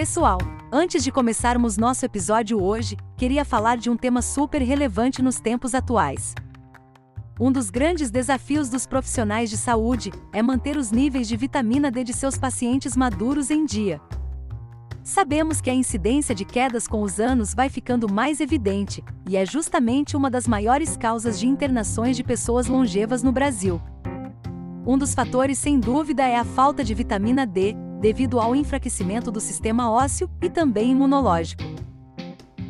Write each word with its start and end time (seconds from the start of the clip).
Pessoal, 0.00 0.38
antes 0.72 1.04
de 1.04 1.12
começarmos 1.12 1.76
nosso 1.76 2.06
episódio 2.06 2.58
hoje, 2.58 2.96
queria 3.18 3.44
falar 3.44 3.76
de 3.76 3.90
um 3.90 3.96
tema 3.98 4.22
super 4.22 4.62
relevante 4.62 5.20
nos 5.20 5.40
tempos 5.40 5.74
atuais. 5.74 6.34
Um 7.38 7.52
dos 7.52 7.68
grandes 7.68 8.10
desafios 8.10 8.70
dos 8.70 8.86
profissionais 8.86 9.50
de 9.50 9.58
saúde 9.58 10.10
é 10.32 10.40
manter 10.40 10.78
os 10.78 10.90
níveis 10.90 11.28
de 11.28 11.36
vitamina 11.36 11.90
D 11.90 12.02
de 12.02 12.14
seus 12.14 12.38
pacientes 12.38 12.96
maduros 12.96 13.50
em 13.50 13.66
dia. 13.66 14.00
Sabemos 15.04 15.60
que 15.60 15.68
a 15.68 15.74
incidência 15.74 16.34
de 16.34 16.46
quedas 16.46 16.88
com 16.88 17.02
os 17.02 17.20
anos 17.20 17.54
vai 17.54 17.68
ficando 17.68 18.10
mais 18.10 18.40
evidente, 18.40 19.04
e 19.28 19.36
é 19.36 19.44
justamente 19.44 20.16
uma 20.16 20.30
das 20.30 20.48
maiores 20.48 20.96
causas 20.96 21.38
de 21.38 21.46
internações 21.46 22.16
de 22.16 22.24
pessoas 22.24 22.68
longevas 22.68 23.22
no 23.22 23.32
Brasil. 23.32 23.78
Um 24.86 24.96
dos 24.96 25.12
fatores, 25.12 25.58
sem 25.58 25.78
dúvida, 25.78 26.26
é 26.26 26.36
a 26.36 26.44
falta 26.44 26.82
de 26.82 26.94
vitamina 26.94 27.44
D, 27.46 27.76
devido 28.00 28.40
ao 28.40 28.56
enfraquecimento 28.56 29.30
do 29.30 29.40
sistema 29.40 29.90
ósseo 29.90 30.28
e 30.42 30.48
também 30.48 30.90
imunológico. 30.92 31.62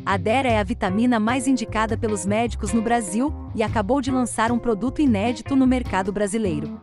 A 0.05 0.17
Dera 0.17 0.49
é 0.49 0.59
a 0.59 0.63
vitamina 0.63 1.19
mais 1.19 1.47
indicada 1.47 1.95
pelos 1.95 2.25
médicos 2.25 2.73
no 2.73 2.81
Brasil 2.81 3.33
e 3.55 3.63
acabou 3.63 4.01
de 4.01 4.11
lançar 4.11 4.51
um 4.51 4.59
produto 4.59 5.01
inédito 5.01 5.55
no 5.55 5.65
mercado 5.65 6.11
brasileiro. 6.11 6.81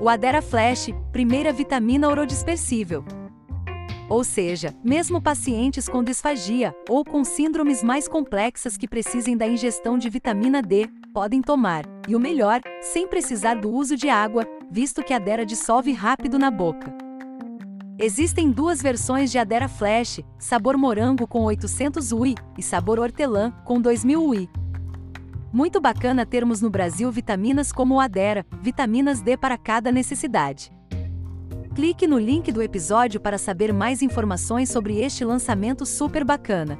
O 0.00 0.08
Adera 0.08 0.40
Flash, 0.40 0.90
primeira 1.10 1.52
vitamina 1.52 2.08
orodispersível. 2.08 3.04
Ou 4.08 4.22
seja, 4.22 4.74
mesmo 4.84 5.20
pacientes 5.20 5.88
com 5.88 6.04
disfagia 6.04 6.74
ou 6.88 7.04
com 7.04 7.24
síndromes 7.24 7.82
mais 7.82 8.06
complexas 8.06 8.76
que 8.76 8.88
precisem 8.88 9.36
da 9.36 9.46
ingestão 9.46 9.98
de 9.98 10.08
vitamina 10.08 10.62
D, 10.62 10.88
podem 11.12 11.42
tomar, 11.42 11.84
e 12.06 12.14
o 12.14 12.20
melhor, 12.20 12.60
sem 12.80 13.08
precisar 13.08 13.54
do 13.54 13.70
uso 13.70 13.96
de 13.96 14.08
água, 14.08 14.46
visto 14.70 15.02
que 15.02 15.12
a 15.12 15.18
Dera 15.18 15.44
dissolve 15.44 15.92
rápido 15.92 16.38
na 16.38 16.50
boca. 16.50 17.07
Existem 18.00 18.48
duas 18.52 18.80
versões 18.80 19.28
de 19.28 19.38
Adera 19.38 19.68
Flash, 19.68 20.20
sabor 20.38 20.76
morango 20.76 21.26
com 21.26 21.42
800 21.42 22.12
UI 22.12 22.36
e 22.56 22.62
sabor 22.62 23.00
hortelã 23.00 23.50
com 23.64 23.80
2000 23.80 24.24
UI. 24.24 24.48
Muito 25.52 25.80
bacana 25.80 26.24
termos 26.24 26.60
no 26.60 26.70
Brasil 26.70 27.10
vitaminas 27.10 27.72
como 27.72 27.96
o 27.96 28.00
Adera, 28.00 28.46
vitaminas 28.62 29.20
D 29.20 29.36
para 29.36 29.58
cada 29.58 29.90
necessidade. 29.90 30.70
Clique 31.74 32.06
no 32.06 32.20
link 32.20 32.52
do 32.52 32.62
episódio 32.62 33.18
para 33.18 33.36
saber 33.36 33.72
mais 33.72 34.00
informações 34.00 34.70
sobre 34.70 35.00
este 35.00 35.24
lançamento 35.24 35.84
super 35.84 36.24
bacana. 36.24 36.78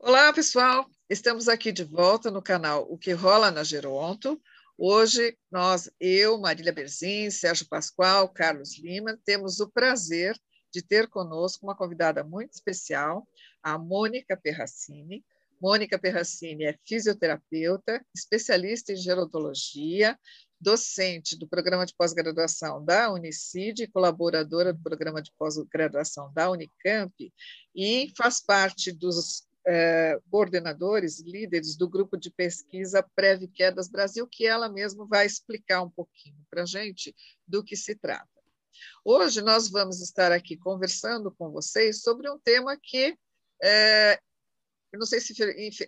Olá, 0.00 0.32
pessoal! 0.32 0.93
Estamos 1.08 1.48
aqui 1.48 1.70
de 1.70 1.84
volta 1.84 2.30
no 2.30 2.40
canal 2.40 2.86
O 2.90 2.96
que 2.96 3.12
rola 3.12 3.50
na 3.50 3.62
Geronto. 3.62 4.40
Hoje, 4.76 5.36
nós, 5.50 5.90
eu, 6.00 6.38
Marília 6.38 6.72
Berzin, 6.72 7.30
Sérgio 7.30 7.68
Pascoal, 7.68 8.26
Carlos 8.26 8.78
Lima, 8.78 9.18
temos 9.22 9.60
o 9.60 9.68
prazer 9.68 10.34
de 10.72 10.80
ter 10.80 11.06
conosco 11.06 11.66
uma 11.66 11.76
convidada 11.76 12.24
muito 12.24 12.54
especial, 12.54 13.28
a 13.62 13.76
Mônica 13.76 14.34
Perracini. 14.34 15.22
Mônica 15.60 15.98
Perracini 15.98 16.64
é 16.64 16.78
fisioterapeuta, 16.86 18.02
especialista 18.16 18.92
em 18.92 18.96
gerontologia, 18.96 20.18
docente 20.58 21.38
do 21.38 21.46
programa 21.46 21.84
de 21.84 21.94
pós-graduação 21.94 22.82
da 22.82 23.12
Unicid, 23.12 23.86
colaboradora 23.88 24.72
do 24.72 24.82
programa 24.82 25.20
de 25.20 25.30
pós-graduação 25.36 26.32
da 26.32 26.50
Unicamp 26.50 27.12
e 27.74 28.10
faz 28.16 28.40
parte 28.40 28.90
dos 28.90 29.46
é, 29.66 30.18
coordenadores, 30.30 31.20
líderes 31.20 31.76
do 31.76 31.88
grupo 31.88 32.16
de 32.16 32.30
pesquisa 32.30 33.06
Preve 33.14 33.48
Quedas 33.48 33.88
Brasil, 33.88 34.26
que 34.26 34.46
ela 34.46 34.68
mesma 34.68 35.06
vai 35.06 35.26
explicar 35.26 35.82
um 35.82 35.90
pouquinho 35.90 36.44
para 36.50 36.62
a 36.62 36.66
gente 36.66 37.14
do 37.46 37.62
que 37.64 37.76
se 37.76 37.94
trata. 37.94 38.28
Hoje 39.04 39.40
nós 39.40 39.70
vamos 39.70 40.00
estar 40.00 40.32
aqui 40.32 40.56
conversando 40.56 41.30
com 41.30 41.50
vocês 41.50 42.02
sobre 42.02 42.30
um 42.30 42.38
tema 42.38 42.76
que, 42.76 43.16
é, 43.62 44.18
não 44.92 45.06
sei 45.06 45.20
se, 45.20 45.34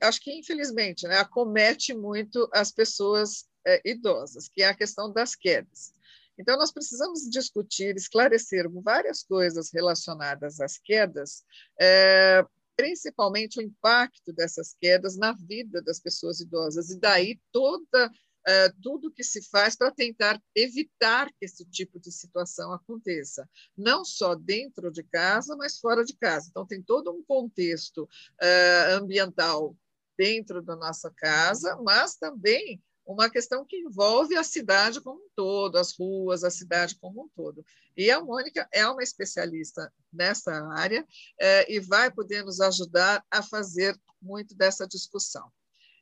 acho 0.00 0.20
que 0.20 0.32
infelizmente, 0.32 1.06
né, 1.06 1.18
acomete 1.18 1.94
muito 1.94 2.48
as 2.52 2.70
pessoas 2.70 3.46
é, 3.66 3.80
idosas, 3.84 4.48
que 4.48 4.62
é 4.62 4.68
a 4.68 4.76
questão 4.76 5.12
das 5.12 5.34
quedas. 5.34 5.92
Então, 6.38 6.58
nós 6.58 6.70
precisamos 6.70 7.22
discutir, 7.30 7.96
esclarecer 7.96 8.70
várias 8.82 9.22
coisas 9.22 9.70
relacionadas 9.72 10.60
às 10.60 10.76
quedas, 10.76 11.42
é, 11.80 12.44
principalmente 12.76 13.58
o 13.58 13.62
impacto 13.62 14.32
dessas 14.32 14.74
quedas 14.78 15.16
na 15.16 15.32
vida 15.32 15.80
das 15.82 15.98
pessoas 15.98 16.40
idosas, 16.40 16.90
e 16.90 17.00
daí 17.00 17.40
toda 17.50 18.10
uh, 18.46 18.80
tudo 18.80 19.12
que 19.12 19.24
se 19.24 19.42
faz 19.48 19.74
para 19.74 19.90
tentar 19.90 20.40
evitar 20.54 21.28
que 21.32 21.44
esse 21.44 21.64
tipo 21.64 21.98
de 21.98 22.12
situação 22.12 22.72
aconteça, 22.72 23.48
não 23.76 24.04
só 24.04 24.34
dentro 24.34 24.90
de 24.90 25.02
casa, 25.02 25.56
mas 25.56 25.78
fora 25.78 26.04
de 26.04 26.16
casa. 26.16 26.48
Então, 26.50 26.66
tem 26.66 26.82
todo 26.82 27.10
um 27.12 27.22
contexto 27.24 28.04
uh, 28.04 28.92
ambiental 28.92 29.76
dentro 30.16 30.62
da 30.62 30.76
nossa 30.76 31.10
casa, 31.10 31.76
mas 31.82 32.16
também 32.16 32.82
uma 33.06 33.30
questão 33.30 33.64
que 33.64 33.76
envolve 33.78 34.36
a 34.36 34.42
cidade 34.42 35.00
como 35.00 35.20
um 35.20 35.28
todo, 35.36 35.76
as 35.76 35.96
ruas, 35.96 36.42
a 36.42 36.50
cidade 36.50 36.96
como 36.96 37.22
um 37.24 37.28
todo. 37.28 37.64
E 37.96 38.10
a 38.10 38.20
Mônica 38.20 38.68
é 38.72 38.86
uma 38.86 39.02
especialista 39.02 39.92
nessa 40.12 40.52
área 40.74 41.06
é, 41.40 41.72
e 41.72 41.78
vai 41.78 42.10
poder 42.10 42.44
nos 42.44 42.60
ajudar 42.60 43.24
a 43.30 43.42
fazer 43.42 43.98
muito 44.20 44.56
dessa 44.56 44.86
discussão. 44.86 45.50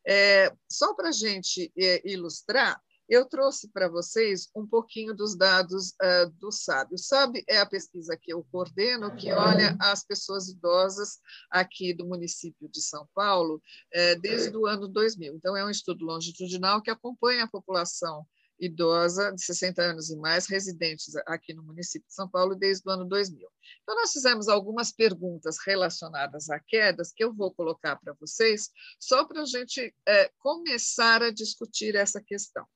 É, 0.07 0.53
só 0.69 0.95
para 0.95 1.11
a 1.11 1.13
gente 1.13 1.71
é, 1.77 2.03
ilustrar, 2.11 2.81
eu 3.09 3.27
trouxe 3.27 3.69
para 3.69 3.89
vocês 3.89 4.49
um 4.55 4.67
pouquinho 4.67 5.15
dos 5.15 5.37
dados 5.37 5.91
uh, 5.91 6.31
do 6.39 6.51
SAB. 6.51 6.93
O 6.93 6.99
SAB 6.99 7.43
é 7.49 7.59
a 7.59 7.67
pesquisa 7.67 8.17
que 8.17 8.33
eu 8.33 8.45
coordeno, 8.51 9.15
que 9.15 9.33
olha 9.33 9.77
as 9.81 10.05
pessoas 10.05 10.49
idosas 10.49 11.19
aqui 11.51 11.93
do 11.93 12.07
município 12.07 12.69
de 12.69 12.81
São 12.81 13.07
Paulo 13.15 13.57
uh, 13.57 14.21
desde 14.21 14.57
o 14.57 14.67
ano 14.67 14.89
2000. 14.89 15.35
Então, 15.35 15.57
é 15.57 15.65
um 15.65 15.71
estudo 15.71 16.05
longitudinal 16.05 16.81
que 16.81 16.91
acompanha 16.91 17.45
a 17.45 17.49
população 17.49 18.27
idosa 18.59 19.33
de 19.33 19.43
60 19.43 19.83
anos 19.83 20.11
e 20.11 20.17
mais 20.17 20.47
residentes 20.47 21.15
aqui 21.27 21.53
no 21.53 21.63
município 21.63 22.07
de 22.09 22.15
São 22.15 22.29
Paulo 22.29 22.55
desde 22.55 22.89
o 22.89 22.93
ano 22.93 23.05
2000. 23.05 23.47
Então, 23.83 23.95
nós 23.97 24.13
fizemos 24.13 24.49
algumas 24.49 24.93
perguntas 24.93 25.57
relacionadas 25.67 26.49
a 26.49 26.59
quedas 26.61 27.13
que 27.13 27.25
eu 27.25 27.35
vou 27.35 27.53
colocar 27.53 27.97
para 27.97 28.15
vocês, 28.15 28.71
só 28.99 29.25
para 29.25 29.43
a 29.43 29.47
gente 29.47 29.95
é, 30.07 30.31
começar 30.39 31.23
a 31.23 31.31
discutir 31.31 31.95
essa 31.97 32.21
questão. 32.21 32.67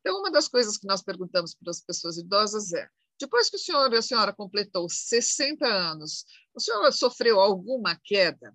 Então, 0.00 0.18
uma 0.18 0.30
das 0.30 0.48
coisas 0.48 0.76
que 0.76 0.86
nós 0.86 1.02
perguntamos 1.02 1.54
para 1.54 1.70
as 1.70 1.80
pessoas 1.80 2.18
idosas 2.18 2.72
é: 2.72 2.88
depois 3.20 3.50
que 3.50 3.56
o 3.56 3.58
senhor 3.58 3.92
e 3.92 3.98
a 3.98 4.02
senhora 4.02 4.32
completou 4.32 4.88
60 4.88 5.66
anos, 5.66 6.24
o 6.54 6.60
senhor 6.60 6.90
sofreu 6.92 7.38
alguma 7.38 7.94
queda? 8.02 8.54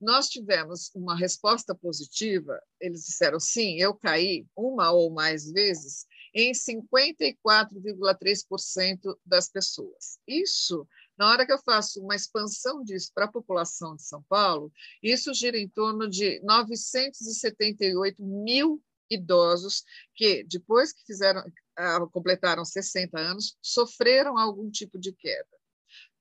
Nós 0.00 0.28
tivemos 0.28 0.90
uma 0.94 1.16
resposta 1.16 1.74
positiva, 1.74 2.60
eles 2.80 3.06
disseram 3.06 3.40
sim, 3.40 3.80
eu 3.80 3.92
caí 3.94 4.46
uma 4.56 4.90
ou 4.90 5.10
mais 5.10 5.50
vezes 5.50 6.06
em 6.34 6.52
54,3% 6.52 9.18
das 9.24 9.48
pessoas. 9.48 10.18
Isso, 10.28 10.86
na 11.16 11.30
hora 11.30 11.46
que 11.46 11.52
eu 11.52 11.58
faço 11.58 12.02
uma 12.02 12.14
expansão 12.14 12.84
disso 12.84 13.10
para 13.14 13.24
a 13.24 13.32
população 13.32 13.96
de 13.96 14.02
São 14.02 14.22
Paulo, 14.28 14.70
isso 15.02 15.32
gira 15.32 15.56
em 15.56 15.68
torno 15.68 16.06
de 16.08 16.40
978 16.42 18.22
mil 18.22 18.82
idosos 19.14 19.82
que, 20.14 20.44
depois 20.44 20.92
que 20.92 21.04
fizeram, 21.06 21.42
ah, 21.76 22.00
completaram 22.12 22.64
60 22.64 23.18
anos, 23.18 23.56
sofreram 23.62 24.38
algum 24.38 24.70
tipo 24.70 24.98
de 24.98 25.12
queda. 25.12 25.48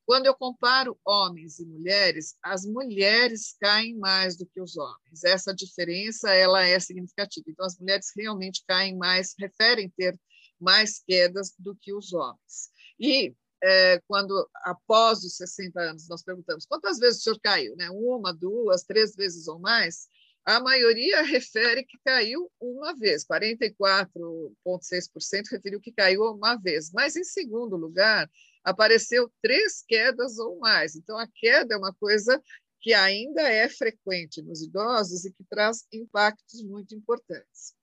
Quando 0.05 0.25
eu 0.25 0.35
comparo 0.35 0.99
homens 1.05 1.59
e 1.59 1.65
mulheres, 1.65 2.35
as 2.43 2.65
mulheres 2.65 3.55
caem 3.59 3.95
mais 3.97 4.35
do 4.37 4.45
que 4.45 4.59
os 4.61 4.75
homens. 4.75 5.23
Essa 5.23 5.53
diferença 5.53 6.33
ela 6.33 6.61
é 6.65 6.77
significativa. 6.79 7.45
Então, 7.47 7.65
as 7.65 7.77
mulheres 7.79 8.11
realmente 8.15 8.63
caem 8.67 8.97
mais, 8.97 9.33
referem 9.39 9.89
ter 9.89 10.19
mais 10.59 10.99
quedas 10.99 11.53
do 11.57 11.75
que 11.75 11.93
os 11.93 12.11
homens. 12.11 12.69
E 12.99 13.33
é, 13.63 14.01
quando, 14.07 14.49
após 14.65 15.23
os 15.23 15.37
60 15.37 15.79
anos, 15.79 16.09
nós 16.09 16.21
perguntamos 16.21 16.65
quantas 16.65 16.99
vezes 16.99 17.21
o 17.21 17.23
senhor 17.23 17.39
caiu? 17.41 17.75
Né? 17.77 17.89
Uma, 17.89 18.33
duas, 18.33 18.83
três 18.83 19.15
vezes 19.15 19.47
ou 19.47 19.57
mais? 19.57 20.09
A 20.45 20.59
maioria 20.59 21.21
refere 21.23 21.85
que 21.85 21.97
caiu 22.03 22.51
uma 22.59 22.93
vez, 22.95 23.23
44,6% 23.25 25.49
referiu 25.51 25.79
que 25.79 25.91
caiu 25.91 26.23
uma 26.23 26.55
vez, 26.55 26.91
mas 26.91 27.15
em 27.15 27.23
segundo 27.23 27.77
lugar 27.77 28.27
apareceu 28.63 29.31
três 29.41 29.83
quedas 29.87 30.37
ou 30.39 30.59
mais. 30.59 30.95
Então 30.95 31.17
a 31.17 31.27
queda 31.27 31.75
é 31.75 31.77
uma 31.77 31.93
coisa 31.93 32.41
que 32.81 32.93
ainda 32.93 33.41
é 33.41 33.69
frequente 33.69 34.41
nos 34.41 34.61
idosos 34.61 35.23
e 35.25 35.31
que 35.31 35.45
traz 35.45 35.87
impactos 35.91 36.61
muito 36.63 36.93
importantes. 36.93 37.73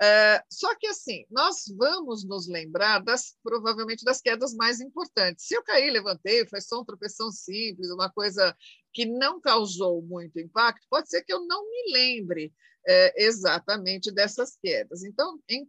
É, 0.00 0.42
só 0.50 0.74
que 0.74 0.86
assim, 0.88 1.24
nós 1.30 1.64
vamos 1.76 2.24
nos 2.24 2.48
lembrar 2.48 2.98
das 2.98 3.36
provavelmente 3.42 4.04
das 4.04 4.20
quedas 4.20 4.52
mais 4.52 4.80
importantes. 4.80 5.46
Se 5.46 5.54
eu 5.54 5.62
caí, 5.62 5.90
levantei, 5.90 6.46
foi 6.48 6.60
só 6.60 6.78
uma 6.78 6.84
tropeção 6.84 7.30
simples, 7.30 7.88
uma 7.90 8.10
coisa 8.10 8.56
que 8.92 9.06
não 9.06 9.40
causou 9.40 10.02
muito 10.02 10.38
impacto, 10.38 10.86
pode 10.88 11.08
ser 11.08 11.22
que 11.22 11.32
eu 11.32 11.46
não 11.46 11.68
me 11.68 11.92
lembre 11.92 12.52
é, 12.86 13.24
exatamente 13.24 14.10
dessas 14.10 14.56
quedas. 14.56 15.02
Então, 15.04 15.40
em, 15.48 15.66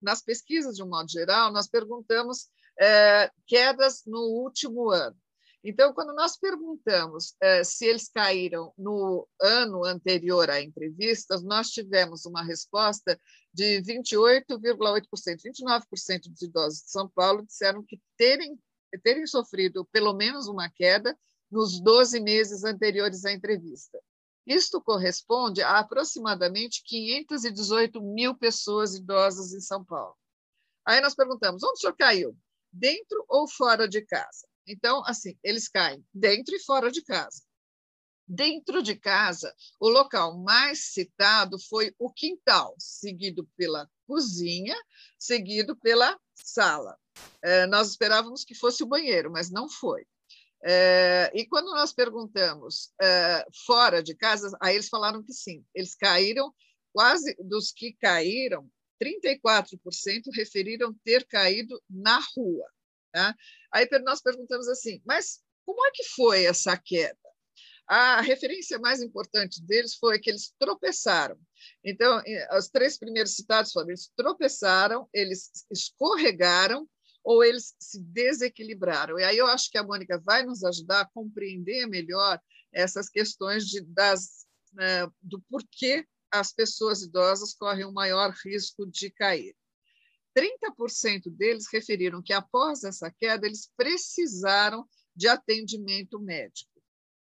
nas 0.00 0.22
pesquisas, 0.22 0.76
de 0.76 0.82
um 0.82 0.88
modo 0.88 1.10
geral, 1.10 1.52
nós 1.52 1.68
perguntamos 1.68 2.48
é, 2.78 3.30
quedas 3.46 4.02
no 4.06 4.20
último 4.20 4.90
ano. 4.90 5.16
Então, 5.62 5.92
quando 5.92 6.14
nós 6.14 6.38
perguntamos 6.38 7.34
é, 7.40 7.62
se 7.62 7.84
eles 7.84 8.08
caíram 8.08 8.72
no 8.78 9.28
ano 9.40 9.84
anterior 9.84 10.48
à 10.48 10.60
entrevista, 10.60 11.38
nós 11.42 11.68
tivemos 11.68 12.24
uma 12.24 12.42
resposta 12.42 13.20
de 13.52 13.82
28,8%. 13.82 15.06
29% 15.44 16.30
dos 16.30 16.40
idosos 16.40 16.82
de 16.82 16.90
São 16.90 17.08
Paulo 17.10 17.44
disseram 17.44 17.84
que 17.84 18.00
terem, 18.16 18.58
terem 19.02 19.26
sofrido 19.26 19.86
pelo 19.92 20.14
menos 20.14 20.48
uma 20.48 20.70
queda 20.70 21.14
nos 21.50 21.80
12 21.80 22.20
meses 22.20 22.64
anteriores 22.64 23.24
à 23.24 23.32
entrevista. 23.32 23.98
Isto 24.46 24.80
corresponde 24.80 25.62
a 25.62 25.78
aproximadamente 25.78 26.82
518 26.84 28.00
mil 28.00 28.34
pessoas 28.34 28.94
idosas 28.94 29.52
em 29.52 29.60
São 29.60 29.84
Paulo. 29.84 30.16
Aí 30.84 31.00
nós 31.00 31.14
perguntamos: 31.14 31.62
onde 31.62 31.74
o 31.74 31.76
senhor 31.76 31.96
caiu? 31.96 32.36
Dentro 32.72 33.24
ou 33.28 33.48
fora 33.48 33.88
de 33.88 34.02
casa? 34.02 34.48
Então, 34.66 35.02
assim, 35.06 35.38
eles 35.42 35.68
caem 35.68 36.04
dentro 36.12 36.54
e 36.54 36.62
fora 36.62 36.90
de 36.90 37.02
casa. 37.02 37.42
Dentro 38.26 38.80
de 38.80 38.94
casa, 38.94 39.52
o 39.80 39.88
local 39.88 40.38
mais 40.38 40.92
citado 40.92 41.58
foi 41.68 41.92
o 41.98 42.12
quintal, 42.12 42.76
seguido 42.78 43.48
pela 43.56 43.90
cozinha, 44.06 44.76
seguido 45.18 45.76
pela 45.76 46.16
sala. 46.34 46.96
É, 47.42 47.66
nós 47.66 47.90
esperávamos 47.90 48.44
que 48.44 48.54
fosse 48.54 48.84
o 48.84 48.86
banheiro, 48.86 49.32
mas 49.32 49.50
não 49.50 49.68
foi. 49.68 50.06
É, 50.62 51.30
e 51.34 51.46
quando 51.46 51.70
nós 51.72 51.92
perguntamos 51.92 52.92
é, 53.00 53.46
fora 53.64 54.02
de 54.02 54.14
casa, 54.14 54.50
aí 54.60 54.74
eles 54.74 54.88
falaram 54.88 55.22
que 55.22 55.32
sim, 55.32 55.64
eles 55.74 55.94
caíram, 55.94 56.52
quase 56.92 57.34
dos 57.40 57.72
que 57.72 57.94
caíram, 57.94 58.70
34% 59.02 60.24
referiram 60.34 60.94
ter 61.02 61.26
caído 61.26 61.82
na 61.88 62.20
rua. 62.36 62.66
Tá? 63.12 63.34
Aí 63.72 63.88
nós 64.04 64.20
perguntamos 64.20 64.68
assim, 64.68 65.00
mas 65.04 65.40
como 65.64 65.84
é 65.86 65.90
que 65.92 66.04
foi 66.04 66.44
essa 66.44 66.76
queda? 66.76 67.16
A 67.86 68.20
referência 68.20 68.78
mais 68.78 69.02
importante 69.02 69.60
deles 69.64 69.96
foi 69.96 70.20
que 70.20 70.30
eles 70.30 70.54
tropeçaram. 70.60 71.36
Então, 71.84 72.22
os 72.56 72.68
três 72.68 72.96
primeiros 72.96 73.34
citados 73.34 73.72
foram: 73.72 73.88
eles 73.88 74.12
tropeçaram, 74.16 75.08
eles 75.12 75.50
escorregaram 75.70 76.88
ou 77.22 77.44
eles 77.44 77.74
se 77.78 78.00
desequilibraram. 78.00 79.18
E 79.18 79.24
aí 79.24 79.38
eu 79.38 79.46
acho 79.46 79.70
que 79.70 79.78
a 79.78 79.82
Mônica 79.82 80.18
vai 80.18 80.42
nos 80.44 80.64
ajudar 80.64 81.02
a 81.02 81.08
compreender 81.08 81.86
melhor 81.86 82.40
essas 82.72 83.08
questões 83.08 83.66
de, 83.66 83.80
das, 83.82 84.46
né, 84.72 85.06
do 85.20 85.40
porquê 85.42 86.06
as 86.30 86.52
pessoas 86.52 87.02
idosas 87.02 87.54
correm 87.54 87.84
o 87.84 87.92
maior 87.92 88.32
risco 88.44 88.86
de 88.86 89.10
cair. 89.10 89.54
30% 90.36 91.28
deles 91.30 91.66
referiram 91.72 92.22
que 92.22 92.32
após 92.32 92.84
essa 92.84 93.10
queda 93.10 93.46
eles 93.46 93.70
precisaram 93.76 94.88
de 95.14 95.26
atendimento 95.26 96.20
médico. 96.20 96.70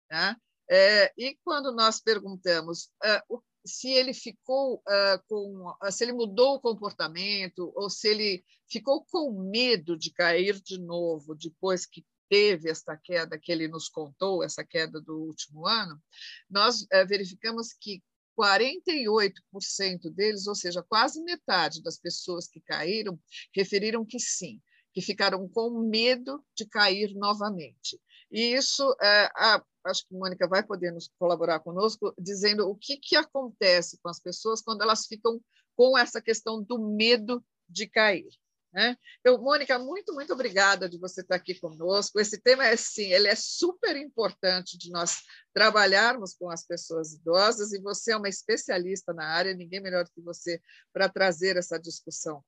Tá? 0.09 0.35
É, 0.69 1.13
e 1.17 1.37
quando 1.43 1.71
nós 1.71 2.01
perguntamos 2.01 2.89
uh, 3.03 3.43
se 3.67 3.89
ele 3.89 4.13
ficou 4.13 4.75
uh, 4.75 5.21
com, 5.27 5.73
se 5.91 6.03
ele 6.03 6.13
mudou 6.13 6.55
o 6.55 6.59
comportamento 6.59 7.71
ou 7.75 7.89
se 7.89 8.07
ele 8.07 8.43
ficou 8.69 9.05
com 9.05 9.31
medo 9.49 9.97
de 9.97 10.11
cair 10.11 10.59
de 10.61 10.79
novo 10.79 11.35
depois 11.35 11.85
que 11.85 12.05
teve 12.29 12.69
esta 12.69 12.97
queda 12.97 13.39
que 13.39 13.51
ele 13.51 13.67
nos 13.67 13.87
contou, 13.87 14.43
essa 14.43 14.63
queda 14.63 14.99
do 14.99 15.17
último 15.17 15.67
ano, 15.67 16.01
nós 16.49 16.81
uh, 16.81 17.07
verificamos 17.07 17.73
que 17.73 18.01
48% 18.39 20.13
deles, 20.13 20.45
ou 20.45 20.55
seja, 20.55 20.83
quase 20.83 21.21
metade 21.23 21.81
das 21.81 21.97
pessoas 21.97 22.47
que 22.47 22.61
caíram, 22.61 23.19
referiram 23.53 24.05
que 24.05 24.19
sim, 24.19 24.61
que 24.93 25.01
ficaram 25.01 25.47
com 25.49 25.81
medo 25.89 26.43
de 26.55 26.65
cair 26.65 27.13
novamente. 27.15 27.99
E 28.31 28.53
isso, 28.53 28.95
é, 29.01 29.31
a, 29.35 29.63
acho 29.85 30.07
que 30.07 30.13
Mônica 30.13 30.47
vai 30.47 30.63
poder 30.63 30.91
nos 30.91 31.09
colaborar 31.17 31.59
conosco, 31.59 32.13
dizendo 32.17 32.69
o 32.69 32.75
que, 32.75 32.97
que 32.97 33.15
acontece 33.15 33.97
com 34.01 34.09
as 34.09 34.19
pessoas 34.19 34.61
quando 34.61 34.81
elas 34.81 35.05
ficam 35.05 35.41
com 35.75 35.97
essa 35.97 36.21
questão 36.21 36.61
do 36.61 36.79
medo 36.79 37.43
de 37.69 37.87
cair. 37.87 38.27
Né? 38.73 38.97
Então, 39.19 39.41
Mônica, 39.41 39.79
muito, 39.79 40.13
muito 40.13 40.33
obrigada 40.33 40.89
de 40.89 40.97
você 40.97 41.21
estar 41.21 41.35
aqui 41.35 41.55
conosco. 41.55 42.19
Esse 42.19 42.39
tema 42.39 42.65
é 42.65 42.75
sim, 42.75 43.11
ele 43.11 43.27
é 43.27 43.35
super 43.35 43.95
importante 43.95 44.77
de 44.77 44.91
nós 44.91 45.21
trabalharmos 45.53 46.33
com 46.33 46.49
as 46.49 46.65
pessoas 46.65 47.13
idosas 47.13 47.71
e 47.71 47.81
você 47.81 48.11
é 48.11 48.17
uma 48.17 48.29
especialista 48.29 49.13
na 49.13 49.25
área, 49.25 49.53
ninguém 49.53 49.79
melhor 49.79 50.03
do 50.03 50.11
que 50.11 50.21
você 50.21 50.61
para 50.93 51.09
trazer 51.09 51.55
essa 51.57 51.79
discussão 51.79 52.43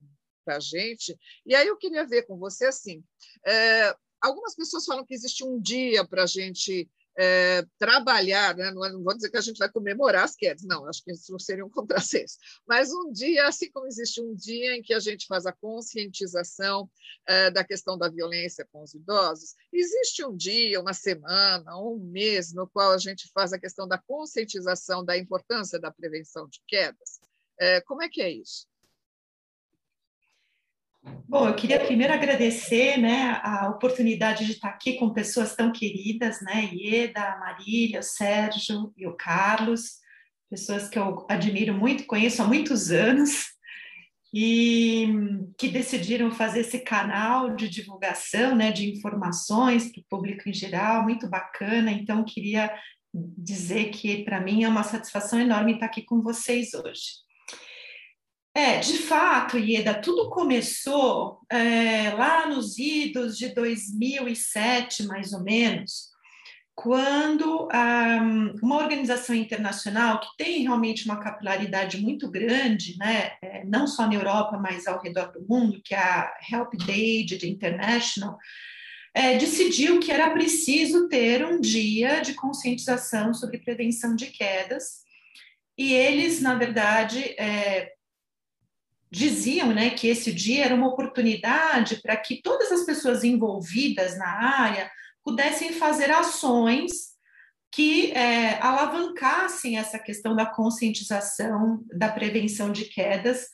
para 0.46 0.58
a 0.58 0.60
gente. 0.60 1.18
E 1.46 1.56
aí 1.56 1.68
eu 1.68 1.78
queria 1.78 2.06
ver 2.06 2.24
com 2.24 2.38
você 2.38 2.66
assim, 2.66 3.04
é, 3.46 3.96
algumas 4.22 4.56
pessoas 4.56 4.86
falam 4.86 5.06
que 5.06 5.14
existe 5.14 5.44
um 5.44 5.60
dia 5.60 6.06
para 6.06 6.24
a 6.24 6.28
gente 6.28 6.90
é, 7.18 7.66
trabalhar, 7.78 8.56
né? 8.56 8.72
não, 8.72 8.86
é, 8.86 8.92
não, 8.92 9.04
vou 9.04 9.14
dizer 9.14 9.30
que 9.30 9.38
a 9.38 9.42
gente 9.42 9.58
vai 9.58 9.70
comemorar 9.70 10.24
as 10.24 10.36
quedas, 10.36 10.64
não, 10.64 10.86
acho 10.86 11.04
que 11.04 11.12
isso 11.12 11.38
seria 11.38 11.66
um 11.66 11.70
contrassenso, 11.70 12.38
mas 12.66 12.94
um 12.94 13.12
dia, 13.12 13.46
assim 13.46 13.70
como 13.72 13.88
existe 13.88 14.22
um 14.22 14.34
dia 14.34 14.78
em 14.78 14.82
que 14.82 14.94
a 14.94 15.00
gente 15.00 15.28
faz 15.28 15.46
a 15.46 15.52
conscientização 15.52 16.90
é, 17.28 17.52
da 17.52 17.62
questão 17.62 17.98
da 17.98 18.08
violência 18.08 18.66
com 18.72 18.82
os 18.82 18.94
idosos, 18.94 19.54
existe 19.74 20.24
um 20.24 20.34
dia, 20.34 20.80
uma 20.80 20.94
semana, 20.94 21.78
um 21.78 21.98
mês 21.98 22.54
no 22.54 22.68
qual 22.70 22.94
a 22.94 22.98
gente 22.98 23.30
faz 23.34 23.52
a 23.52 23.60
questão 23.60 23.86
da 23.86 23.98
conscientização 23.98 25.04
da 25.04 25.18
importância 25.18 25.78
da 25.78 25.92
prevenção 25.92 26.48
de 26.48 26.62
quedas. 26.66 27.20
É, 27.60 27.82
como 27.82 28.02
é 28.02 28.08
que 28.08 28.22
é 28.22 28.32
isso? 28.32 28.69
Bom, 31.28 31.48
eu 31.48 31.56
queria 31.56 31.80
primeiro 31.80 32.14
agradecer 32.14 32.98
né, 32.98 33.40
a 33.44 33.70
oportunidade 33.70 34.46
de 34.46 34.54
estar 34.54 34.70
aqui 34.70 34.94
com 34.94 35.14
pessoas 35.14 35.56
tão 35.56 35.72
queridas, 35.72 36.42
né? 36.42 36.70
Ieda, 36.74 37.38
Marília, 37.40 38.00
o 38.00 38.04
Sérgio 38.04 38.92
e 38.98 39.06
o 39.06 39.16
Carlos, 39.16 40.00
pessoas 40.50 40.90
que 40.90 40.98
eu 40.98 41.26
admiro 41.30 41.74
muito, 41.74 42.06
conheço 42.06 42.42
há 42.42 42.48
muitos 42.48 42.92
anos 42.92 43.48
e 44.34 45.08
que 45.58 45.68
decidiram 45.68 46.32
fazer 46.32 46.62
esse 46.62 46.80
canal 46.80 47.56
de 47.56 47.68
divulgação, 47.68 48.56
né, 48.56 48.72
de 48.72 48.90
informações 48.90 49.92
para 49.92 50.02
o 50.02 50.06
público 50.10 50.48
em 50.48 50.54
geral, 50.54 51.04
muito 51.04 51.28
bacana. 51.28 51.92
Então, 51.92 52.24
queria 52.24 52.72
dizer 53.14 53.90
que 53.90 54.24
para 54.24 54.40
mim 54.40 54.64
é 54.64 54.70
uma 54.70 54.84
satisfação 54.84 55.40
enorme 55.40 55.74
estar 55.74 55.88
aqui 55.88 56.04
com 56.04 56.22
vocês 56.22 56.74
hoje. 56.74 57.29
É, 58.54 58.80
de 58.80 58.98
fato, 58.98 59.58
Ieda, 59.58 59.94
tudo 59.94 60.30
começou 60.30 61.40
é, 61.50 62.12
lá 62.12 62.48
nos 62.48 62.78
idos 62.78 63.38
de 63.38 63.54
2007, 63.54 65.04
mais 65.04 65.34
ou 65.34 65.44
menos, 65.44 66.10
quando 66.76 67.68
um, 67.68 68.56
uma 68.64 68.78
organização 68.78 69.36
internacional 69.36 70.20
que 70.22 70.30
tem 70.38 70.64
realmente 70.64 71.06
uma 71.06 71.20
capilaridade 71.20 72.02
muito 72.02 72.32
grande, 72.32 72.98
né, 72.98 73.34
é, 73.42 73.66
não 73.66 73.86
só 73.86 74.08
na 74.08 74.16
Europa, 74.16 74.58
mas 74.58 74.88
ao 74.88 75.02
redor 75.02 75.32
do 75.32 75.46
mundo, 75.48 75.82
que 75.84 75.94
é 75.94 76.00
a 76.00 76.34
Help 76.52 76.74
Aid 76.88 77.46
International, 77.46 78.38
é, 79.14 79.38
decidiu 79.38 80.00
que 80.00 80.12
era 80.12 80.30
preciso 80.30 81.10
ter 81.10 81.46
um 81.46 81.60
dia 81.60 82.22
de 82.22 82.34
conscientização 82.34 83.34
sobre 83.34 83.58
prevenção 83.58 84.16
de 84.16 84.28
quedas. 84.28 85.00
E 85.78 85.94
eles, 85.94 86.42
na 86.42 86.56
verdade, 86.56 87.20
é, 87.38 87.92
diziam 89.12 89.74
né, 89.74 89.90
que 89.90 90.08
esse 90.08 90.32
dia 90.32 90.66
era 90.66 90.76
uma 90.76 90.88
oportunidade 90.88 92.02
para 92.02 92.16
que 92.16 92.42
todas 92.42 92.72
as 92.72 92.86
pessoas 92.86 93.24
envolvidas 93.24 94.18
na 94.18 94.28
área 94.28 94.90
pudessem 95.24 95.74
fazer 95.74 96.12
ações 96.12 97.10
que 97.72 98.12
é, 98.12 98.60
alavancassem 98.62 99.78
essa 99.78 100.00
questão 100.00 100.36
da 100.36 100.46
conscientização, 100.46 101.84
da 101.94 102.10
prevenção 102.10 102.72
de 102.72 102.86
quedas, 102.86 103.48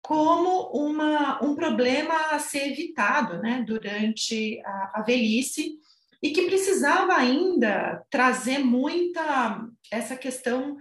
como 0.00 0.70
uma, 0.72 1.44
um 1.44 1.54
problema 1.54 2.14
a 2.30 2.38
ser 2.38 2.70
evitado 2.70 3.38
né, 3.42 3.64
durante 3.66 4.60
a, 4.64 5.00
a 5.00 5.02
velhice 5.02 5.76
e 6.22 6.30
que 6.30 6.46
precisava 6.46 7.14
ainda 7.14 8.04
trazer 8.10 8.58
muita 8.58 9.60
essa 9.90 10.16
questão 10.16 10.76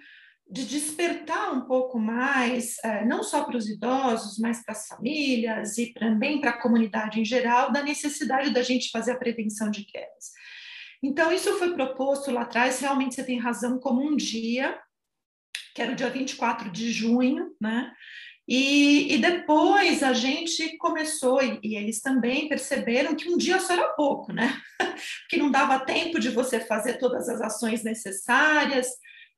de 0.50 0.66
despertar 0.66 1.52
um 1.52 1.62
pouco 1.62 2.00
mais, 2.00 2.78
é, 2.84 3.06
não 3.06 3.22
só 3.22 3.44
para 3.44 3.58
os 3.58 3.70
idosos, 3.70 4.40
mas 4.40 4.64
para 4.64 4.74
as 4.74 4.88
famílias 4.88 5.78
e 5.78 5.94
também 5.94 6.40
para 6.40 6.52
a 6.52 6.62
comunidade 6.62 7.20
em 7.20 7.26
geral, 7.26 7.72
da 7.72 7.84
necessidade 7.84 8.52
da 8.52 8.62
gente 8.62 8.90
fazer 8.90 9.12
a 9.12 9.18
prevenção 9.18 9.70
de 9.70 9.84
quedas. 9.84 10.32
Então, 11.04 11.32
isso 11.32 11.58
foi 11.58 11.74
proposto 11.74 12.32
lá 12.32 12.42
atrás, 12.42 12.80
realmente 12.80 13.16
você 13.16 13.24
tem 13.24 13.38
razão, 13.38 13.78
como 13.78 14.02
um 14.02 14.16
dia, 14.16 14.80
que 15.76 15.82
era 15.82 15.92
o 15.92 15.96
dia 15.96 16.10
24 16.10 16.72
de 16.72 16.92
junho, 16.92 17.52
né? 17.62 17.92
E, 18.48 19.14
e, 19.14 19.18
depois 19.18 20.02
a 20.02 20.14
gente 20.14 20.78
começou, 20.78 21.44
e, 21.44 21.60
e, 21.62 21.76
eles 21.76 22.02
também 22.02 22.48
perceberam 22.48 23.14
que 23.14 23.30
um 23.30 23.38
dia 23.38 23.60
só 23.60 23.74
era 23.74 23.90
pouco, 23.90 24.32
né? 24.32 24.58
que 25.30 25.36
não 25.36 25.52
dava 25.52 25.82
tempo 25.82 26.18
de 26.18 26.30
você 26.30 26.62
fazer 26.62 26.94
todas 26.98 27.28
as 27.28 27.42
ações 27.42 27.84
necessárias, 27.84 28.88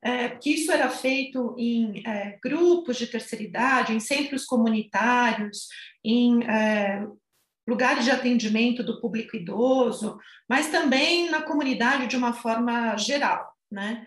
é, 0.02 0.30
que 0.30 0.52
isso 0.52 0.72
era 0.72 0.90
feito 0.90 1.56
em 1.58 2.02
é, 2.06 2.38
grupos 2.42 2.98
de 2.98 3.08
terceira 3.08 3.44
idade, 3.44 3.94
em 3.94 4.00
centros 4.00 4.46
comunitários, 4.46 5.68
em 6.04 6.44
é, 6.44 7.06
lugares 7.68 8.06
de 8.06 8.12
atendimento 8.12 8.84
do 8.84 9.00
público 9.00 9.36
idoso, 9.36 10.18
mas 10.50 10.70
também 10.70 11.30
na 11.30 11.42
comunidade 11.42 12.08
de 12.08 12.18
uma 12.18 12.34
forma 12.34 12.98
geral, 12.98 13.54
né? 13.72 14.06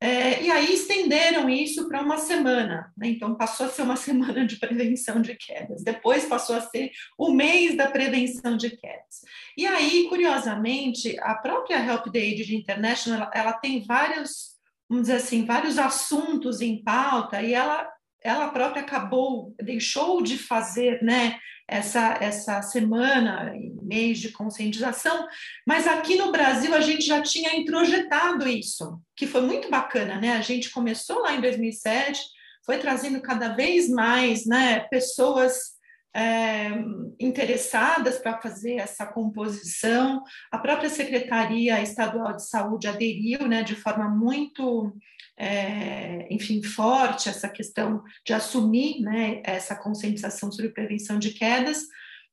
É, 0.00 0.42
e 0.42 0.50
aí 0.50 0.74
estenderam 0.74 1.48
isso 1.48 1.88
para 1.88 2.02
uma 2.02 2.18
semana, 2.18 2.92
né? 2.94 3.08
então 3.08 3.34
passou 3.36 3.64
a 3.64 3.68
ser 3.70 3.82
uma 3.82 3.96
semana 3.96 4.46
de 4.46 4.56
prevenção 4.56 5.22
de 5.22 5.34
quedas, 5.34 5.82
depois 5.82 6.26
passou 6.26 6.56
a 6.56 6.60
ser 6.60 6.90
o 7.16 7.32
mês 7.32 7.74
da 7.74 7.90
prevenção 7.90 8.54
de 8.54 8.76
quedas. 8.76 9.22
E 9.56 9.66
aí, 9.66 10.06
curiosamente, 10.08 11.18
a 11.20 11.34
própria 11.36 11.82
Help 11.82 12.12
the 12.12 12.18
Aged 12.18 12.54
International, 12.54 13.22
ela, 13.22 13.30
ela 13.34 13.52
tem 13.54 13.82
vários, 13.82 14.53
vamos 14.88 15.08
dizer 15.08 15.16
assim, 15.16 15.44
vários 15.44 15.78
assuntos 15.78 16.60
em 16.60 16.82
pauta 16.82 17.42
e 17.42 17.54
ela 17.54 17.88
ela 18.24 18.48
própria 18.48 18.80
acabou, 18.80 19.54
deixou 19.62 20.22
de 20.22 20.38
fazer 20.38 21.02
né, 21.02 21.38
essa, 21.68 22.16
essa 22.22 22.62
semana, 22.62 23.52
mês 23.82 24.18
de 24.18 24.32
conscientização, 24.32 25.26
mas 25.66 25.86
aqui 25.86 26.16
no 26.16 26.32
Brasil 26.32 26.74
a 26.74 26.80
gente 26.80 27.04
já 27.04 27.20
tinha 27.20 27.54
introjetado 27.54 28.48
isso, 28.48 28.98
que 29.14 29.26
foi 29.26 29.42
muito 29.42 29.68
bacana, 29.68 30.18
né? 30.18 30.32
A 30.32 30.40
gente 30.40 30.70
começou 30.70 31.20
lá 31.20 31.34
em 31.34 31.40
2007, 31.42 32.18
foi 32.64 32.78
trazendo 32.78 33.20
cada 33.20 33.48
vez 33.48 33.90
mais 33.90 34.46
né, 34.46 34.80
pessoas 34.88 35.73
é, 36.14 36.70
interessadas 37.18 38.18
para 38.18 38.40
fazer 38.40 38.74
essa 38.74 39.04
composição. 39.04 40.22
A 40.50 40.58
própria 40.58 40.88
Secretaria 40.88 41.82
Estadual 41.82 42.36
de 42.36 42.46
Saúde 42.46 42.86
aderiu 42.86 43.48
né, 43.48 43.62
de 43.62 43.74
forma 43.74 44.08
muito 44.08 44.94
é, 45.36 46.26
enfim, 46.30 46.62
forte 46.62 47.28
essa 47.28 47.48
questão 47.48 48.02
de 48.24 48.32
assumir 48.32 49.00
né, 49.00 49.42
essa 49.44 49.74
conscientização 49.74 50.50
sobre 50.50 50.72
prevenção 50.72 51.18
de 51.18 51.30
quedas, 51.30 51.82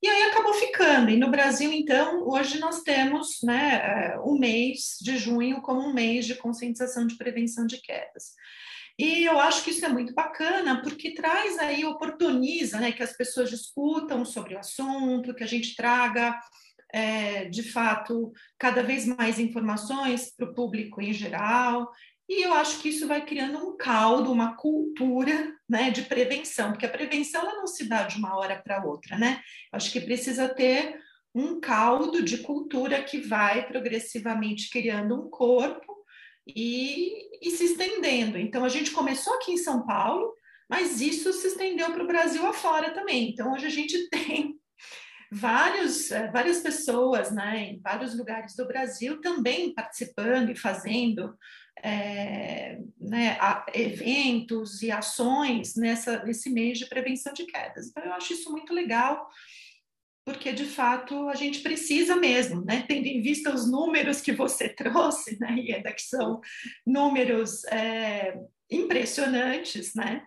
e 0.03 0.07
aí 0.07 0.23
acabou 0.23 0.53
ficando. 0.53 1.11
E 1.11 1.17
no 1.17 1.29
Brasil, 1.29 1.71
então, 1.71 2.27
hoje 2.27 2.59
nós 2.59 2.81
temos 2.81 3.39
né, 3.43 4.17
o 4.23 4.37
mês 4.37 4.97
de 4.99 5.17
junho 5.17 5.61
como 5.61 5.81
um 5.81 5.93
mês 5.93 6.25
de 6.25 6.35
conscientização 6.35 7.05
de 7.05 7.15
prevenção 7.17 7.67
de 7.67 7.79
quedas. 7.79 8.33
E 8.97 9.23
eu 9.23 9.39
acho 9.39 9.63
que 9.63 9.71
isso 9.71 9.85
é 9.85 9.89
muito 9.89 10.13
bacana, 10.13 10.81
porque 10.81 11.13
traz 11.13 11.57
aí, 11.59 11.83
oportuniza 11.85 12.79
né, 12.79 12.91
que 12.91 13.03
as 13.03 13.15
pessoas 13.15 13.49
discutam 13.49 14.23
sobre 14.25 14.55
o 14.55 14.59
assunto, 14.59 15.33
que 15.33 15.43
a 15.43 15.47
gente 15.47 15.75
traga, 15.75 16.39
é, 16.93 17.45
de 17.45 17.63
fato, 17.63 18.31
cada 18.59 18.83
vez 18.83 19.05
mais 19.05 19.39
informações 19.39 20.33
para 20.35 20.49
o 20.49 20.53
público 20.53 21.01
em 21.01 21.13
geral. 21.13 21.89
E 22.29 22.45
eu 22.45 22.53
acho 22.53 22.79
que 22.79 22.89
isso 22.89 23.07
vai 23.07 23.25
criando 23.25 23.57
um 23.57 23.75
caldo, 23.75 24.31
uma 24.31 24.55
cultura 24.55 25.53
né, 25.67 25.89
de 25.89 26.03
prevenção, 26.03 26.71
porque 26.71 26.85
a 26.85 26.89
prevenção 26.89 27.41
ela 27.41 27.57
não 27.57 27.67
se 27.67 27.87
dá 27.87 28.03
de 28.03 28.17
uma 28.17 28.37
hora 28.37 28.61
para 28.61 28.85
outra, 28.85 29.17
né? 29.17 29.41
Acho 29.71 29.91
que 29.91 29.99
precisa 29.99 30.47
ter 30.47 30.97
um 31.33 31.59
caldo 31.59 32.23
de 32.23 32.37
cultura 32.39 33.01
que 33.03 33.19
vai 33.19 33.65
progressivamente 33.67 34.69
criando 34.69 35.15
um 35.15 35.29
corpo 35.29 36.00
e, 36.47 37.47
e 37.47 37.51
se 37.51 37.65
estendendo. 37.65 38.37
Então, 38.37 38.63
a 38.63 38.69
gente 38.69 38.91
começou 38.91 39.33
aqui 39.35 39.51
em 39.51 39.57
São 39.57 39.85
Paulo, 39.85 40.33
mas 40.69 41.01
isso 41.01 41.31
se 41.33 41.47
estendeu 41.47 41.91
para 41.91 42.03
o 42.03 42.07
Brasil 42.07 42.45
afora 42.45 42.91
também. 42.91 43.29
Então, 43.29 43.53
hoje 43.53 43.65
a 43.65 43.69
gente 43.69 44.07
tem 44.09 44.55
vários, 45.31 46.11
eh, 46.11 46.29
várias 46.31 46.59
pessoas 46.59 47.31
né, 47.31 47.71
em 47.71 47.79
vários 47.79 48.17
lugares 48.17 48.55
do 48.55 48.67
Brasil 48.67 49.21
também 49.21 49.73
participando 49.73 50.49
e 50.49 50.55
fazendo 50.55 51.33
é, 51.81 52.79
né, 52.99 53.37
eventos 53.73 54.81
e 54.81 54.91
ações 54.91 55.75
nessa, 55.75 56.23
nesse 56.23 56.49
mês 56.49 56.77
de 56.77 56.85
prevenção 56.87 57.33
de 57.33 57.45
quedas. 57.45 57.87
Então, 57.87 58.03
eu 58.03 58.13
acho 58.13 58.33
isso 58.33 58.51
muito 58.51 58.73
legal, 58.73 59.27
porque 60.25 60.51
de 60.51 60.65
fato 60.65 61.29
a 61.29 61.35
gente 61.35 61.61
precisa 61.61 62.15
mesmo, 62.15 62.63
né, 62.63 62.85
tendo 62.87 63.07
em 63.07 63.21
vista 63.21 63.53
os 63.53 63.69
números 63.69 64.21
que 64.21 64.31
você 64.31 64.69
trouxe, 64.75 65.39
né, 65.39 65.49
ainda 65.49 65.91
que 65.91 66.01
são 66.01 66.39
números 66.85 67.63
é, 67.65 68.37
impressionantes, 68.69 69.93
né, 69.95 70.23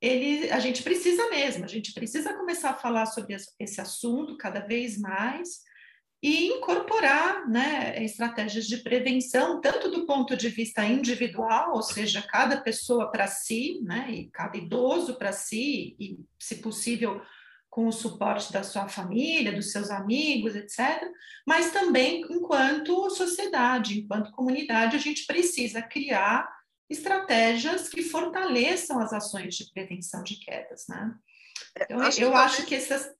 ele, 0.00 0.50
a 0.50 0.58
gente 0.58 0.82
precisa 0.82 1.28
mesmo, 1.30 1.64
a 1.64 1.68
gente 1.68 1.92
precisa 1.92 2.34
começar 2.34 2.70
a 2.70 2.78
falar 2.78 3.06
sobre 3.06 3.36
esse 3.58 3.80
assunto 3.80 4.36
cada 4.36 4.60
vez 4.60 4.98
mais 4.98 5.64
e 6.22 6.46
incorporar 6.46 7.46
né, 7.48 8.02
estratégias 8.02 8.66
de 8.66 8.78
prevenção, 8.78 9.60
tanto 9.60 9.90
do 9.90 10.06
ponto 10.06 10.34
de 10.34 10.48
vista 10.48 10.82
individual, 10.82 11.74
ou 11.74 11.82
seja, 11.82 12.22
cada 12.22 12.62
pessoa 12.62 13.10
para 13.10 13.26
si, 13.26 13.80
né, 13.82 14.08
e 14.10 14.30
cada 14.30 14.56
idoso 14.56 15.18
para 15.18 15.32
si, 15.32 15.94
e, 16.00 16.18
se 16.38 16.56
possível, 16.56 17.20
com 17.74 17.88
o 17.88 17.92
suporte 17.92 18.52
da 18.52 18.62
sua 18.62 18.88
família, 18.88 19.52
dos 19.52 19.72
seus 19.72 19.90
amigos, 19.90 20.54
etc., 20.54 21.10
mas 21.44 21.72
também 21.72 22.24
enquanto 22.30 23.10
sociedade, 23.10 23.98
enquanto 23.98 24.30
comunidade, 24.30 24.94
a 24.94 25.00
gente 25.00 25.26
precisa 25.26 25.82
criar 25.82 26.48
estratégias 26.88 27.88
que 27.88 28.04
fortaleçam 28.04 29.00
as 29.00 29.12
ações 29.12 29.56
de 29.56 29.72
prevenção 29.72 30.22
de 30.22 30.36
quedas, 30.36 30.84
né? 30.88 31.16
Então, 31.76 31.98
acho 31.98 32.22
eu 32.22 32.36
acho 32.36 32.64
que 32.64 32.76
essas, 32.76 33.12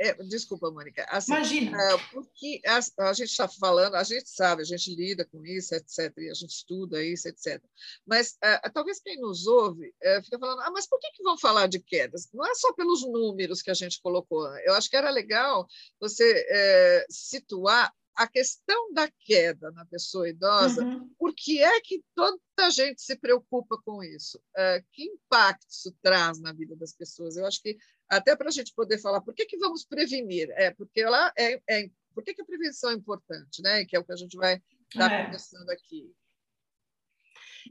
é, 0.00 0.14
desculpa, 0.24 0.70
Mônica. 0.70 1.04
Assim, 1.08 1.32
Imagina. 1.32 1.82
É, 1.82 1.98
porque 2.12 2.60
a, 2.66 3.08
a 3.08 3.12
gente 3.12 3.30
está 3.30 3.48
falando, 3.48 3.96
a 3.96 4.04
gente 4.04 4.28
sabe, 4.28 4.62
a 4.62 4.64
gente 4.64 4.94
lida 4.94 5.24
com 5.24 5.44
isso, 5.44 5.74
etc., 5.74 6.12
e 6.18 6.30
a 6.30 6.34
gente 6.34 6.50
estuda 6.50 7.02
isso, 7.02 7.28
etc. 7.28 7.62
Mas 8.06 8.36
é, 8.42 8.58
talvez 8.70 9.00
quem 9.00 9.20
nos 9.20 9.46
ouve 9.46 9.92
é, 10.00 10.22
fica 10.22 10.38
falando, 10.38 10.60
ah, 10.60 10.70
mas 10.70 10.86
por 10.86 11.00
que, 11.00 11.10
que 11.12 11.22
vão 11.22 11.36
falar 11.36 11.66
de 11.66 11.80
quedas? 11.80 12.28
Não 12.32 12.46
é 12.46 12.54
só 12.54 12.72
pelos 12.72 13.02
números 13.02 13.60
que 13.60 13.70
a 13.70 13.74
gente 13.74 14.00
colocou. 14.00 14.48
Né? 14.50 14.62
Eu 14.66 14.74
acho 14.74 14.88
que 14.88 14.96
era 14.96 15.10
legal 15.10 15.66
você 16.00 16.46
é, 16.48 17.06
situar 17.10 17.92
a 18.18 18.26
questão 18.26 18.92
da 18.92 19.08
queda 19.08 19.70
na 19.70 19.86
pessoa 19.86 20.28
idosa, 20.28 20.84
uhum. 20.84 21.08
por 21.16 21.32
que 21.32 21.62
é 21.62 21.80
que 21.80 22.02
toda 22.16 22.40
gente 22.68 23.00
se 23.00 23.16
preocupa 23.16 23.80
com 23.84 24.02
isso? 24.02 24.38
Uh, 24.56 24.84
que 24.90 25.04
impacto 25.04 25.70
isso 25.70 25.96
traz 26.02 26.40
na 26.40 26.52
vida 26.52 26.74
das 26.74 26.92
pessoas? 26.92 27.36
Eu 27.36 27.46
acho 27.46 27.62
que 27.62 27.78
até 28.08 28.34
para 28.34 28.48
a 28.48 28.50
gente 28.50 28.74
poder 28.74 28.98
falar 28.98 29.20
por 29.20 29.32
que, 29.32 29.46
que 29.46 29.56
vamos 29.56 29.84
prevenir, 29.84 30.50
é 30.56 30.72
porque 30.72 31.00
ela 31.00 31.32
é, 31.38 31.62
é 31.70 31.88
por 32.12 32.24
que, 32.24 32.34
que 32.34 32.42
a 32.42 32.44
prevenção 32.44 32.90
é 32.90 32.94
importante, 32.94 33.62
né? 33.62 33.84
Que 33.84 33.94
é 33.94 34.00
o 34.00 34.04
que 34.04 34.12
a 34.12 34.16
gente 34.16 34.36
vai 34.36 34.60
estar 34.92 35.12
é. 35.12 35.24
conversando 35.24 35.70
aqui. 35.70 36.12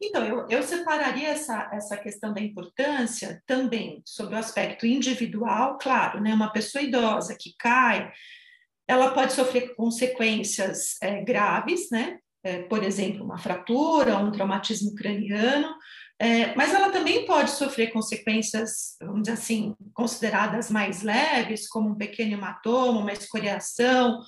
Então, 0.01 0.25
eu, 0.25 0.47
eu 0.47 0.63
separaria 0.63 1.27
essa, 1.27 1.69
essa 1.73 1.97
questão 1.97 2.33
da 2.33 2.39
importância 2.39 3.43
também 3.45 4.01
sobre 4.05 4.35
o 4.35 4.37
aspecto 4.37 4.85
individual, 4.85 5.77
claro, 5.77 6.21
né? 6.21 6.33
Uma 6.33 6.53
pessoa 6.53 6.81
idosa 6.81 7.35
que 7.37 7.53
cai, 7.59 8.13
ela 8.87 9.11
pode 9.11 9.33
sofrer 9.33 9.75
consequências 9.75 10.95
é, 11.01 11.21
graves, 11.21 11.89
né? 11.91 12.19
É, 12.43 12.59
por 12.63 12.83
exemplo, 12.83 13.25
uma 13.25 13.37
fratura, 13.37 14.17
um 14.17 14.31
traumatismo 14.31 14.95
craniano, 14.95 15.75
é, 16.19 16.55
mas 16.55 16.73
ela 16.73 16.89
também 16.89 17.25
pode 17.25 17.51
sofrer 17.51 17.91
consequências, 17.91 18.95
vamos 19.01 19.23
dizer 19.23 19.33
assim, 19.33 19.75
consideradas 19.93 20.71
mais 20.71 21.03
leves, 21.03 21.67
como 21.67 21.89
um 21.89 21.95
pequeno 21.95 22.33
hematoma, 22.33 23.01
uma 23.01 23.13
escoriação, 23.13 24.19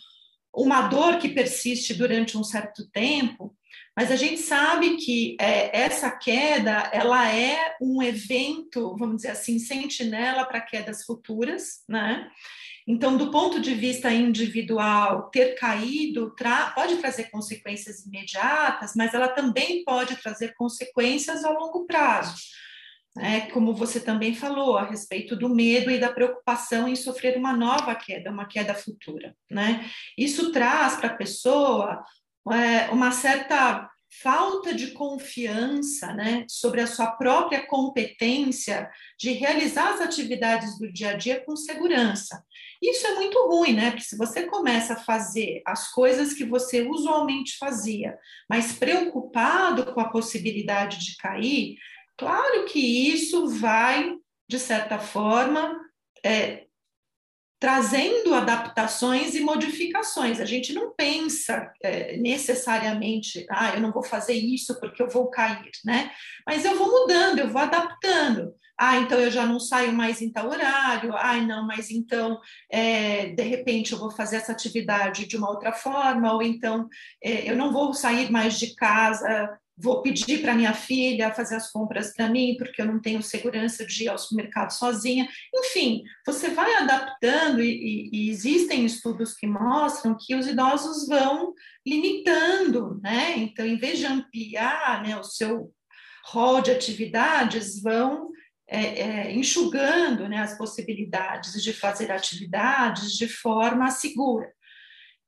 uma 0.53 0.87
dor 0.87 1.17
que 1.17 1.29
persiste 1.29 1.93
durante 1.93 2.37
um 2.37 2.43
certo 2.43 2.87
tempo. 2.91 3.55
Mas 3.97 4.11
a 4.11 4.15
gente 4.15 4.39
sabe 4.39 4.97
que 4.97 5.35
é, 5.39 5.81
essa 5.81 6.11
queda, 6.11 6.89
ela 6.93 7.33
é 7.33 7.75
um 7.81 8.03
evento, 8.03 8.95
vamos 8.97 9.17
dizer 9.17 9.31
assim, 9.31 9.57
sentinela 9.57 10.45
para 10.45 10.61
quedas 10.61 11.03
futuras, 11.03 11.83
né? 11.87 12.29
Então, 12.91 13.15
do 13.15 13.29
ponto 13.29 13.61
de 13.61 13.75
vista 13.75 14.11
individual, 14.11 15.29
ter 15.29 15.53
caído 15.53 16.33
tra 16.35 16.71
pode 16.71 16.95
trazer 16.95 17.29
consequências 17.29 18.03
imediatas, 18.03 18.93
mas 18.95 19.13
ela 19.13 19.27
também 19.27 19.83
pode 19.83 20.15
trazer 20.15 20.55
consequências 20.55 21.45
a 21.45 21.51
longo 21.51 21.85
prazo. 21.85 22.35
É, 23.19 23.41
como 23.41 23.75
você 23.75 23.99
também 23.99 24.33
falou, 24.33 24.75
a 24.75 24.85
respeito 24.85 25.35
do 25.35 25.47
medo 25.47 25.91
e 25.91 25.99
da 25.99 26.11
preocupação 26.11 26.87
em 26.87 26.95
sofrer 26.95 27.37
uma 27.37 27.55
nova 27.55 27.93
queda, 27.93 28.31
uma 28.31 28.47
queda 28.47 28.73
futura. 28.73 29.35
Né? 29.51 29.87
Isso 30.17 30.51
traz 30.51 30.95
para 30.95 31.09
a 31.09 31.15
pessoa 31.15 32.03
é, 32.51 32.89
uma 32.89 33.11
certa 33.11 33.87
falta 34.21 34.73
de 34.73 34.91
confiança 34.91 36.13
né, 36.13 36.45
sobre 36.49 36.81
a 36.81 36.87
sua 36.87 37.11
própria 37.11 37.65
competência 37.67 38.89
de 39.17 39.31
realizar 39.31 39.93
as 39.93 40.01
atividades 40.01 40.77
do 40.79 40.91
dia 40.91 41.11
a 41.11 41.17
dia 41.17 41.43
com 41.45 41.55
segurança. 41.55 42.43
Isso 42.81 43.05
é 43.05 43.15
muito 43.15 43.37
ruim, 43.47 43.73
né? 43.73 43.91
Porque 43.91 44.05
se 44.05 44.17
você 44.17 44.47
começa 44.47 44.93
a 44.93 44.99
fazer 44.99 45.61
as 45.65 45.91
coisas 45.91 46.33
que 46.33 46.45
você 46.45 46.81
usualmente 46.81 47.57
fazia, 47.57 48.17
mas 48.49 48.73
preocupado 48.73 49.93
com 49.93 49.99
a 49.99 50.09
possibilidade 50.09 50.99
de 50.99 51.17
cair, 51.17 51.75
claro 52.17 52.65
que 52.65 52.79
isso 52.79 53.47
vai 53.47 54.17
de 54.49 54.57
certa 54.57 54.97
forma, 54.97 55.79
é, 56.25 56.65
trazendo 57.59 58.33
adaptações 58.33 59.35
e 59.35 59.41
modificações. 59.41 60.39
A 60.39 60.45
gente 60.45 60.71
não 60.73 60.93
pensa 60.95 61.71
é, 61.83 62.15
necessariamente, 62.17 63.45
ah, 63.49 63.73
eu 63.75 63.81
não 63.81 63.91
vou 63.91 64.03
fazer 64.03 64.33
isso 64.33 64.79
porque 64.79 65.01
eu 65.03 65.09
vou 65.09 65.29
cair, 65.29 65.71
né? 65.83 66.09
Mas 66.47 66.63
eu 66.63 66.77
vou 66.77 66.89
mudando, 66.89 67.39
eu 67.39 67.49
vou 67.49 67.61
adaptando. 67.61 68.53
Ah, 68.81 68.95
então 68.95 69.19
eu 69.19 69.29
já 69.29 69.45
não 69.45 69.59
saio 69.59 69.91
mais 69.91 70.21
em 70.21 70.31
tal 70.31 70.47
horário. 70.49 71.13
Ah, 71.17 71.35
não, 71.35 71.67
mas 71.67 71.91
então, 71.91 72.39
é, 72.71 73.25
de 73.27 73.43
repente, 73.43 73.91
eu 73.91 73.99
vou 73.99 74.09
fazer 74.09 74.37
essa 74.37 74.53
atividade 74.53 75.27
de 75.27 75.35
uma 75.35 75.49
outra 75.49 75.73
forma, 75.73 76.33
ou 76.33 76.41
então 76.41 76.87
é, 77.21 77.51
eu 77.51 77.57
não 77.57 77.73
vou 77.73 77.93
sair 77.93 78.31
mais 78.31 78.57
de 78.57 78.73
casa 78.75 79.59
vou 79.81 80.01
pedir 80.01 80.41
para 80.41 80.53
minha 80.53 80.73
filha 80.73 81.33
fazer 81.33 81.55
as 81.55 81.71
compras 81.71 82.13
para 82.13 82.29
mim, 82.29 82.55
porque 82.57 82.81
eu 82.81 82.85
não 82.85 82.99
tenho 82.99 83.23
segurança 83.23 83.85
de 83.85 84.03
ir 84.03 84.09
ao 84.09 84.17
supermercado 84.17 84.71
sozinha. 84.71 85.27
Enfim, 85.55 86.03
você 86.25 86.49
vai 86.49 86.73
adaptando, 86.75 87.61
e, 87.61 88.09
e, 88.11 88.29
existem 88.29 88.85
estudos 88.85 89.33
que 89.33 89.47
mostram 89.47 90.17
que 90.19 90.35
os 90.35 90.47
idosos 90.47 91.07
vão 91.07 91.53
limitando, 91.87 92.99
né? 93.01 93.37
Então, 93.37 93.65
em 93.65 93.77
vez 93.77 93.99
de 93.99 94.05
ampliar 94.05 95.01
né, 95.03 95.17
o 95.17 95.23
seu 95.23 95.71
rol 96.25 96.61
de 96.61 96.71
atividades, 96.71 97.81
vão 97.81 98.29
é, 98.67 99.01
é, 99.01 99.33
enxugando 99.33 100.27
né, 100.27 100.37
as 100.37 100.57
possibilidades 100.57 101.63
de 101.63 101.73
fazer 101.73 102.11
atividades 102.11 103.13
de 103.13 103.27
forma 103.27 103.89
segura. 103.89 104.51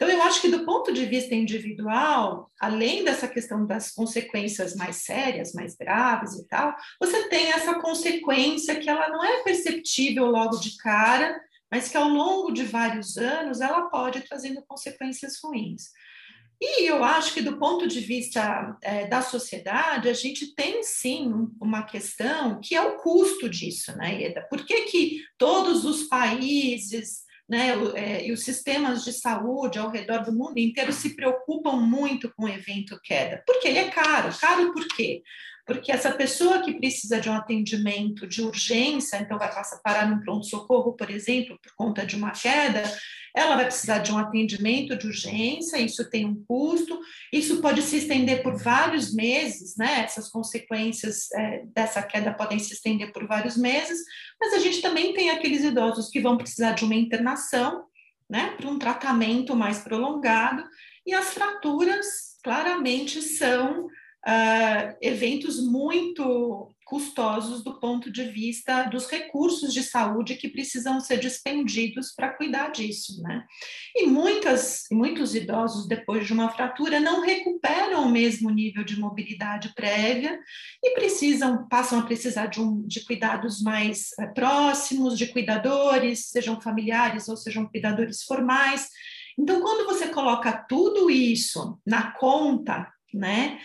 Então, 0.01 0.10
eu 0.10 0.24
acho 0.24 0.41
que 0.41 0.50
do 0.50 0.65
ponto 0.65 0.91
de 0.91 1.05
vista 1.05 1.36
individual, 1.36 2.51
além 2.60 3.03
dessa 3.03 3.27
questão 3.27 3.67
das 3.67 3.91
consequências 3.91 4.75
mais 4.75 4.96
sérias, 4.96 5.53
mais 5.53 5.75
graves 5.75 6.34
e 6.34 6.48
tal, 6.48 6.75
você 7.00 7.29
tem 7.29 7.51
essa 7.51 7.75
consequência 7.75 8.79
que 8.79 8.89
ela 8.89 9.10
não 9.10 9.24
é 9.24 9.43
perceptível 9.43 10.25
logo 10.25 10.58
de 10.58 10.75
cara, 10.77 11.39
mas 11.70 11.88
que 11.88 11.96
ao 11.96 12.10
longo 12.10 12.51
de 12.51 12.63
vários 12.63 13.15
anos 13.15 13.62
ela 13.62 13.91
pode 13.91 14.22
trazendo 14.22 14.63
consequências 14.67 15.39
ruins. 15.39 15.91
E 16.60 16.89
eu 16.89 17.03
acho 17.03 17.36
que 17.36 17.41
do 17.43 17.60
ponto 17.60 17.88
de 17.88 18.00
vista 18.00 18.75
é, 18.81 19.05
da 19.05 19.22
sociedade, 19.22 20.10
a 20.10 20.13
gente 20.13 20.55
tem 20.55 20.81
sim 20.81 21.31
uma 21.62 21.84
questão 21.84 22.60
que 22.60 22.74
é 22.74 22.81
o 22.81 22.98
custo 22.98 23.48
disso, 23.48 23.96
né, 23.96 24.24
Eda? 24.24 24.48
Por 24.50 24.65
que, 24.65 24.81
que 24.81 25.20
todos 25.38 25.86
os 25.86 26.05
países 26.05 27.29
né, 27.50 27.74
é, 27.95 28.27
e 28.27 28.31
os 28.31 28.43
sistemas 28.43 29.03
de 29.03 29.12
saúde 29.13 29.77
ao 29.77 29.89
redor 29.89 30.24
do 30.24 30.33
mundo 30.33 30.57
inteiro 30.57 30.91
se 30.91 31.15
preocupam 31.15 31.77
muito 31.77 32.31
com 32.36 32.45
o 32.45 32.50
evento 32.50 33.00
queda, 33.03 33.43
porque 33.45 33.67
ele 33.67 33.79
é 33.79 33.89
caro. 33.89 34.29
Caro 34.39 34.74
por 34.74 34.88
quê? 34.88 35.21
Porque 35.65 35.91
essa 35.91 36.12
pessoa 36.12 36.62
que 36.62 36.74
precisa 36.74 37.19
de 37.19 37.29
um 37.29 37.33
atendimento 37.33 38.27
de 38.27 38.41
urgência, 38.41 39.17
então 39.17 39.38
vai 39.38 39.53
passar 39.53 39.79
parar 39.81 40.10
num 40.10 40.19
pronto-socorro, 40.19 40.93
por 40.93 41.10
exemplo, 41.10 41.57
por 41.62 41.74
conta 41.75 42.05
de 42.05 42.15
uma 42.15 42.31
queda, 42.31 42.83
ela 43.35 43.55
vai 43.55 43.65
precisar 43.65 44.00
de 44.00 44.11
um 44.11 44.17
atendimento 44.17 44.95
de 44.97 45.07
urgência, 45.07 45.77
isso 45.77 46.09
tem 46.09 46.25
um 46.25 46.43
custo, 46.45 47.00
isso 47.31 47.61
pode 47.61 47.81
se 47.81 47.97
estender 47.97 48.43
por 48.43 48.55
vários 48.55 49.13
meses, 49.13 49.75
né? 49.77 50.01
Essas 50.03 50.29
consequências 50.29 51.31
é, 51.33 51.63
dessa 51.73 52.01
queda 52.01 52.33
podem 52.33 52.59
se 52.59 52.73
estender 52.73 53.11
por 53.11 53.27
vários 53.27 53.57
meses, 53.57 54.00
mas 54.39 54.53
a 54.53 54.59
gente 54.59 54.81
também 54.81 55.13
tem 55.13 55.29
aqueles 55.29 55.63
idosos 55.63 56.09
que 56.09 56.19
vão 56.19 56.38
precisar 56.38 56.71
de 56.73 56.83
uma 56.83 56.95
internação, 56.95 57.85
né, 58.29 58.53
para 58.55 58.69
um 58.69 58.79
tratamento 58.79 59.55
mais 59.55 59.79
prolongado, 59.79 60.63
e 61.05 61.13
as 61.13 61.33
fraturas 61.33 62.38
claramente 62.41 63.21
são 63.21 63.88
uh, 63.88 64.97
eventos 65.01 65.61
muito 65.61 66.70
custosos 66.91 67.63
do 67.63 67.79
ponto 67.79 68.12
de 68.12 68.25
vista 68.25 68.83
dos 68.83 69.07
recursos 69.07 69.74
de 69.74 69.81
saúde 69.81 70.36
que 70.36 70.50
precisam 70.50 71.00
ser 71.00 71.19
dispendidos 71.19 72.12
para 72.13 72.33
cuidar 72.33 72.69
disso, 72.69 73.21
né? 73.21 73.45
E 73.95 74.07
muitas, 74.07 74.88
muitos 74.91 75.33
idosos, 75.33 75.88
depois 75.88 76.27
de 76.27 76.33
uma 76.33 76.50
fratura, 76.50 77.00
não 77.00 77.21
recuperam 77.21 78.03
o 78.03 78.12
mesmo 78.12 78.50
nível 78.50 78.83
de 78.83 79.00
mobilidade 79.00 79.74
prévia 79.74 80.38
e 80.83 80.93
precisam, 80.93 81.65
passam 81.69 81.98
a 81.98 82.03
precisar 82.03 82.48
de, 82.48 82.60
um, 82.60 82.86
de 82.86 83.05
cuidados 83.05 83.62
mais 83.62 84.10
é, 84.19 84.27
próximos, 84.27 85.17
de 85.17 85.27
cuidadores, 85.27 86.27
sejam 86.27 86.60
familiares 86.60 87.30
ou 87.30 87.38
sejam 87.38 87.69
cuidadores 87.69 88.23
formais. 88.23 88.89
Então, 89.39 89.62
quando 89.62 89.86
você 89.86 90.10
coloca 90.10 90.51
tudo 90.67 91.10
isso 91.10 91.80
na 91.88 92.12
conta, 92.12 92.91
né? 93.13 93.60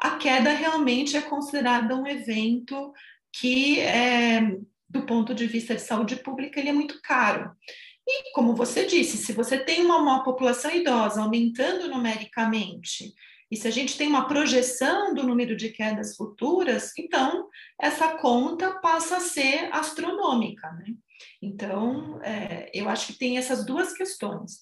A 0.00 0.16
queda 0.16 0.50
realmente 0.50 1.16
é 1.16 1.20
considerada 1.20 1.94
um 1.94 2.06
evento 2.06 2.92
que, 3.32 3.78
é, 3.80 4.40
do 4.88 5.02
ponto 5.02 5.34
de 5.34 5.46
vista 5.46 5.74
de 5.74 5.82
saúde 5.82 6.16
pública, 6.16 6.58
ele 6.58 6.70
é 6.70 6.72
muito 6.72 7.00
caro. 7.02 7.50
E, 8.08 8.32
como 8.32 8.56
você 8.56 8.86
disse, 8.86 9.18
se 9.18 9.32
você 9.32 9.58
tem 9.58 9.84
uma, 9.84 10.24
população 10.24 10.70
idosa 10.70 11.22
aumentando 11.22 11.88
numericamente, 11.88 13.12
e 13.50 13.56
se 13.56 13.68
a 13.68 13.70
gente 13.70 13.98
tem 13.98 14.08
uma 14.08 14.26
projeção 14.26 15.12
do 15.12 15.22
número 15.22 15.54
de 15.54 15.68
quedas 15.68 16.16
futuras, 16.16 16.92
então 16.98 17.48
essa 17.78 18.16
conta 18.16 18.80
passa 18.80 19.18
a 19.18 19.20
ser 19.20 19.68
astronômica. 19.72 20.70
Né? 20.72 20.94
Então, 21.42 22.20
é, 22.22 22.70
eu 22.72 22.88
acho 22.88 23.08
que 23.08 23.18
tem 23.18 23.36
essas 23.36 23.66
duas 23.66 23.92
questões. 23.92 24.60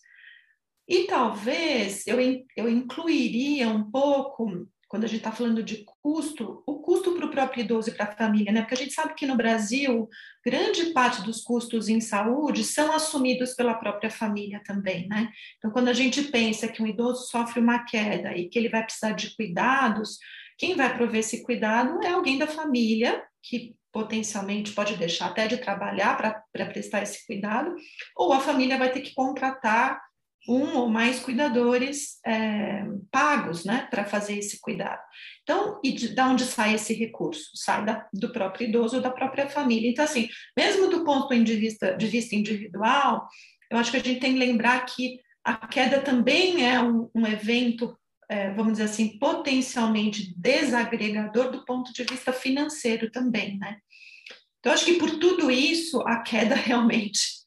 E 0.88 1.07
talvez 1.07 2.07
eu, 2.07 2.18
eu 2.57 2.68
incluiria 2.68 3.68
um 3.68 3.90
pouco 3.90 4.66
quando 4.88 5.05
a 5.05 5.07
gente 5.07 5.18
está 5.18 5.31
falando 5.31 5.62
de 5.62 5.85
custo, 6.03 6.62
o 6.66 6.81
custo 6.81 7.12
para 7.12 7.27
o 7.27 7.31
próprio 7.31 7.62
idoso 7.62 7.90
e 7.90 7.92
para 7.92 8.07
a 8.07 8.16
família, 8.16 8.51
né? 8.51 8.62
Porque 8.62 8.74
a 8.74 8.79
gente 8.79 8.94
sabe 8.94 9.14
que 9.14 9.27
no 9.27 9.37
Brasil, 9.37 10.09
grande 10.44 10.87
parte 10.87 11.22
dos 11.22 11.42
custos 11.42 11.88
em 11.88 12.01
saúde 12.01 12.64
são 12.64 12.90
assumidos 12.92 13.55
pela 13.55 13.74
própria 13.74 14.11
família 14.11 14.62
também, 14.64 15.07
né? 15.07 15.31
Então, 15.59 15.70
quando 15.70 15.88
a 15.88 15.92
gente 15.92 16.22
pensa 16.24 16.66
que 16.66 16.83
um 16.83 16.87
idoso 16.87 17.29
sofre 17.29 17.61
uma 17.61 17.85
queda 17.85 18.35
e 18.35 18.48
que 18.48 18.59
ele 18.59 18.70
vai 18.70 18.83
precisar 18.83 19.12
de 19.12 19.37
cuidados, 19.37 20.18
quem 20.57 20.74
vai 20.74 20.96
prover 20.96 21.20
esse 21.20 21.42
cuidado 21.42 22.03
é 22.03 22.09
alguém 22.09 22.38
da 22.38 22.46
família, 22.46 23.22
que 23.42 23.77
potencialmente 23.92 24.72
pode 24.72 24.96
deixar 24.96 25.27
até 25.27 25.46
de 25.46 25.59
trabalhar 25.59 26.16
para 26.16 26.66
prestar 26.66 27.03
esse 27.03 27.27
cuidado, 27.27 27.74
ou 28.16 28.33
a 28.33 28.40
família 28.40 28.79
vai 28.79 28.90
ter 28.90 29.01
que 29.01 29.14
contratar 29.14 30.01
um 30.46 30.77
ou 30.77 30.88
mais 30.88 31.20
cuidadores 31.20 32.18
é, 32.24 32.85
pagos 33.11 33.64
né, 33.64 33.87
para 33.90 34.05
fazer 34.05 34.38
esse 34.38 34.61
cuidado. 34.61 35.01
Então, 35.42 35.81
e 35.83 35.92
de, 35.92 36.14
de 36.14 36.20
onde 36.20 36.44
sai 36.44 36.74
esse 36.74 36.94
recurso? 36.94 37.51
Sai 37.55 37.85
da, 37.85 38.07
do 38.12 38.31
próprio 38.33 38.68
idoso 38.68 38.96
ou 38.96 39.03
da 39.03 39.11
própria 39.11 39.48
família. 39.48 39.90
Então, 39.90 40.05
assim, 40.05 40.29
mesmo 40.57 40.88
do 40.88 41.05
ponto 41.05 41.29
de 41.42 41.57
vista, 41.57 41.96
de 41.96 42.07
vista 42.07 42.35
individual, 42.35 43.27
eu 43.70 43.79
acho 43.79 43.90
que 43.90 43.96
a 43.96 44.03
gente 44.03 44.20
tem 44.20 44.35
que 44.35 44.38
lembrar 44.38 44.85
que 44.87 45.20
a 45.44 45.66
queda 45.66 46.01
também 46.01 46.66
é 46.66 46.81
um, 46.81 47.11
um 47.14 47.27
evento, 47.27 47.98
é, 48.29 48.51
vamos 48.53 48.72
dizer 48.72 48.85
assim, 48.85 49.18
potencialmente 49.18 50.35
desagregador 50.37 51.51
do 51.51 51.64
ponto 51.64 51.92
de 51.92 52.05
vista 52.05 52.33
financeiro 52.33 53.11
também, 53.11 53.59
né? 53.59 53.79
Então, 54.61 54.72
acho 54.72 54.85
que 54.85 54.98
por 54.98 55.11
tudo 55.18 55.51
isso, 55.51 56.01
a 56.03 56.20
queda 56.20 56.55
realmente 56.57 57.38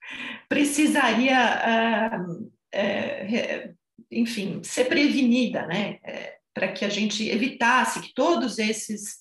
precisaria 0.49 1.37
uh, 1.37 2.51
é, 2.73 3.73
enfim, 4.09 4.61
ser 4.63 4.85
prevenida, 4.85 5.65
né? 5.67 5.99
É, 6.03 6.39
para 6.53 6.71
que 6.71 6.83
a 6.83 6.89
gente 6.89 7.27
evitasse 7.29 8.01
que 8.01 8.13
todos 8.13 8.59
esses 8.59 9.19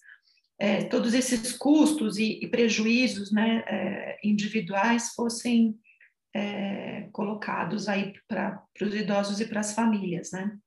é, 0.58 0.84
todos 0.84 1.14
esses 1.14 1.56
custos 1.56 2.18
e, 2.18 2.38
e 2.42 2.46
prejuízos 2.46 3.32
né, 3.32 3.64
é, 3.66 4.20
individuais 4.22 5.14
fossem 5.14 5.80
é, 6.34 7.08
colocados 7.12 7.88
aí 7.88 8.12
para 8.28 8.62
os 8.82 8.94
idosos 8.94 9.40
e 9.40 9.46
para 9.46 9.60
as 9.60 9.72
famílias, 9.72 10.32
né? 10.32 10.58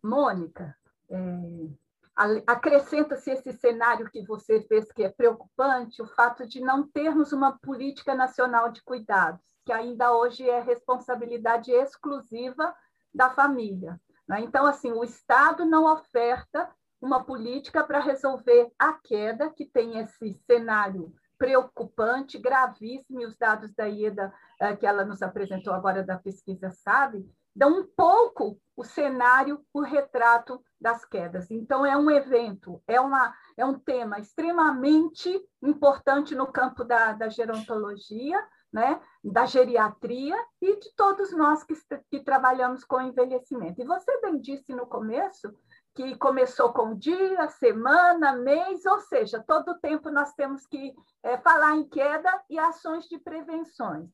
Mônica, 0.00 0.76
é, 1.10 2.42
acrescenta-se 2.46 3.32
esse 3.32 3.52
cenário 3.54 4.08
que 4.10 4.24
você 4.24 4.62
fez 4.62 4.90
que 4.92 5.02
é 5.02 5.08
preocupante, 5.08 6.00
o 6.00 6.06
fato 6.06 6.46
de 6.46 6.60
não 6.60 6.86
termos 6.86 7.32
uma 7.32 7.58
política 7.58 8.14
nacional 8.14 8.70
de 8.70 8.80
cuidados 8.82 9.51
que 9.64 9.72
ainda 9.72 10.12
hoje 10.12 10.48
é 10.48 10.60
responsabilidade 10.60 11.70
exclusiva 11.70 12.74
da 13.14 13.30
família. 13.30 14.00
Né? 14.26 14.40
Então, 14.40 14.66
assim, 14.66 14.92
o 14.92 15.04
Estado 15.04 15.64
não 15.64 15.84
oferta 15.92 16.70
uma 17.00 17.24
política 17.24 17.82
para 17.82 17.98
resolver 17.98 18.70
a 18.78 18.92
queda, 18.92 19.50
que 19.50 19.64
tem 19.66 19.98
esse 19.98 20.34
cenário 20.46 21.12
preocupante, 21.36 22.38
gravíssimo, 22.38 23.20
e 23.20 23.26
os 23.26 23.36
dados 23.36 23.74
da 23.74 23.88
IEDA 23.88 24.32
eh, 24.60 24.76
que 24.76 24.86
ela 24.86 25.04
nos 25.04 25.20
apresentou 25.22 25.74
agora 25.74 26.04
da 26.04 26.16
pesquisa 26.16 26.70
sabe, 26.70 27.28
dão 27.54 27.80
um 27.80 27.86
pouco 27.96 28.56
o 28.76 28.84
cenário, 28.84 29.60
o 29.74 29.80
retrato 29.80 30.62
das 30.80 31.04
quedas. 31.04 31.50
Então, 31.50 31.84
é 31.84 31.96
um 31.96 32.10
evento, 32.10 32.80
é, 32.86 33.00
uma, 33.00 33.34
é 33.56 33.64
um 33.64 33.78
tema 33.78 34.20
extremamente 34.20 35.28
importante 35.60 36.34
no 36.34 36.46
campo 36.46 36.84
da, 36.84 37.12
da 37.12 37.28
gerontologia, 37.28 38.40
né, 38.72 39.00
da 39.22 39.44
geriatria 39.44 40.36
e 40.60 40.76
de 40.78 40.94
todos 40.96 41.32
nós 41.32 41.62
que, 41.62 41.74
que 42.10 42.20
trabalhamos 42.20 42.84
com 42.84 43.00
envelhecimento. 43.00 43.80
E 43.80 43.84
você 43.84 44.20
bem 44.20 44.40
disse 44.40 44.74
no 44.74 44.86
começo 44.86 45.52
que 45.94 46.16
começou 46.16 46.72
com 46.72 46.96
dia, 46.96 47.48
semana, 47.50 48.34
mês, 48.36 48.86
ou 48.86 48.98
seja, 49.00 49.44
todo 49.46 49.78
tempo 49.78 50.10
nós 50.10 50.32
temos 50.32 50.66
que 50.66 50.94
é, 51.22 51.36
falar 51.38 51.76
em 51.76 51.86
queda 51.86 52.42
e 52.48 52.58
ações 52.58 53.04
de 53.06 53.18
prevenções. 53.18 54.08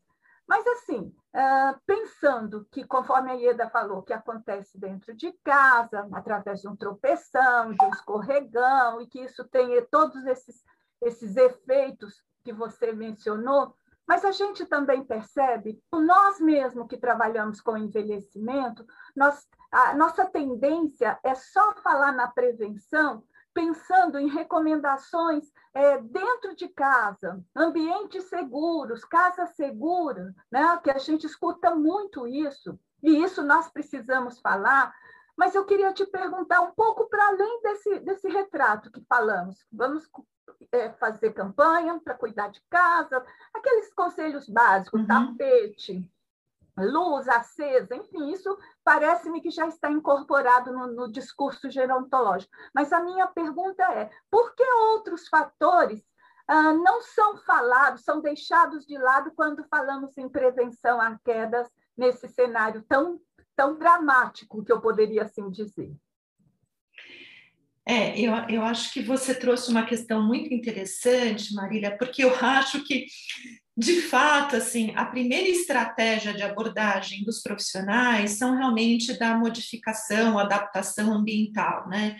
Mas, 0.48 0.66
assim, 0.66 1.14
uh, 1.36 1.78
pensando 1.86 2.66
que, 2.72 2.82
conforme 2.82 3.30
a 3.30 3.34
Ieda 3.34 3.68
falou, 3.68 4.02
que 4.02 4.14
acontece 4.14 4.80
dentro 4.80 5.14
de 5.14 5.30
casa, 5.44 6.08
através 6.10 6.62
de 6.62 6.68
um 6.68 6.74
tropeção, 6.74 7.70
de 7.74 7.84
um 7.84 7.90
escorregão, 7.90 9.00
e 9.02 9.06
que 9.06 9.20
isso 9.20 9.44
tem 9.44 9.68
todos 9.90 10.24
esses, 10.24 10.64
esses 11.02 11.36
efeitos 11.36 12.24
que 12.42 12.52
você 12.52 12.92
mencionou, 12.92 13.74
mas 14.08 14.24
a 14.24 14.32
gente 14.32 14.64
também 14.64 15.04
percebe, 15.04 15.78
nós 15.92 16.40
mesmos 16.40 16.88
que 16.88 16.96
trabalhamos 16.96 17.60
com 17.60 17.76
envelhecimento, 17.76 18.86
nós, 19.14 19.46
a 19.70 19.94
nossa 19.94 20.24
tendência 20.24 21.20
é 21.22 21.34
só 21.34 21.74
falar 21.74 22.12
na 22.12 22.26
prevenção 22.26 23.22
pensando 23.52 24.18
em 24.18 24.28
recomendações 24.28 25.52
é, 25.74 25.98
dentro 26.00 26.54
de 26.54 26.68
casa, 26.68 27.42
ambientes 27.54 28.24
seguros, 28.28 29.04
casa 29.04 29.46
segura, 29.46 30.34
né? 30.50 30.78
que 30.82 30.90
a 30.90 30.98
gente 30.98 31.26
escuta 31.26 31.74
muito 31.74 32.26
isso, 32.26 32.78
e 33.02 33.22
isso 33.22 33.42
nós 33.42 33.68
precisamos 33.68 34.38
falar. 34.38 34.94
Mas 35.38 35.54
eu 35.54 35.64
queria 35.64 35.92
te 35.92 36.04
perguntar 36.04 36.60
um 36.62 36.72
pouco 36.72 37.08
para 37.08 37.28
além 37.28 37.62
desse, 37.62 38.00
desse 38.00 38.28
retrato 38.28 38.90
que 38.90 39.00
falamos. 39.08 39.64
Vamos 39.70 40.10
é, 40.72 40.90
fazer 40.94 41.32
campanha 41.32 42.00
para 42.00 42.14
cuidar 42.14 42.48
de 42.48 42.60
casa, 42.68 43.24
aqueles 43.54 43.94
conselhos 43.94 44.48
básicos, 44.48 45.00
uhum. 45.00 45.06
tapete, 45.06 46.10
luz 46.76 47.28
acesa, 47.28 47.94
enfim, 47.94 48.32
isso 48.32 48.58
parece-me 48.82 49.40
que 49.40 49.50
já 49.50 49.68
está 49.68 49.88
incorporado 49.90 50.72
no, 50.72 50.88
no, 50.88 51.12
discurso 51.12 51.70
gerontológico. 51.70 52.52
Mas 52.74 52.92
a 52.92 53.00
minha 53.00 53.28
pergunta 53.28 53.84
é: 53.92 54.10
por 54.28 54.56
que 54.56 54.64
outros 54.64 55.28
fatores 55.28 56.04
ah, 56.48 56.72
não 56.72 57.00
são 57.02 57.36
falados, 57.38 58.02
são 58.02 58.20
deixados 58.20 58.84
de 58.84 58.98
lado 58.98 59.30
quando 59.36 59.64
falamos 59.68 60.18
em 60.18 60.28
prevenção 60.28 61.00
a 61.00 61.16
quedas 61.24 61.70
nesse 61.96 62.26
cenário 62.28 62.82
tão, 62.88 63.20
tão 63.58 63.76
dramático, 63.76 64.64
que 64.64 64.70
eu 64.70 64.80
poderia 64.80 65.24
assim 65.24 65.50
dizer? 65.50 65.92
É, 67.84 68.16
eu, 68.20 68.32
eu 68.48 68.62
acho 68.62 68.92
que 68.92 69.02
você 69.02 69.34
trouxe 69.34 69.68
uma 69.70 69.84
questão 69.84 70.24
muito 70.24 70.54
interessante, 70.54 71.52
Marília, 71.54 71.96
porque 71.98 72.22
eu 72.22 72.32
acho 72.38 72.84
que 72.84 73.06
de 73.76 74.00
fato, 74.02 74.56
assim, 74.56 74.92
a 74.94 75.04
primeira 75.04 75.48
estratégia 75.48 76.32
de 76.32 76.42
abordagem 76.42 77.24
dos 77.24 77.40
profissionais 77.42 78.32
são 78.32 78.56
realmente 78.56 79.18
da 79.18 79.36
modificação, 79.36 80.38
adaptação 80.38 81.12
ambiental, 81.12 81.88
né? 81.88 82.16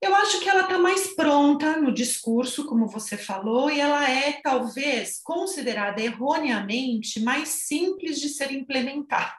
Eu 0.00 0.14
acho 0.14 0.40
que 0.40 0.48
ela 0.48 0.62
está 0.62 0.78
mais 0.78 1.14
pronta 1.14 1.80
no 1.80 1.92
discurso, 1.92 2.66
como 2.66 2.86
você 2.86 3.16
falou, 3.16 3.70
e 3.70 3.80
ela 3.80 4.08
é 4.08 4.40
talvez 4.42 5.20
considerada 5.22 6.02
erroneamente 6.02 7.20
mais 7.20 7.48
simples 7.48 8.20
de 8.20 8.28
ser 8.28 8.52
implementada. 8.52 9.34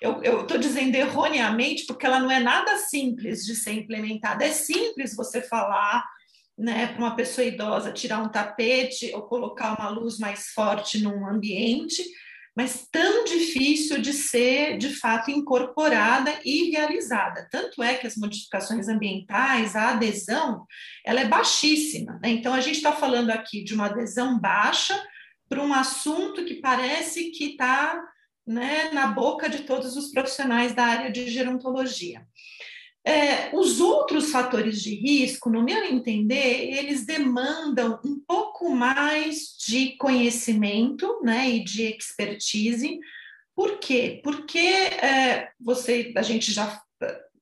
Eu 0.00 0.42
estou 0.42 0.58
dizendo 0.58 0.94
erroneamente 0.94 1.86
porque 1.86 2.04
ela 2.04 2.20
não 2.20 2.30
é 2.30 2.38
nada 2.40 2.76
simples 2.78 3.44
de 3.44 3.54
ser 3.54 3.72
implementada. 3.72 4.44
É 4.44 4.50
simples 4.50 5.16
você 5.16 5.40
falar 5.40 6.04
né, 6.58 6.86
para 6.88 6.98
uma 6.98 7.16
pessoa 7.16 7.46
idosa 7.46 7.92
tirar 7.92 8.22
um 8.22 8.28
tapete 8.28 9.12
ou 9.14 9.22
colocar 9.22 9.78
uma 9.78 9.88
luz 9.88 10.18
mais 10.18 10.48
forte 10.48 11.02
num 11.02 11.26
ambiente, 11.26 12.02
mas 12.56 12.88
tão 12.90 13.24
difícil 13.24 14.00
de 14.00 14.14
ser 14.14 14.78
de 14.78 14.88
fato 14.88 15.30
incorporada 15.30 16.32
e 16.42 16.70
realizada. 16.70 17.46
Tanto 17.50 17.82
é 17.82 17.94
que 17.94 18.06
as 18.06 18.16
modificações 18.16 18.88
ambientais, 18.88 19.76
a 19.76 19.90
adesão, 19.90 20.64
ela 21.04 21.20
é 21.20 21.28
baixíssima. 21.28 22.18
Né? 22.22 22.30
Então 22.30 22.54
a 22.54 22.60
gente 22.60 22.76
está 22.76 22.92
falando 22.92 23.30
aqui 23.30 23.62
de 23.62 23.74
uma 23.74 23.86
adesão 23.86 24.38
baixa 24.38 24.98
para 25.48 25.62
um 25.62 25.74
assunto 25.74 26.44
que 26.46 26.54
parece 26.54 27.30
que 27.30 27.50
está 27.50 28.02
né, 28.46 28.90
na 28.92 29.08
boca 29.08 29.48
de 29.48 29.62
todos 29.62 29.96
os 29.96 30.10
profissionais 30.10 30.74
da 30.74 30.84
área 30.84 31.10
de 31.10 31.28
gerontologia. 31.28 32.26
É, 33.04 33.54
os 33.54 33.80
outros 33.80 34.30
fatores 34.30 34.82
de 34.82 34.94
risco, 34.94 35.48
no 35.48 35.62
meu 35.62 35.84
entender, 35.84 36.76
eles 36.76 37.06
demandam 37.06 38.00
um 38.04 38.18
pouco 38.26 38.68
mais 38.70 39.56
de 39.66 39.96
conhecimento 39.96 41.20
né, 41.22 41.48
e 41.50 41.62
de 41.62 41.84
expertise. 41.84 42.98
Por 43.54 43.78
quê? 43.78 44.20
Porque 44.24 44.58
é, 44.58 45.50
você, 45.60 46.12
a 46.16 46.22
gente 46.22 46.52
já 46.52 46.82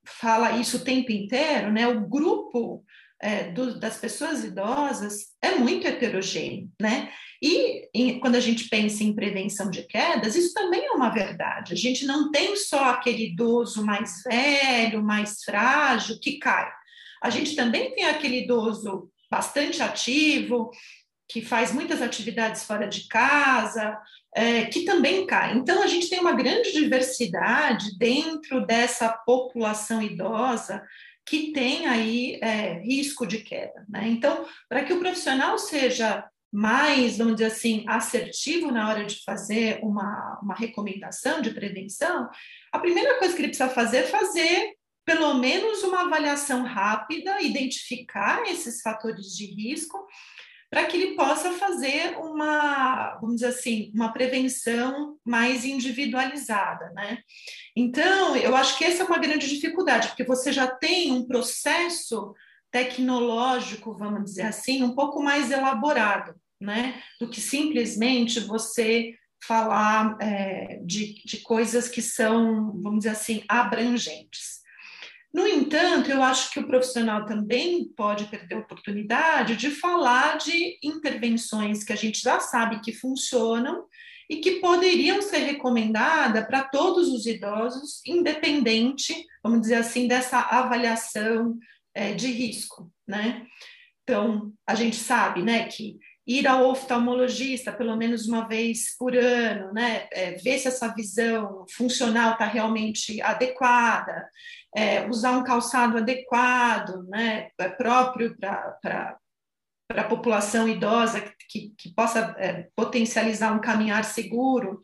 fala 0.05 0.59
isso 0.59 0.77
o 0.77 0.85
tempo 0.85 1.11
inteiro, 1.11 1.73
né? 1.73 1.89
O 1.89 2.07
grupo 2.07 2.85
é, 3.25 3.45
do, 3.45 3.81
das 3.81 3.97
pessoas 3.97 4.45
idosas 4.45 5.29
é 5.41 5.53
muito 5.53 5.87
heterogêneo, 5.87 6.71
né? 6.79 7.11
E 7.43 7.89
em, 7.95 8.21
quando 8.21 8.35
a 8.35 8.41
gente 8.41 8.69
pensa 8.69 9.03
em 9.03 9.15
prevenção 9.15 9.71
de 9.71 9.83
quedas, 9.87 10.37
isso 10.37 10.53
também 10.53 10.85
é 10.85 10.91
uma 10.91 11.09
verdade. 11.09 11.73
A 11.73 11.77
gente 11.77 12.05
não 12.05 12.31
tem 12.31 12.55
só 12.55 12.91
aquele 12.91 13.29
idoso 13.29 13.85
mais 13.85 14.23
velho, 14.23 15.03
mais 15.03 15.43
frágil 15.43 16.21
que 16.21 16.39
cai. 16.39 16.71
A 17.23 17.31
gente 17.31 17.57
também 17.57 17.95
tem 17.95 18.05
aquele 18.05 18.43
idoso 18.43 19.11
bastante 19.31 19.83
ativo, 19.83 20.71
que 21.27 21.41
faz 21.41 21.73
muitas 21.73 22.03
atividades 22.03 22.65
fora 22.65 22.87
de 22.87 23.09
casa, 23.09 23.99
é, 24.35 24.67
que 24.67 24.85
também 24.85 25.27
cai. 25.27 25.57
Então, 25.57 25.83
a 25.83 25.87
gente 25.87 26.11
tem 26.11 26.21
uma 26.21 26.35
grande 26.35 26.73
diversidade 26.73 27.97
dentro 27.99 28.67
dessa 28.67 29.09
população 29.09 30.03
idosa 30.03 30.83
que 31.27 31.53
tem 31.53 31.87
aí 31.87 32.39
é, 32.43 32.81
risco 32.81 33.27
de 33.27 33.39
queda. 33.39 33.85
Né? 33.89 34.09
Então, 34.09 34.47
para 34.69 34.85
que 34.85 34.93
o 34.93 35.01
profissional 35.01 35.59
seja 35.59 36.29
mais, 36.53 37.19
vamos 37.19 37.35
dizer 37.35 37.47
assim, 37.47 37.85
assertivo 37.89 38.71
na 38.71 38.89
hora 38.89 39.05
de 39.05 39.23
fazer 39.25 39.81
uma, 39.83 40.39
uma 40.41 40.55
recomendação 40.55 41.43
de 41.43 41.51
prevenção, 41.51 42.29
a 42.73 42.79
primeira 42.79 43.19
coisa 43.19 43.35
que 43.35 43.41
ele 43.41 43.49
precisa 43.49 43.69
fazer 43.69 43.99
é 43.99 44.03
fazer 44.05 44.75
pelo 45.05 45.35
menos 45.35 45.83
uma 45.83 46.03
avaliação 46.03 46.65
rápida, 46.65 47.43
identificar 47.43 48.43
esses 48.45 48.81
fatores 48.81 49.37
de 49.37 49.47
risco, 49.47 50.07
para 50.75 50.87
que 50.87 50.97
ele 50.97 51.15
possa 51.15 51.53
fazer 51.53 52.17
uma, 52.19 53.17
vamos 53.21 53.37
dizer 53.37 53.47
assim, 53.47 53.93
uma 53.95 54.13
prevenção 54.13 55.17
mais 55.25 55.65
individualizada, 55.65 56.91
né? 56.97 57.19
Então, 57.77 58.35
eu 58.35 58.57
acho 58.57 58.77
que 58.77 58.85
essa 58.85 59.05
é 59.05 59.07
uma 59.07 59.21
grande 59.21 59.49
dificuldade, 59.49 60.09
porque 60.09 60.25
você 60.25 60.53
já 60.53 60.67
tem 60.67 61.13
um 61.13 61.29
processo 61.29 62.35
tecnológico, 62.73 63.97
vamos 63.97 64.25
dizer 64.25 64.43
assim, 64.43 64.83
um 64.83 64.97
pouco 64.97 65.23
mais 65.23 65.53
elaborado, 65.53 66.35
né? 66.61 67.01
Do 67.21 67.31
que 67.31 67.41
simplesmente 67.41 68.41
você 68.41 69.15
falar 69.47 70.17
é, 70.21 70.81
de, 70.85 71.23
de 71.25 71.37
coisas 71.37 71.89
que 71.89 72.03
são, 72.03 72.73
vamos 72.83 73.05
dizer 73.05 73.11
assim, 73.11 73.45
abrangentes. 73.49 74.64
No 75.35 75.49
entanto, 75.49 76.09
eu 76.09 76.23
acho 76.23 76.53
que 76.53 76.61
o 76.61 76.67
profissional 76.67 77.27
também 77.27 77.85
pode 77.97 78.27
perder 78.27 78.55
a 78.55 78.61
oportunidade 78.61 79.57
de 79.57 79.69
falar 79.69 80.39
de 80.39 80.79
intervenções 80.81 81.83
que 81.83 81.93
a 81.93 81.97
gente 81.97 82.21
já 82.21 82.39
sabe 82.39 82.81
que 82.81 82.93
funcionam 82.93 83.85
e 84.31 84.37
que 84.37 84.61
poderiam 84.61 85.21
ser 85.21 85.39
recomendadas 85.39 86.47
para 86.47 86.63
todos 86.63 87.09
os 87.09 87.27
idosos, 87.27 88.01
independente, 88.07 89.27
vamos 89.43 89.63
dizer 89.63 89.75
assim, 89.75 90.07
dessa 90.07 90.39
avaliação 90.39 91.59
é, 91.93 92.15
de 92.15 92.29
risco, 92.29 92.89
né? 93.05 93.45
Então, 94.05 94.53
a 94.65 94.77
gente 94.77 94.97
sabe, 94.97 95.43
né, 95.43 95.67
que 95.67 95.99
ir 96.27 96.47
ao 96.47 96.71
oftalmologista 96.71 97.73
pelo 97.73 97.97
menos 97.97 98.27
uma 98.27 98.49
vez 98.49 98.97
por 98.97 99.15
ano, 99.15 99.73
né, 99.73 100.09
é, 100.11 100.33
ver 100.33 100.59
se 100.59 100.69
essa 100.69 100.89
visão 100.95 101.67
funcional 101.71 102.33
está 102.33 102.47
realmente 102.47 103.21
adequada, 103.21 104.29
é, 104.75 105.07
usar 105.09 105.33
um 105.33 105.45
calçado 105.45 105.99
adequado, 105.99 107.07
né, 107.09 107.51
é 107.59 107.69
próprio 107.69 108.37
para 108.39 109.19
a 109.91 110.05
população 110.05 110.69
idosa 110.69 111.21
que, 111.49 111.75
que 111.77 111.95
possa 111.95 112.35
é, 112.39 112.69
potencializar 112.75 113.53
um 113.53 113.61
caminhar 113.61 114.05
seguro, 114.05 114.81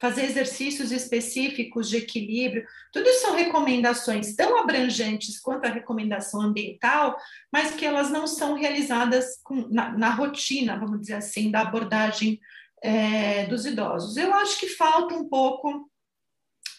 fazer 0.00 0.24
exercícios 0.24 0.90
específicos 0.90 1.88
de 1.88 1.98
equilíbrio, 1.98 2.66
tudo 2.90 3.06
são 3.20 3.36
recomendações 3.36 4.34
tão 4.34 4.58
abrangentes 4.58 5.38
quanto 5.38 5.66
a 5.66 5.70
recomendação 5.70 6.40
ambiental, 6.40 7.16
mas 7.52 7.74
que 7.74 7.84
elas 7.84 8.10
não 8.10 8.26
são 8.26 8.54
realizadas 8.54 9.38
com, 9.44 9.68
na, 9.68 9.90
na, 9.96 10.08
rotina, 10.08 10.78
vamos 10.78 11.02
dizer 11.02 11.14
assim, 11.14 11.50
da 11.50 11.60
abordagem 11.60 12.40
é, 12.82 13.44
dos 13.46 13.66
idosos. 13.66 14.16
Eu 14.16 14.32
acho 14.32 14.58
que 14.58 14.68
falta 14.68 15.14
um 15.14 15.28
pouco 15.28 15.90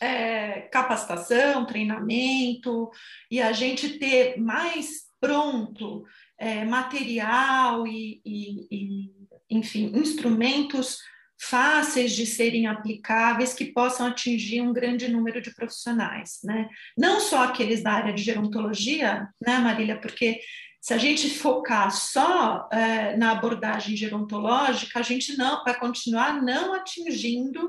é, 0.02 0.62
capacitação, 0.62 1.64
treinamento, 1.68 2.90
e 3.30 3.40
a 3.40 3.54
gente 3.54 4.00
ter 4.00 4.36
mais 4.42 5.12
pronto 5.20 6.04
é, 6.40 6.66
material 6.66 7.86
e, 7.86 8.20
e, 8.26 8.68
e, 8.72 9.12
enfim, 9.48 9.92
instrumentos 9.94 10.98
fáceis 11.42 12.12
de 12.12 12.26
serem 12.26 12.68
aplicáveis, 12.68 13.54
que 13.54 13.66
possam 13.66 14.08
atingir 14.08 14.62
um 14.62 14.72
grande 14.72 15.08
número 15.08 15.42
de 15.42 15.54
profissionais, 15.56 16.40
né? 16.44 16.70
Não 16.96 17.20
só 17.20 17.44
aqueles 17.44 17.82
da 17.82 17.92
área 17.92 18.14
de 18.14 18.22
gerontologia, 18.22 19.28
né, 19.42 19.58
Marília? 19.58 20.00
Porque 20.00 20.40
se 20.80 20.94
a 20.94 20.98
gente 21.00 21.30
focar 21.32 21.92
só 21.92 22.70
é, 22.72 23.18
na 23.18 23.32
abordagem 23.32 23.96
gerontológica, 23.96 25.00
a 25.00 25.04
gente 25.04 25.36
não 25.36 25.64
vai 25.64 25.78
continuar 25.80 26.42
não 26.42 26.74
atingindo 26.74 27.68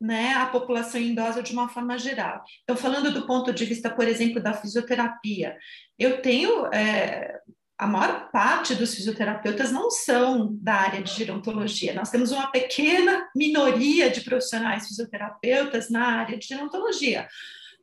né, 0.00 0.34
a 0.34 0.46
população 0.46 1.00
idosa 1.00 1.42
de 1.42 1.52
uma 1.52 1.68
forma 1.68 1.98
geral. 1.98 2.42
Então, 2.62 2.76
falando 2.76 3.12
do 3.12 3.26
ponto 3.26 3.52
de 3.52 3.64
vista, 3.64 3.90
por 3.90 4.06
exemplo, 4.06 4.40
da 4.40 4.54
fisioterapia, 4.54 5.56
eu 5.98 6.22
tenho 6.22 6.66
é, 6.72 7.40
a 7.78 7.86
maior 7.86 8.28
parte 8.32 8.74
dos 8.74 8.92
fisioterapeutas 8.92 9.70
não 9.70 9.88
são 9.88 10.56
da 10.60 10.74
área 10.74 11.00
de 11.00 11.14
gerontologia. 11.14 11.94
Nós 11.94 12.10
temos 12.10 12.32
uma 12.32 12.50
pequena 12.50 13.28
minoria 13.36 14.10
de 14.10 14.22
profissionais 14.22 14.88
fisioterapeutas 14.88 15.88
na 15.88 16.04
área 16.04 16.36
de 16.36 16.44
gerontologia. 16.44 17.28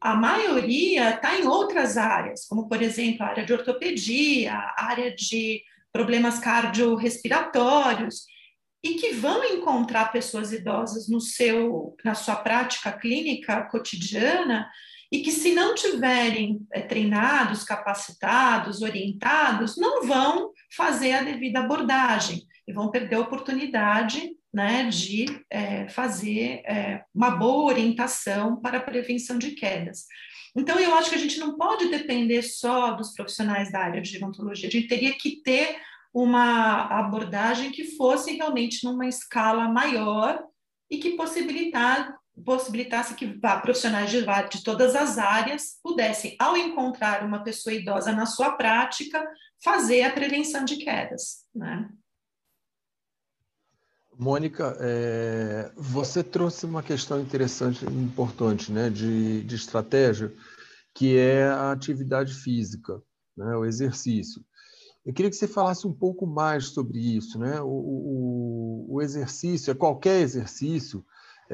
A 0.02 0.14
maioria 0.14 1.12
está 1.12 1.40
em 1.40 1.48
outras 1.48 1.98
áreas, 1.98 2.46
como, 2.46 2.68
por 2.68 2.82
exemplo, 2.82 3.24
a 3.24 3.30
área 3.30 3.46
de 3.46 3.54
ortopedia, 3.54 4.54
a 4.54 4.86
área 4.90 5.16
de 5.16 5.64
problemas 5.94 6.40
cardiorrespiratórios, 6.40 8.26
e 8.84 8.96
que 8.96 9.14
vão 9.14 9.44
encontrar 9.46 10.12
pessoas 10.12 10.52
idosas 10.52 11.08
no 11.08 11.22
seu, 11.22 11.96
na 12.04 12.14
sua 12.14 12.36
prática 12.36 12.92
clínica 12.92 13.64
cotidiana 13.64 14.70
e 15.12 15.20
que, 15.20 15.32
se 15.32 15.54
não 15.54 15.76
tiverem 15.76 16.66
é, 16.72 16.82
treinados, 16.82 17.64
capacitados, 17.64 18.82
orientados, 18.82 19.78
não 19.78 20.06
vão 20.06 20.52
fazer 20.76 21.14
a 21.14 21.24
devida 21.24 21.60
abordagem 21.60 22.44
e 22.68 22.74
vão 22.74 22.90
perder 22.90 23.16
a 23.16 23.22
oportunidade 23.22 24.32
né, 24.54 24.88
de 24.90 25.26
é, 25.50 25.88
fazer 25.90 26.62
é, 26.66 27.04
uma 27.14 27.32
boa 27.32 27.74
orientação 27.74 28.60
para 28.62 28.78
a 28.78 28.82
prevenção 28.82 29.38
de 29.38 29.52
quedas. 29.52 30.06
Então, 30.56 30.80
eu 30.80 30.96
acho 30.96 31.10
que 31.10 31.16
a 31.16 31.20
gente 31.20 31.38
não 31.38 31.58
pode 31.58 31.90
depender 31.90 32.42
só 32.42 32.92
dos 32.92 33.14
profissionais 33.14 33.72
da 33.72 33.80
área 33.80 34.02
de 34.02 34.10
gerontologia, 34.10 34.70
a 34.70 34.72
gente 34.72 34.88
teria 34.88 35.14
que 35.14 35.42
ter 35.44 35.76
uma 36.14 36.84
abordagem 36.98 37.72
que 37.72 37.98
fosse 37.98 38.38
realmente 38.38 38.86
numa 38.86 39.06
escala 39.06 39.68
maior 39.68 40.42
e 40.90 40.98
que 40.98 41.18
possibilitar, 41.18 42.16
possibilitasse 42.44 43.16
que 43.16 43.40
profissionais 43.62 44.10
de, 44.10 44.22
de 44.22 44.64
todas 44.64 44.96
as 44.96 45.18
áreas 45.18 45.80
pudessem, 45.82 46.36
ao 46.40 46.58
encontrar 46.58 47.24
uma 47.24 47.44
pessoa 47.44 47.74
idosa 47.74 48.12
na 48.12 48.26
sua 48.26 48.52
prática, 48.52 49.26
fazer 49.64 50.04
a 50.04 50.12
prevenção 50.12 50.66
de 50.66 50.78
quedas. 50.78 51.46
Né? 51.54 51.90
Mônica, 54.18 54.78
é, 54.80 55.72
você 55.76 56.24
trouxe 56.24 56.66
uma 56.66 56.82
questão 56.82 57.20
interessante, 57.20 57.86
importante, 57.86 58.72
né, 58.72 58.90
de, 58.90 59.44
de 59.44 59.56
estratégia, 59.56 60.34
que 60.94 61.18
é 61.18 61.48
a 61.48 61.72
atividade 61.72 62.34
física, 62.34 63.02
né, 63.36 63.56
o 63.58 63.66
exercício. 63.66 64.44
Eu 65.06 65.14
queria 65.14 65.30
que 65.30 65.36
você 65.36 65.48
falasse 65.48 65.86
um 65.86 65.94
pouco 65.94 66.26
mais 66.26 66.70
sobre 66.70 66.98
isso, 66.98 67.38
né? 67.38 67.62
O, 67.62 67.68
o, 67.68 68.86
o 68.96 69.02
exercício, 69.04 69.70
é 69.70 69.76
qualquer 69.76 70.22
exercício, 70.22 71.06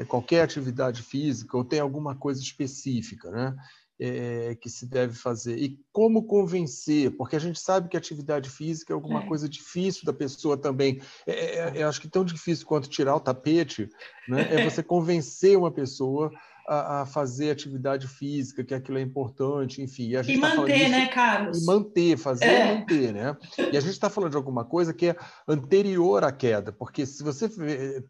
qualquer 0.06 0.42
atividade 0.42 1.02
física, 1.02 1.56
ou 1.56 1.64
tem 1.64 1.80
alguma 1.80 2.14
coisa 2.14 2.40
específica, 2.40 3.30
né? 3.30 3.54
é, 4.02 4.56
que 4.56 4.68
se 4.68 4.84
deve 4.84 5.14
fazer 5.14 5.56
e 5.56 5.78
como 5.92 6.24
convencer, 6.24 7.16
porque 7.16 7.36
a 7.36 7.38
gente 7.38 7.60
sabe 7.60 7.88
que 7.88 7.96
atividade 7.96 8.50
física 8.50 8.92
é 8.92 8.94
alguma 8.94 9.22
é. 9.22 9.26
coisa 9.26 9.48
difícil 9.48 10.04
da 10.04 10.12
pessoa 10.12 10.56
também. 10.56 11.00
É, 11.24 11.32
é, 11.32 11.78
é, 11.78 11.82
eu 11.82 11.88
acho 11.88 12.00
que 12.00 12.08
tão 12.08 12.24
difícil 12.24 12.66
quanto 12.66 12.88
tirar 12.88 13.14
o 13.14 13.20
tapete, 13.20 13.88
né? 14.28 14.54
É 14.54 14.68
você 14.68 14.82
convencer 14.82 15.56
uma 15.56 15.70
pessoa 15.70 16.32
a, 16.66 17.02
a, 17.02 17.06
fazer 17.06 17.50
atividade 17.50 18.06
física, 18.06 18.64
que 18.64 18.74
aquilo 18.74 18.98
é 18.98 19.00
importante, 19.00 19.82
enfim. 19.82 20.08
E, 20.08 20.16
a 20.16 20.22
gente 20.22 20.38
e 20.38 20.40
tá 20.40 20.54
manter, 20.54 20.88
né, 20.88 21.06
Carlos? 21.08 21.62
E 21.62 21.66
manter, 21.66 22.16
fazer 22.16 22.44
é. 22.44 22.74
e 22.74 22.78
manter, 22.78 23.12
né? 23.12 23.36
E 23.58 23.76
a 23.76 23.80
gente 23.80 23.92
está 23.92 24.08
falando 24.08 24.30
de 24.30 24.36
alguma 24.36 24.64
coisa 24.64 24.92
que 24.92 25.08
é 25.08 25.16
anterior 25.46 26.24
à 26.24 26.32
queda, 26.32 26.72
porque 26.72 27.04
se 27.04 27.22
você 27.22 27.48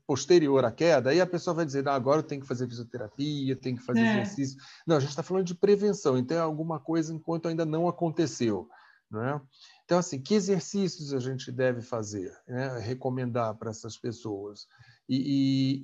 posterior 0.07 0.65
à 0.65 0.71
queda, 0.71 1.11
aí 1.11 1.21
a 1.21 1.27
pessoa 1.27 1.55
vai 1.55 1.65
dizer, 1.65 1.87
ah, 1.89 1.95
agora 1.95 2.21
eu 2.21 2.25
tenho 2.25 2.41
que 2.41 2.47
fazer 2.47 2.69
fisioterapia, 2.69 3.57
tenho 3.57 3.77
que 3.77 3.85
fazer 3.85 4.01
é. 4.01 4.13
exercício. 4.21 4.57
Não, 4.87 4.97
a 4.97 5.01
gente 5.01 5.11
está 5.11 5.23
falando 5.23 5.45
de 5.45 5.55
prevenção, 5.55 6.19
então 6.19 6.37
é 6.37 6.41
alguma 6.41 6.79
coisa 6.79 7.15
enquanto 7.15 7.49
ainda 7.49 7.65
não 7.65 7.89
aconteceu, 7.89 8.69
não 9.11 9.23
é? 9.25 9.41
Então, 9.85 9.99
assim, 9.99 10.21
que 10.21 10.35
exercícios 10.35 11.13
a 11.13 11.19
gente 11.19 11.53
deve 11.53 11.83
fazer, 11.83 12.33
né? 12.49 12.79
recomendar 12.79 13.55
para 13.57 13.71
essas 13.71 13.99
pessoas 13.99 14.67
e, 15.09 15.17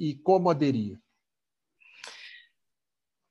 e, 0.00 0.10
e 0.10 0.14
como 0.20 0.48
aderir? 0.48 0.98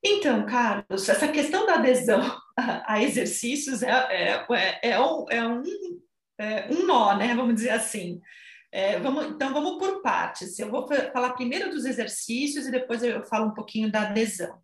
Então, 0.10 0.46
Carlos, 0.46 1.10
essa 1.10 1.28
questão 1.28 1.66
da 1.66 1.76
adesão 1.76 2.22
a 2.56 3.04
exercícios 3.04 3.84
é, 3.84 3.92
é, 3.92 4.46
é, 4.52 4.90
é 4.92 5.00
um, 5.02 5.26
é 5.30 5.48
um, 5.48 5.64
é 6.40 6.68
um 6.72 6.86
nó, 6.86 7.16
né? 7.18 7.36
Vamos 7.36 7.56
dizer 7.56 7.72
assim. 7.72 8.22
É, 8.72 9.00
vamos, 9.00 9.26
então, 9.26 9.54
vamos 9.54 9.78
por 9.78 10.02
partes. 10.02 10.58
Eu 10.60 10.70
vou 10.70 10.88
falar 10.88 11.34
primeiro 11.34 11.70
dos 11.70 11.86
exercícios 11.86 12.68
e 12.68 12.72
depois 12.72 13.04
eu 13.04 13.24
falo 13.26 13.48
um 13.48 13.54
pouquinho 13.54 13.92
da 13.92 14.02
adesão. 14.02 14.58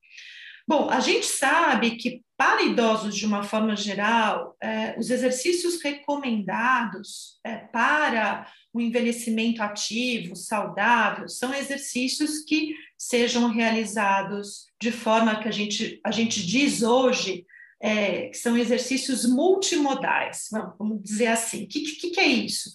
Bom, 0.66 0.90
a 0.90 1.02
gente 1.02 1.26
sabe 1.26 1.98
que 1.98 2.24
para 2.38 2.64
idosos, 2.64 3.16
de 3.16 3.26
uma 3.26 3.44
forma 3.44 3.76
geral, 3.76 4.56
os 4.98 5.10
exercícios 5.10 5.82
recomendados 5.82 7.40
para 7.72 8.48
o 8.74 8.80
envelhecimento 8.80 9.62
ativo, 9.62 10.36
saudável, 10.36 11.28
são 11.28 11.54
exercícios 11.54 12.40
que 12.46 12.74
sejam 13.08 13.50
realizados 13.50 14.68
de 14.82 14.92
forma 14.92 15.40
que 15.42 15.48
a 15.48 15.52
gente, 15.52 16.00
a 16.06 16.12
gente 16.12 16.46
diz 16.46 16.82
hoje 16.82 17.46
é, 17.82 18.28
que 18.28 18.38
são 18.38 18.58
exercícios 18.58 19.26
multimodais, 19.26 20.48
vamos 20.80 21.04
dizer 21.04 21.28
assim. 21.28 21.66
O 21.66 21.68
que, 21.68 21.82
que, 21.82 22.10
que 22.12 22.20
é 22.20 22.28
isso? 22.28 22.72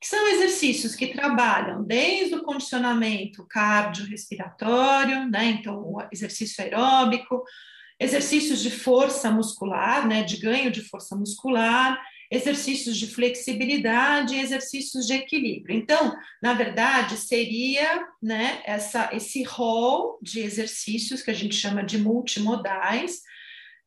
Que 0.00 0.06
são 0.08 0.26
exercícios 0.28 0.94
que 0.94 1.08
trabalham 1.08 1.84
desde 1.84 2.36
o 2.36 2.42
condicionamento 2.42 3.46
cardiorrespiratório, 3.46 5.28
né? 5.28 5.46
então 5.46 5.76
o 5.78 6.02
exercício 6.10 6.64
aeróbico, 6.64 7.42
exercícios 8.00 8.62
de 8.62 8.70
força 8.70 9.30
muscular, 9.30 10.08
né? 10.08 10.22
de 10.22 10.38
ganho 10.38 10.70
de 10.70 10.82
força 10.82 11.14
muscular, 11.14 12.00
exercícios 12.30 12.96
de 12.96 13.06
flexibilidade 13.06 14.34
e 14.34 14.40
exercícios 14.40 15.06
de 15.06 15.14
equilíbrio. 15.14 15.76
Então, 15.76 16.14
na 16.42 16.54
verdade, 16.54 17.16
seria 17.16 18.06
né, 18.22 18.62
essa, 18.64 19.10
esse 19.12 19.42
rol 19.42 20.18
de 20.22 20.40
exercícios 20.40 21.22
que 21.22 21.30
a 21.30 21.34
gente 21.34 21.54
chama 21.54 21.82
de 21.82 21.98
multimodais, 21.98 23.20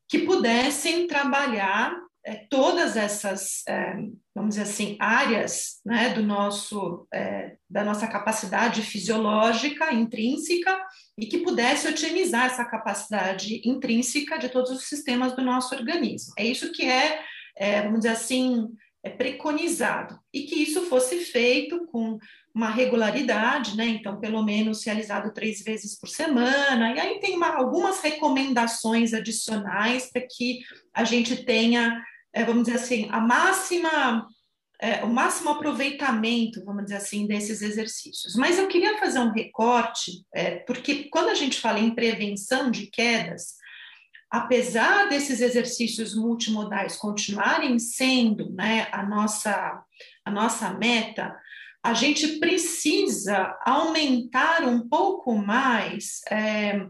que 0.07 0.19
pudessem 0.19 1.07
trabalhar 1.07 1.93
é, 2.25 2.35
todas 2.49 2.97
essas, 2.97 3.63
é, 3.67 3.93
vamos 4.35 4.55
dizer 4.55 4.63
assim, 4.63 4.97
áreas 4.99 5.79
né, 5.85 6.09
do 6.09 6.21
nosso, 6.21 7.07
é, 7.13 7.55
da 7.69 7.83
nossa 7.83 8.07
capacidade 8.07 8.81
fisiológica 8.81 9.93
intrínseca 9.93 10.77
e 11.17 11.25
que 11.25 11.39
pudesse 11.39 11.87
otimizar 11.87 12.45
essa 12.45 12.65
capacidade 12.65 13.61
intrínseca 13.65 14.37
de 14.37 14.49
todos 14.49 14.69
os 14.69 14.87
sistemas 14.87 15.35
do 15.35 15.41
nosso 15.41 15.73
organismo. 15.73 16.33
É 16.37 16.45
isso 16.45 16.71
que 16.71 16.85
é 16.85 17.23
é, 17.59 17.81
vamos 17.81 17.99
dizer 17.99 18.13
assim, 18.13 18.69
é 19.03 19.09
preconizado, 19.09 20.17
e 20.33 20.43
que 20.43 20.55
isso 20.55 20.83
fosse 20.83 21.19
feito 21.19 21.85
com 21.87 22.17
uma 22.55 22.69
regularidade, 22.69 23.75
né? 23.75 23.85
Então, 23.85 24.19
pelo 24.19 24.43
menos 24.43 24.83
realizado 24.83 25.33
três 25.33 25.61
vezes 25.61 25.97
por 25.97 26.09
semana, 26.09 26.93
e 26.93 26.99
aí 26.99 27.19
tem 27.19 27.35
uma, 27.35 27.49
algumas 27.49 28.01
recomendações 28.01 29.13
adicionais 29.13 30.09
para 30.11 30.25
que 30.29 30.59
a 30.93 31.03
gente 31.03 31.43
tenha, 31.45 32.01
é, 32.33 32.43
vamos 32.43 32.63
dizer 32.63 32.77
assim, 32.77 33.07
a 33.11 33.19
máxima. 33.19 34.25
É, 34.81 35.03
o 35.03 35.09
máximo 35.09 35.49
aproveitamento, 35.49 36.63
vamos 36.63 36.85
dizer 36.85 36.95
assim, 36.95 37.27
desses 37.27 37.61
exercícios. 37.61 38.33
Mas 38.37 38.57
eu 38.57 38.65
queria 38.69 38.97
fazer 38.97 39.19
um 39.19 39.33
recorte, 39.33 40.23
é, 40.33 40.55
porque 40.59 41.09
quando 41.09 41.27
a 41.27 41.33
gente 41.33 41.59
fala 41.59 41.79
em 41.79 41.93
prevenção 41.93 42.71
de 42.71 42.87
quedas, 42.87 43.55
apesar 44.29 45.09
desses 45.09 45.41
exercícios 45.41 46.15
multimodais 46.15 46.95
continuarem 46.95 47.79
sendo 47.79 48.51
né, 48.51 48.87
a, 48.91 49.03
nossa, 49.03 49.83
a 50.23 50.31
nossa 50.31 50.71
meta, 50.73 51.35
a 51.83 51.93
gente 51.93 52.39
precisa 52.39 53.57
aumentar 53.65 54.63
um 54.63 54.87
pouco 54.87 55.35
mais, 55.35 56.21
é, 56.29 56.85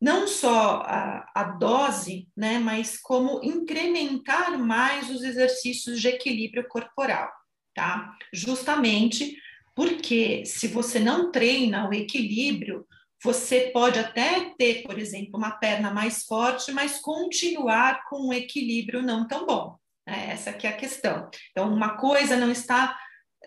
não 0.00 0.28
só 0.28 0.82
a, 0.82 1.30
a, 1.34 1.44
dose, 1.44 2.28
né, 2.36 2.58
mas 2.58 2.98
como 2.98 3.40
incrementar 3.42 4.58
mais 4.58 5.10
os 5.10 5.22
exercícios 5.22 6.00
de 6.00 6.08
equilíbrio 6.08 6.68
corporal, 6.68 7.30
tá? 7.74 8.14
Justamente 8.32 9.36
porque 9.74 10.44
se 10.44 10.68
você 10.68 11.00
não 11.00 11.32
treina 11.32 11.88
o 11.88 11.94
equilíbrio, 11.94 12.86
você 13.22 13.70
pode 13.72 13.98
até 13.98 14.54
ter, 14.56 14.82
por 14.82 14.98
exemplo, 14.98 15.36
uma 15.36 15.52
perna 15.52 15.90
mais 15.90 16.24
forte, 16.24 16.72
mas 16.72 17.00
continuar 17.00 18.04
com 18.08 18.28
um 18.28 18.32
equilíbrio 18.32 19.02
não 19.02 19.26
tão 19.26 19.46
bom. 19.46 19.76
Né? 20.06 20.30
Essa 20.30 20.50
aqui 20.50 20.66
é 20.66 20.70
a 20.70 20.76
questão. 20.76 21.28
Então, 21.50 21.72
uma 21.72 21.96
coisa 21.96 22.36
não 22.36 22.50
está 22.50 22.98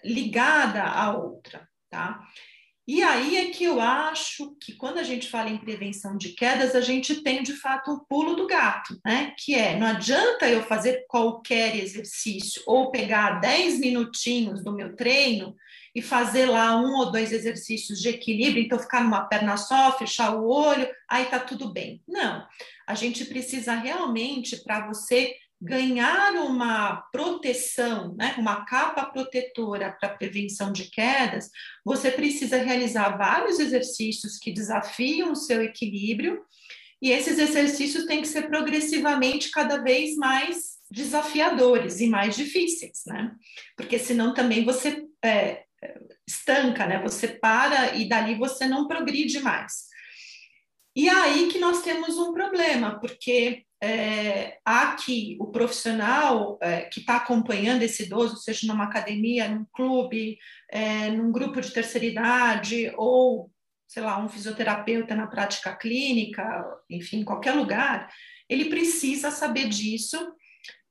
ligada 0.03 0.83
à 0.83 1.15
outra, 1.15 1.67
tá? 1.89 2.21
E 2.86 3.01
aí 3.01 3.38
é 3.38 3.49
que 3.49 3.63
eu 3.63 3.79
acho 3.79 4.57
que 4.59 4.73
quando 4.73 4.97
a 4.97 5.03
gente 5.03 5.29
fala 5.29 5.49
em 5.49 5.57
prevenção 5.57 6.17
de 6.17 6.33
quedas, 6.33 6.75
a 6.75 6.81
gente 6.81 7.23
tem 7.23 7.41
de 7.41 7.53
fato 7.53 7.91
o 7.91 8.05
pulo 8.05 8.36
do 8.36 8.45
gato, 8.45 8.99
né? 9.05 9.33
Que 9.39 9.55
é, 9.55 9.77
não 9.77 9.88
adianta 9.88 10.49
eu 10.49 10.62
fazer 10.63 11.05
qualquer 11.07 11.77
exercício 11.77 12.62
ou 12.65 12.91
pegar 12.91 13.39
10 13.39 13.79
minutinhos 13.79 14.62
do 14.62 14.73
meu 14.73 14.97
treino 14.97 15.55
e 15.95 16.01
fazer 16.01 16.47
lá 16.47 16.75
um 16.75 16.95
ou 16.97 17.12
dois 17.12 17.32
exercícios 17.32 17.99
de 17.99 18.10
equilíbrio, 18.10 18.63
então 18.63 18.79
ficar 18.79 19.03
numa 19.03 19.25
perna 19.25 19.58
só, 19.58 19.97
fechar 19.97 20.36
o 20.36 20.47
olho, 20.47 20.88
aí 21.10 21.25
tá 21.25 21.39
tudo 21.39 21.71
bem. 21.71 22.01
Não, 22.08 22.45
a 22.88 22.95
gente 22.95 23.25
precisa 23.25 23.75
realmente, 23.75 24.63
para 24.63 24.88
você 24.88 25.36
ganhar 25.62 26.34
uma 26.34 26.97
proteção, 27.12 28.13
né, 28.15 28.36
uma 28.38 28.65
capa 28.65 29.06
protetora 29.06 29.95
para 29.97 30.10
prevenção 30.10 30.73
de 30.73 30.89
quedas, 30.89 31.49
você 31.86 32.12
precisa 32.12 32.58
realizar 32.58 33.17
vários 33.17 33.60
exercícios 33.60 34.38
que 34.38 34.51
desafiam 34.51 35.32
o 35.32 35.38
seu 35.38 35.63
equilíbrio, 35.63 36.43
e 37.01 37.12
esses 37.12 37.38
exercícios 37.38 38.06
têm 38.06 38.21
que 38.21 38.27
ser 38.27 38.49
progressivamente 38.49 39.51
cada 39.51 39.77
vez 39.77 40.15
mais 40.15 40.73
desafiadores 40.89 41.99
e 41.99 42.08
mais 42.08 42.36
difíceis, 42.36 43.01
né? 43.06 43.34
Porque 43.75 43.97
senão 43.97 44.34
também 44.34 44.63
você 44.63 45.06
é, 45.23 45.62
estanca, 46.27 46.86
né? 46.86 47.01
Você 47.01 47.27
para 47.27 47.95
e 47.95 48.07
dali 48.07 48.36
você 48.36 48.65
não 48.65 48.88
progride 48.88 49.39
mais. 49.39 49.93
E 50.95 51.09
aí 51.09 51.47
que 51.51 51.59
nós 51.59 51.81
temos 51.81 52.17
um 52.17 52.33
problema, 52.33 52.99
porque 52.99 53.65
é, 53.83 54.59
há 54.63 54.95
que 54.95 55.36
o 55.41 55.47
profissional 55.47 56.57
é, 56.62 56.83
que 56.83 57.01
está 57.01 57.17
acompanhando 57.17 57.81
esse 57.81 58.03
idoso, 58.03 58.38
seja 58.38 58.67
numa 58.67 58.86
academia, 58.86 59.49
num 59.49 59.65
clube, 59.73 60.38
é, 60.71 61.09
num 61.09 61.31
grupo 61.31 61.59
de 61.59 61.71
terceira 61.71 62.05
idade, 62.05 62.93
ou, 62.95 63.51
sei 63.88 64.03
lá, 64.03 64.23
um 64.23 64.29
fisioterapeuta 64.29 65.15
na 65.15 65.27
prática 65.27 65.75
clínica, 65.75 66.63
enfim, 66.89 67.25
qualquer 67.25 67.53
lugar, 67.53 68.09
ele 68.47 68.65
precisa 68.65 69.31
saber 69.31 69.67
disso. 69.67 70.17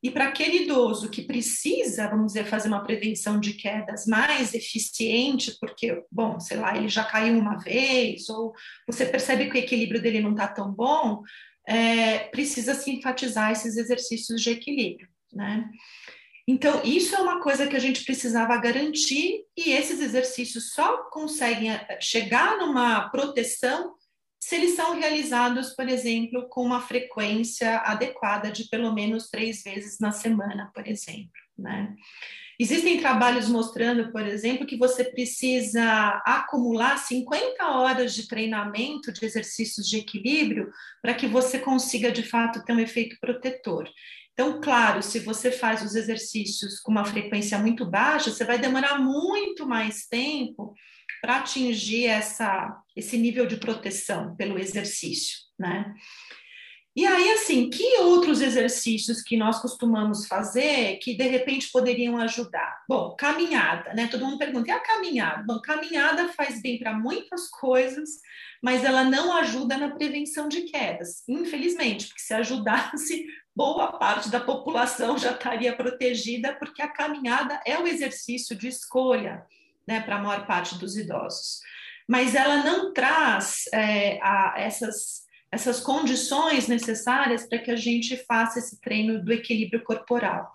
E 0.03 0.11
para 0.11 0.27
aquele 0.27 0.65
idoso 0.65 1.09
que 1.09 1.23
precisa, 1.23 2.09
vamos 2.09 2.33
dizer, 2.33 2.47
fazer 2.47 2.67
uma 2.67 2.83
prevenção 2.83 3.39
de 3.39 3.53
quedas 3.55 4.05
mais 4.05 4.53
eficiente, 4.53 5.57
porque, 5.61 6.03
bom, 6.11 6.41
sei 6.41 6.57
lá, 6.57 6.77
ele 6.77 6.89
já 6.89 7.05
caiu 7.05 7.39
uma 7.39 7.57
vez, 7.59 8.29
ou 8.29 8.53
você 8.85 9.07
percebe 9.07 9.49
que 9.49 9.57
o 9.57 9.61
equilíbrio 9.61 10.03
dele 10.03 10.21
não 10.21 10.33
está 10.33 10.49
tão 10.49 10.73
bom, 10.73 11.23
é, 11.69 12.19
precisa 12.31 12.75
se 12.75 12.91
enfatizar 12.91 13.53
esses 13.53 13.77
exercícios 13.77 14.43
de 14.43 14.51
equilíbrio, 14.51 15.09
né? 15.33 15.71
Então, 16.49 16.83
isso 16.83 17.15
é 17.15 17.21
uma 17.21 17.41
coisa 17.41 17.69
que 17.69 17.77
a 17.77 17.81
gente 17.81 18.05
precisava 18.05 18.57
garantir, 18.57 19.45
e 19.57 19.71
esses 19.71 20.01
exercícios 20.01 20.73
só 20.73 21.09
conseguem 21.11 21.71
é, 21.71 21.99
chegar 22.01 22.59
numa 22.59 23.09
proteção 23.11 23.95
se 24.43 24.57
eles 24.57 24.75
são 24.75 24.99
realizados, 24.99 25.71
por 25.71 25.89
exemplo, 25.89 26.49
com 26.49 26.65
uma 26.65 26.81
frequência 26.81 27.79
adequada 27.79 28.51
de 28.51 28.65
pelo 28.65 28.93
menos 28.93 29.31
três 29.31 29.63
vezes 29.63 30.01
na 30.01 30.11
semana, 30.11 30.69
por 30.75 30.85
exemplo, 30.85 31.31
né? 31.57 31.95
Existem 32.59 32.99
trabalhos 32.99 33.49
mostrando, 33.49 34.11
por 34.11 34.27
exemplo, 34.27 34.67
que 34.67 34.77
você 34.77 35.05
precisa 35.05 36.21
acumular 36.27 36.99
50 36.99 37.69
horas 37.69 38.15
de 38.15 38.27
treinamento 38.27 39.13
de 39.13 39.25
exercícios 39.25 39.87
de 39.87 39.99
equilíbrio 39.99 40.73
para 41.01 41.15
que 41.15 41.29
você 41.29 41.61
consiga, 41.61 42.11
de 42.11 42.25
fato, 42.25 42.65
ter 42.65 42.73
um 42.73 42.81
efeito 42.81 43.17
protetor. 43.21 43.89
Então, 44.33 44.61
claro, 44.61 45.05
se 45.05 45.21
você 45.21 45.53
faz 45.53 45.83
os 45.83 45.95
exercícios 45.95 46.81
com 46.81 46.91
uma 46.91 47.05
frequência 47.05 47.59
muito 47.59 47.89
baixa, 47.89 48.33
você 48.33 48.45
vai 48.45 48.59
demorar 48.59 48.99
muito 48.99 49.65
mais 49.67 50.07
tempo 50.09 50.75
para 51.23 51.37
atingir 51.37 52.07
essa, 52.07 52.83
esse 52.97 53.17
nível 53.17 53.47
de 53.47 53.57
proteção 53.57 54.35
pelo 54.35 54.59
exercício, 54.59 55.39
né? 55.57 55.95
E 56.95 57.07
aí, 57.07 57.31
assim, 57.31 57.71
que 57.71 58.01
outros 58.01 58.43
exercícios 58.43 59.23
que 59.23 59.35
nós 59.35 59.63
costumamos 59.63 60.27
fazer 60.27 60.99
que 60.99 61.17
de 61.17 61.27
repente 61.27 61.71
poderiam 61.73 62.19
ajudar? 62.19 62.83
Bom, 62.87 63.17
caminhada, 63.17 63.95
né? 63.95 64.09
Todo 64.09 64.27
mundo 64.27 64.37
pergunta, 64.37 64.69
e 64.69 64.73
a 64.73 64.81
caminhada? 64.81 65.43
Bom, 65.47 65.59
caminhada 65.63 66.29
faz 66.35 66.61
bem 66.61 66.79
para 66.79 66.93
muitas 66.93 67.49
coisas, 67.49 68.11
mas 68.63 68.85
ela 68.85 69.05
não 69.05 69.35
ajuda 69.35 69.79
na 69.79 69.95
prevenção 69.95 70.49
de 70.49 70.63
quedas, 70.63 71.23
infelizmente, 71.27 72.09
porque 72.09 72.21
se 72.21 72.35
ajudasse, 72.35 73.25
boa 73.57 73.93
parte 73.93 74.29
da 74.29 74.41
população 74.41 75.17
já 75.17 75.31
estaria 75.31 75.75
protegida, 75.75 76.55
porque 76.57 76.83
a 76.83 76.89
caminhada 76.89 77.59
é 77.65 77.79
o 77.79 77.87
exercício 77.87 78.55
de 78.55 78.69
escolha, 78.69 79.47
né, 79.87 80.01
para 80.01 80.17
a 80.17 80.23
maior 80.23 80.47
parte 80.47 80.79
dos 80.79 80.97
idosos. 80.97 81.61
Mas 82.09 82.35
ela 82.35 82.65
não 82.65 82.93
traz 82.93 83.65
é, 83.73 84.19
a, 84.23 84.55
essas 84.57 85.23
essas 85.53 85.81
condições 85.81 86.67
necessárias 86.67 87.47
para 87.47 87.59
que 87.59 87.71
a 87.71 87.77
gente 87.77 88.17
faça 88.25 88.59
esse 88.59 88.81
treino 88.81 89.23
do 89.23 89.31
equilíbrio 89.31 89.85
corporal. 89.85 90.51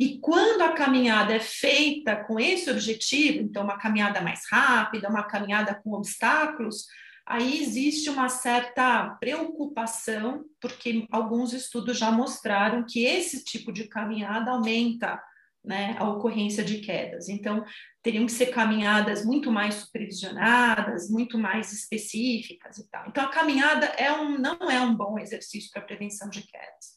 E 0.00 0.18
quando 0.18 0.62
a 0.62 0.72
caminhada 0.72 1.32
é 1.32 1.38
feita 1.38 2.16
com 2.16 2.40
esse 2.40 2.68
objetivo, 2.68 3.38
então 3.40 3.62
uma 3.62 3.78
caminhada 3.78 4.20
mais 4.20 4.42
rápida, 4.50 5.08
uma 5.08 5.22
caminhada 5.22 5.76
com 5.76 5.92
obstáculos, 5.92 6.86
aí 7.24 7.62
existe 7.62 8.10
uma 8.10 8.28
certa 8.28 9.10
preocupação, 9.20 10.44
porque 10.60 11.06
alguns 11.12 11.52
estudos 11.52 11.96
já 11.96 12.10
mostraram 12.10 12.84
que 12.84 13.04
esse 13.04 13.44
tipo 13.44 13.72
de 13.72 13.84
caminhada 13.84 14.50
aumenta 14.50 15.22
né, 15.64 15.96
a 15.98 16.08
ocorrência 16.08 16.64
de 16.64 16.78
quedas. 16.78 17.28
Então, 17.28 17.64
teriam 18.02 18.26
que 18.26 18.32
ser 18.32 18.46
caminhadas 18.46 19.24
muito 19.24 19.50
mais 19.50 19.76
supervisionadas, 19.76 21.08
muito 21.08 21.38
mais 21.38 21.72
específicas 21.72 22.78
e 22.78 22.88
tal. 22.90 23.08
Então, 23.08 23.24
a 23.24 23.28
caminhada 23.28 23.86
é 23.86 24.12
um, 24.12 24.38
não 24.38 24.70
é 24.70 24.80
um 24.80 24.94
bom 24.94 25.18
exercício 25.18 25.70
para 25.72 25.82
prevenção 25.82 26.28
de 26.28 26.42
quedas. 26.42 26.92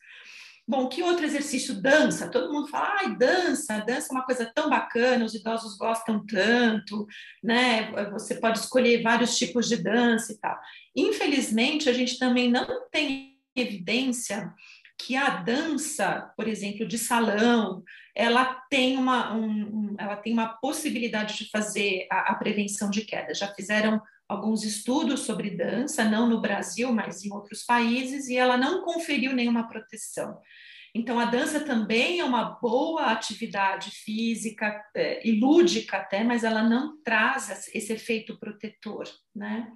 Bom, 0.67 0.89
que 0.89 1.03
outro 1.03 1.23
exercício? 1.23 1.79
Dança. 1.79 2.27
Todo 2.27 2.51
mundo 2.51 2.67
fala, 2.67 2.95
ai, 2.99 3.15
dança, 3.15 3.83
dança 3.85 4.07
é 4.09 4.11
uma 4.11 4.25
coisa 4.25 4.51
tão 4.55 4.67
bacana, 4.67 5.23
os 5.23 5.35
idosos 5.35 5.77
gostam 5.77 6.25
tanto, 6.25 7.05
né? 7.43 7.91
Você 8.11 8.35
pode 8.35 8.57
escolher 8.57 9.03
vários 9.03 9.37
tipos 9.37 9.67
de 9.69 9.77
dança 9.77 10.33
e 10.33 10.39
tal. 10.39 10.57
Infelizmente, 10.95 11.87
a 11.87 11.93
gente 11.93 12.17
também 12.17 12.49
não 12.49 12.89
tem 12.89 13.37
evidência 13.55 14.51
que 14.97 15.15
a 15.15 15.29
dança, 15.29 16.33
por 16.35 16.47
exemplo, 16.47 16.87
de 16.87 16.97
salão, 16.97 17.83
ela 18.15 18.45
tem 18.69 18.97
uma, 18.97 19.35
um, 19.35 19.95
ela 19.99 20.15
tem 20.15 20.31
uma 20.31 20.47
possibilidade 20.47 21.37
de 21.37 21.49
fazer 21.49 22.07
a, 22.09 22.31
a, 22.31 22.35
prevenção 22.35 22.89
de 22.89 23.01
queda. 23.01 23.33
Já 23.33 23.53
fizeram 23.53 24.01
alguns 24.27 24.63
estudos 24.63 25.21
sobre 25.21 25.49
dança, 25.49 26.05
não 26.05 26.27
no 26.27 26.39
Brasil, 26.39 26.91
mas 26.93 27.25
em 27.25 27.33
outros 27.33 27.63
países, 27.63 28.29
e 28.29 28.37
ela 28.37 28.57
não 28.57 28.83
conferiu 28.83 29.33
nenhuma 29.33 29.67
proteção. 29.67 30.39
Então, 30.95 31.19
a 31.19 31.25
dança 31.25 31.59
também 31.59 32.21
é 32.21 32.23
uma 32.23 32.57
boa 32.61 33.11
atividade 33.11 33.91
física 33.91 34.81
é, 34.95 35.27
e 35.27 35.37
lúdica 35.37 35.97
até, 35.97 36.23
mas 36.23 36.45
ela 36.45 36.63
não 36.63 37.01
traz 37.03 37.69
esse 37.75 37.91
efeito 37.91 38.39
protetor, 38.39 39.03
né? 39.35 39.67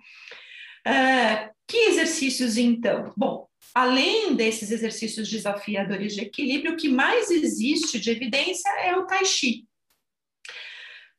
É, 0.85 1.51
que 1.67 1.77
exercícios, 1.77 2.57
então? 2.57 3.13
Bom, 3.15 3.47
além 3.73 4.35
desses 4.35 4.71
exercícios 4.71 5.29
desafiadores 5.29 6.15
de 6.15 6.21
equilíbrio, 6.21 6.73
o 6.73 6.77
que 6.77 6.89
mais 6.89 7.29
existe 7.29 7.99
de 7.99 8.09
evidência 8.09 8.69
é 8.81 8.95
o 8.95 9.05
Tai 9.05 9.23
Chi. 9.25 9.65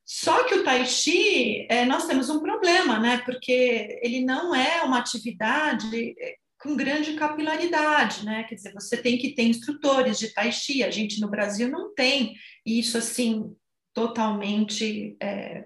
Só 0.05 0.42
que 0.44 0.57
o 0.57 0.64
Tai 0.64 0.85
Chi, 0.87 1.66
é, 1.70 1.85
nós 1.85 2.07
temos 2.07 2.29
um 2.29 2.40
problema, 2.40 2.99
né? 2.99 3.18
Porque 3.25 4.01
ele 4.03 4.25
não 4.25 4.55
é 4.55 4.83
uma 4.83 4.99
atividade 4.99 6.14
é, 6.18 6.35
com 6.59 6.77
grande 6.77 7.14
capilaridade, 7.14 8.25
né? 8.25 8.44
Quer 8.44 8.57
dizer, 8.57 8.73
você 8.73 8.96
tem 8.96 9.16
que 9.16 9.35
ter 9.35 9.44
instrutores 9.44 10.18
de 10.18 10.35
Tai 10.35 10.51
Chi, 10.51 10.83
a 10.83 10.90
gente 10.90 11.20
no 11.20 11.31
Brasil 11.31 11.68
não 11.68 11.94
tem 11.94 12.35
isso 12.66 12.99
assim 12.99 13.55
totalmente 13.94 15.16
é, 15.20 15.64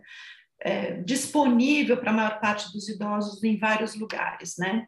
é, 0.65 1.03
disponível 1.03 1.99
para 1.99 2.11
a 2.11 2.15
maior 2.15 2.41
parte 2.41 2.73
dos 2.73 2.89
idosos 2.89 3.45
em 3.45 3.59
vários 3.59 3.95
lugares, 3.95 4.55
né? 4.59 4.87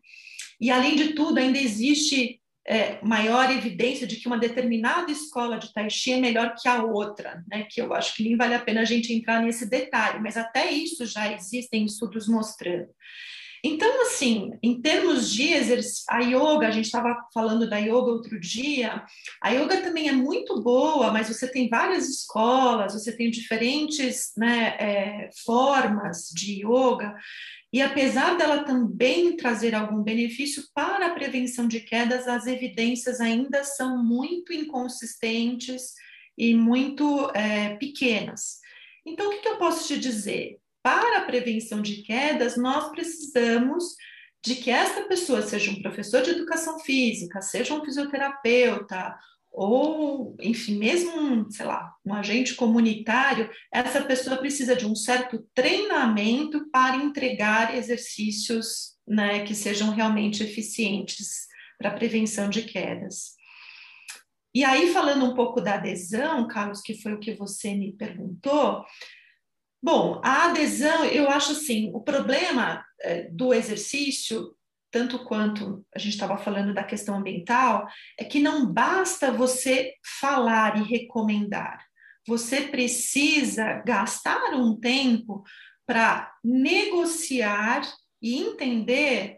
E, 0.60 0.70
além 0.70 0.96
de 0.96 1.12
tudo, 1.12 1.38
ainda 1.38 1.58
existe 1.58 2.40
é, 2.66 2.98
maior 3.04 3.50
evidência 3.50 4.06
de 4.06 4.16
que 4.16 4.26
uma 4.26 4.38
determinada 4.38 5.12
escola 5.12 5.58
de 5.58 5.72
Tai 5.72 5.88
Chi 5.88 6.14
é 6.14 6.20
melhor 6.20 6.54
que 6.60 6.66
a 6.66 6.82
outra, 6.82 7.44
né? 7.48 7.66
que 7.70 7.80
eu 7.80 7.94
acho 7.94 8.16
que 8.16 8.24
nem 8.24 8.36
vale 8.36 8.54
a 8.54 8.58
pena 8.58 8.80
a 8.80 8.84
gente 8.84 9.12
entrar 9.12 9.40
nesse 9.40 9.68
detalhe, 9.68 10.18
mas 10.20 10.36
até 10.36 10.70
isso 10.70 11.06
já 11.06 11.32
existem 11.32 11.84
estudos 11.84 12.26
mostrando. 12.26 12.88
Então, 13.64 14.02
assim, 14.02 14.50
em 14.62 14.80
termos 14.80 15.30
de 15.30 15.52
exercício, 15.52 16.04
a 16.08 16.20
yoga, 16.20 16.68
a 16.68 16.70
gente 16.70 16.86
estava 16.86 17.16
falando 17.32 17.68
da 17.68 17.78
yoga 17.78 18.12
outro 18.12 18.38
dia, 18.38 19.04
a 19.42 19.50
yoga 19.50 19.82
também 19.82 20.08
é 20.08 20.12
muito 20.12 20.62
boa, 20.62 21.12
mas 21.12 21.28
você 21.28 21.50
tem 21.50 21.68
várias 21.68 22.08
escolas, 22.08 22.92
você 22.92 23.16
tem 23.16 23.30
diferentes 23.30 24.32
né, 24.36 24.76
é, 24.78 25.30
formas 25.44 26.28
de 26.34 26.62
yoga, 26.64 27.14
e 27.72 27.82
apesar 27.82 28.36
dela 28.36 28.64
também 28.64 29.36
trazer 29.36 29.74
algum 29.74 30.02
benefício 30.02 30.62
para 30.74 31.06
a 31.06 31.14
prevenção 31.14 31.66
de 31.66 31.80
quedas, 31.80 32.26
as 32.26 32.46
evidências 32.46 33.20
ainda 33.20 33.64
são 33.64 34.02
muito 34.02 34.52
inconsistentes 34.52 35.92
e 36.38 36.54
muito 36.54 37.30
é, 37.34 37.76
pequenas. 37.76 38.60
Então, 39.04 39.28
o 39.28 39.30
que, 39.30 39.38
que 39.38 39.48
eu 39.48 39.58
posso 39.58 39.86
te 39.86 39.98
dizer? 39.98 40.58
Para 40.86 41.18
a 41.18 41.24
prevenção 41.24 41.82
de 41.82 42.02
quedas, 42.02 42.56
nós 42.56 42.92
precisamos 42.92 43.96
de 44.40 44.54
que 44.54 44.70
esta 44.70 45.02
pessoa 45.08 45.42
seja 45.42 45.72
um 45.72 45.82
professor 45.82 46.22
de 46.22 46.30
educação 46.30 46.78
física, 46.78 47.42
seja 47.42 47.74
um 47.74 47.84
fisioterapeuta, 47.84 49.18
ou, 49.50 50.36
enfim, 50.40 50.78
mesmo 50.78 51.50
sei 51.50 51.66
lá, 51.66 51.92
um 52.04 52.14
agente 52.14 52.54
comunitário, 52.54 53.50
essa 53.72 54.00
pessoa 54.00 54.36
precisa 54.36 54.76
de 54.76 54.86
um 54.86 54.94
certo 54.94 55.44
treinamento 55.52 56.70
para 56.70 56.98
entregar 56.98 57.74
exercícios 57.74 58.94
né, 59.04 59.44
que 59.44 59.56
sejam 59.56 59.90
realmente 59.90 60.44
eficientes 60.44 61.48
para 61.78 61.90
prevenção 61.90 62.48
de 62.48 62.62
quedas. 62.62 63.34
E 64.54 64.62
aí, 64.62 64.92
falando 64.92 65.24
um 65.24 65.34
pouco 65.34 65.60
da 65.60 65.74
adesão, 65.74 66.46
Carlos, 66.46 66.80
que 66.80 66.94
foi 67.02 67.12
o 67.12 67.18
que 67.18 67.34
você 67.34 67.74
me 67.74 67.92
perguntou, 67.92 68.84
bom, 69.82 70.20
a 70.24 70.46
adesão, 70.46 71.04
eu 71.04 71.28
acho 71.30 71.52
assim, 71.52 71.90
o 71.94 72.00
problema 72.00 72.84
é, 73.00 73.28
do 73.30 73.54
exercício 73.54 74.56
tanto 74.96 75.18
quanto 75.24 75.84
a 75.94 75.98
gente 75.98 76.14
estava 76.14 76.38
falando 76.38 76.72
da 76.72 76.82
questão 76.82 77.16
ambiental, 77.16 77.86
é 78.18 78.24
que 78.24 78.38
não 78.38 78.72
basta 78.72 79.30
você 79.30 79.92
falar 80.20 80.78
e 80.78 80.84
recomendar. 80.84 81.84
Você 82.26 82.62
precisa 82.62 83.82
gastar 83.86 84.54
um 84.54 84.74
tempo 84.74 85.44
para 85.86 86.32
negociar 86.42 87.82
e 88.22 88.38
entender 88.38 89.36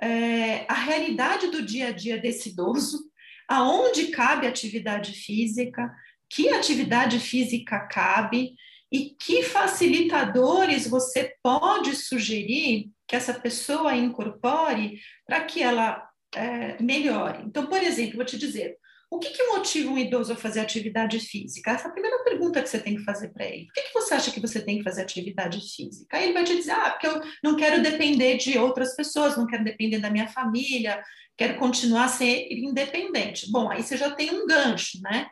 é, 0.00 0.64
a 0.68 0.74
realidade 0.74 1.48
do 1.48 1.60
dia 1.60 1.88
a 1.88 1.92
dia 1.92 2.16
desse 2.16 2.50
idoso, 2.50 3.10
aonde 3.48 4.12
cabe 4.12 4.46
atividade 4.46 5.12
física, 5.12 5.92
que 6.30 6.50
atividade 6.50 7.18
física 7.18 7.80
cabe 7.80 8.54
e 8.94 9.10
que 9.18 9.42
facilitadores 9.42 10.86
você 10.86 11.34
pode 11.42 11.96
sugerir 11.96 12.92
que 13.08 13.16
essa 13.16 13.34
pessoa 13.34 13.96
incorpore 13.96 15.00
para 15.26 15.40
que 15.40 15.60
ela 15.60 16.08
é, 16.32 16.80
melhore. 16.80 17.42
Então, 17.44 17.66
por 17.66 17.82
exemplo, 17.82 18.14
vou 18.14 18.24
te 18.24 18.38
dizer, 18.38 18.76
o 19.10 19.18
que, 19.18 19.30
que, 19.30 19.42
motiva 19.48 19.90
um 19.90 19.98
idoso 19.98 20.32
a 20.32 20.36
fazer 20.36 20.60
atividade 20.60 21.18
física? 21.18 21.72
Essa 21.72 21.88
é 21.88 21.90
a 21.90 21.92
primeira 21.92 22.22
pergunta 22.22 22.62
que 22.62 22.68
você 22.68 22.78
tem 22.78 22.94
que 22.94 23.02
fazer 23.02 23.32
para 23.32 23.46
ele. 23.46 23.66
Por 23.66 23.74
que, 23.74 23.82
que, 23.82 23.94
você 23.94 24.14
acha 24.14 24.30
que 24.30 24.40
você 24.40 24.64
tem 24.64 24.78
que 24.78 24.84
fazer 24.84 25.02
atividade 25.02 25.60
física? 25.60 26.16
Aí 26.16 26.24
ele 26.24 26.32
vai 26.32 26.44
te 26.44 26.54
dizer, 26.54 26.72
ah, 26.72 26.90
porque 26.90 27.08
eu 27.08 27.20
não 27.42 27.56
quero 27.56 27.82
depender 27.82 28.36
de 28.36 28.56
outras 28.56 28.94
pessoas, 28.94 29.36
não 29.36 29.46
quero 29.48 29.64
depender 29.64 29.98
da 29.98 30.10
minha 30.10 30.28
família, 30.28 31.02
quero 31.36 31.58
continuar 31.58 32.04
a 32.04 32.08
ser 32.08 32.46
independente. 32.48 33.50
Bom, 33.50 33.72
aí 33.72 33.82
você 33.82 33.96
já 33.96 34.12
tem 34.12 34.30
um 34.30 34.46
gancho, 34.46 35.00
né? 35.02 35.26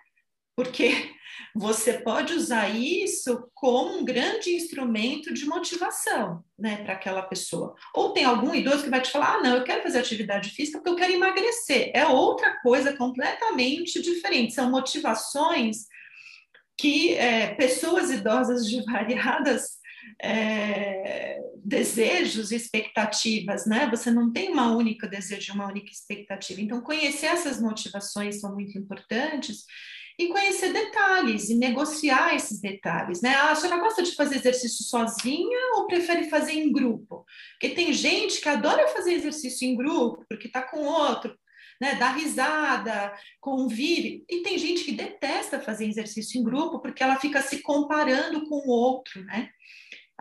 Porque 0.57 0.90
você 1.55 1.94
pode 1.94 2.32
usar 2.34 2.68
isso 2.68 3.48
como 3.55 3.98
um 3.98 4.05
grande 4.05 4.50
instrumento 4.50 5.32
de 5.32 5.46
motivação, 5.46 6.44
né, 6.59 6.76
para 6.84 6.94
aquela 6.94 7.22
pessoa. 7.22 7.74
Ou 7.94 8.12
tem 8.12 8.24
algum 8.24 8.55
idoso 8.55 8.84
que 8.84 8.90
vai 8.90 9.00
te 9.00 9.11
falar: 9.11 9.36
ah, 9.36 9.42
não, 9.42 9.57
eu 9.57 9.64
quero 9.64 9.82
fazer 9.82 9.98
atividade 9.98 10.50
física 10.50 10.78
porque 10.78 10.90
eu 10.90 10.96
quero 10.96 11.12
emagrecer. 11.12 11.90
É 11.94 12.07
outra 12.07 12.61
coisa 12.61 12.96
completamente 12.96 14.00
diferente. 14.00 14.55
São 14.55 14.70
motivações 14.70 15.86
que 16.78 17.14
é, 17.14 17.55
pessoas 17.55 18.11
idosas 18.11 18.66
de 18.66 18.82
variadas 18.90 19.82
é, 20.20 21.40
desejos 21.64 22.50
e 22.50 22.57
expectativas, 22.57 23.66
né? 23.66 23.88
Você 23.90 24.11
não 24.11 24.32
tem 24.32 24.50
uma 24.50 24.74
única 24.74 25.07
desejo, 25.07 25.55
uma 25.55 25.68
única 25.68 25.90
expectativa. 25.90 26.61
Então, 26.61 26.80
conhecer 26.80 27.26
essas 27.26 27.61
motivações 27.61 28.40
são 28.40 28.55
muito 28.55 28.76
importantes 28.76 29.64
e 30.18 30.28
conhecer 30.28 30.72
detalhes 30.72 31.48
e 31.48 31.54
negociar 31.54 32.34
esses 32.34 32.60
detalhes, 32.60 33.20
né? 33.20 33.34
Ah, 33.34 33.52
a 33.52 33.54
senhora 33.54 33.80
gosta 33.80 34.02
de 34.02 34.14
fazer 34.14 34.36
exercício 34.36 34.84
sozinha 34.84 35.58
ou 35.76 35.86
prefere 35.86 36.28
fazer 36.28 36.52
em 36.52 36.72
grupo? 36.72 37.24
Porque 37.52 37.74
tem 37.74 37.92
gente 37.92 38.40
que 38.40 38.48
adora 38.48 38.88
fazer 38.88 39.14
exercício 39.14 39.66
em 39.66 39.76
grupo, 39.76 40.24
porque 40.28 40.46
está 40.46 40.62
com 40.62 40.84
outro, 40.84 41.36
né? 41.80 41.94
Dá 41.96 42.12
risada, 42.12 43.12
convive. 43.40 44.24
E 44.28 44.42
tem 44.42 44.58
gente 44.58 44.84
que 44.84 44.92
detesta 44.92 45.60
fazer 45.60 45.86
exercício 45.86 46.40
em 46.40 46.44
grupo 46.44 46.80
porque 46.80 47.02
ela 47.02 47.18
fica 47.18 47.40
se 47.42 47.62
comparando 47.62 48.46
com 48.48 48.56
o 48.56 48.70
outro, 48.70 49.24
né? 49.24 49.50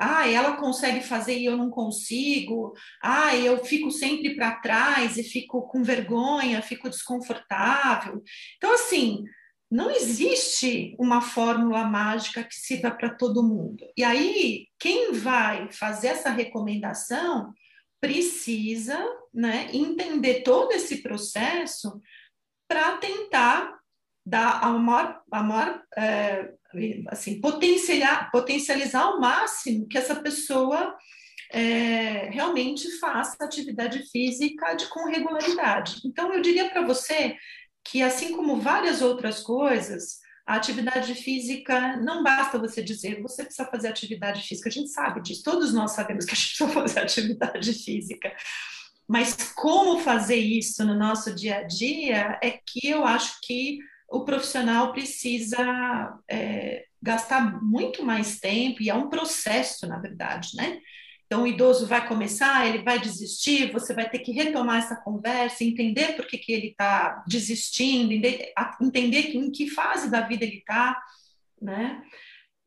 Ah, 0.04 0.28
ela 0.28 0.58
consegue 0.58 1.02
fazer 1.02 1.38
e 1.38 1.46
eu 1.46 1.56
não 1.56 1.70
consigo. 1.70 2.74
Ah, 3.04 3.36
eu 3.36 3.64
fico 3.64 3.92
sempre 3.92 4.36
para 4.36 4.56
trás 4.56 5.18
e 5.18 5.24
fico 5.24 5.68
com 5.68 5.84
vergonha, 5.84 6.62
fico 6.64 6.90
desconfortável. 6.90 8.24
Então, 8.58 8.74
assim, 8.74 9.24
não 9.72 9.90
existe 9.90 10.94
uma 11.00 11.22
fórmula 11.22 11.86
mágica 11.86 12.44
que 12.44 12.54
sirva 12.54 12.92
para 12.92 13.16
todo 13.16 13.42
mundo. 13.42 13.86
E 13.96 14.04
aí, 14.04 14.68
quem 14.78 15.14
vai 15.14 15.72
fazer 15.72 16.08
essa 16.08 16.30
recomendação 16.30 17.54
precisa 18.02 19.00
né, 19.34 19.70
entender 19.72 20.42
todo 20.42 20.74
esse 20.74 21.02
processo 21.02 22.02
para 22.68 22.98
tentar 22.98 23.80
dar 24.26 24.62
a 24.62 24.70
maior, 24.72 25.22
a 25.32 25.44
maior 25.44 25.84
é, 25.98 26.52
assim, 27.08 27.40
potencializar, 27.40 28.30
potencializar 28.30 29.04
ao 29.04 29.22
máximo 29.22 29.88
que 29.88 29.98
essa 29.98 30.16
pessoa 30.16 30.98
é, 31.52 32.30
realmente 32.30 32.90
faça 32.98 33.38
atividade 33.40 34.04
física 34.10 34.74
de, 34.74 34.88
com 34.88 35.06
regularidade. 35.06 36.02
Então, 36.06 36.34
eu 36.34 36.42
diria 36.42 36.70
para 36.70 36.82
você 36.82 37.38
que, 37.84 38.02
assim 38.02 38.36
como 38.36 38.62
várias 38.62 39.02
outras 39.02 39.42
coisas, 39.42 40.20
a 40.46 40.56
atividade 40.56 41.16
física 41.16 41.98
não 41.98 42.24
basta 42.24 42.60
você 42.60 42.84
dizer, 42.84 43.22
você 43.22 43.44
precisa 43.44 43.70
fazer 43.70 43.88
atividade 43.88 44.42
física, 44.42 44.70
a 44.70 44.72
gente 44.72 44.90
sabe 44.90 45.22
disso, 45.22 45.44
todos 45.44 45.74
nós 45.74 45.92
sabemos 45.92 46.26
que 46.26 46.34
a 46.34 46.36
gente 46.36 46.56
precisa 46.58 46.74
fazer 46.74 47.00
atividade 47.00 47.74
física. 47.74 48.36
Mas 49.08 49.52
como 49.54 50.00
fazer 50.00 50.38
isso 50.38 50.86
no 50.86 50.96
nosso 50.96 51.34
dia 51.36 51.58
a 51.58 51.64
dia 51.64 52.40
é 52.42 52.52
que 52.52 52.88
eu 52.88 53.06
acho 53.06 53.40
que 53.44 53.80
o 54.10 54.26
profissional 54.26 54.92
precisa 54.92 56.18
é, 56.30 56.86
gastar 57.02 57.62
muito 57.64 58.04
mais 58.04 58.40
tempo, 58.40 58.82
e 58.82 58.90
é 58.90 58.94
um 58.94 59.10
processo, 59.10 59.88
na 59.88 59.98
verdade, 59.98 60.56
né? 60.56 60.80
Então, 61.32 61.44
o 61.44 61.48
idoso 61.48 61.88
vai 61.88 62.06
começar, 62.06 62.68
ele 62.68 62.84
vai 62.84 63.00
desistir, 63.00 63.72
você 63.72 63.94
vai 63.94 64.10
ter 64.10 64.20
que 64.20 64.34
retomar 64.34 64.80
essa 64.80 64.98
conversa, 64.98 65.64
entender 65.64 66.18
por 66.18 66.28
que, 66.28 66.38
que 66.38 66.52
ele 66.52 66.68
está 66.72 67.24
desistindo, 67.26 68.12
entender 68.82 69.34
em 69.34 69.50
que 69.50 69.70
fase 69.70 70.12
da 70.12 70.20
vida 70.20 70.44
ele 70.44 70.58
está, 70.58 71.02
né? 71.62 72.04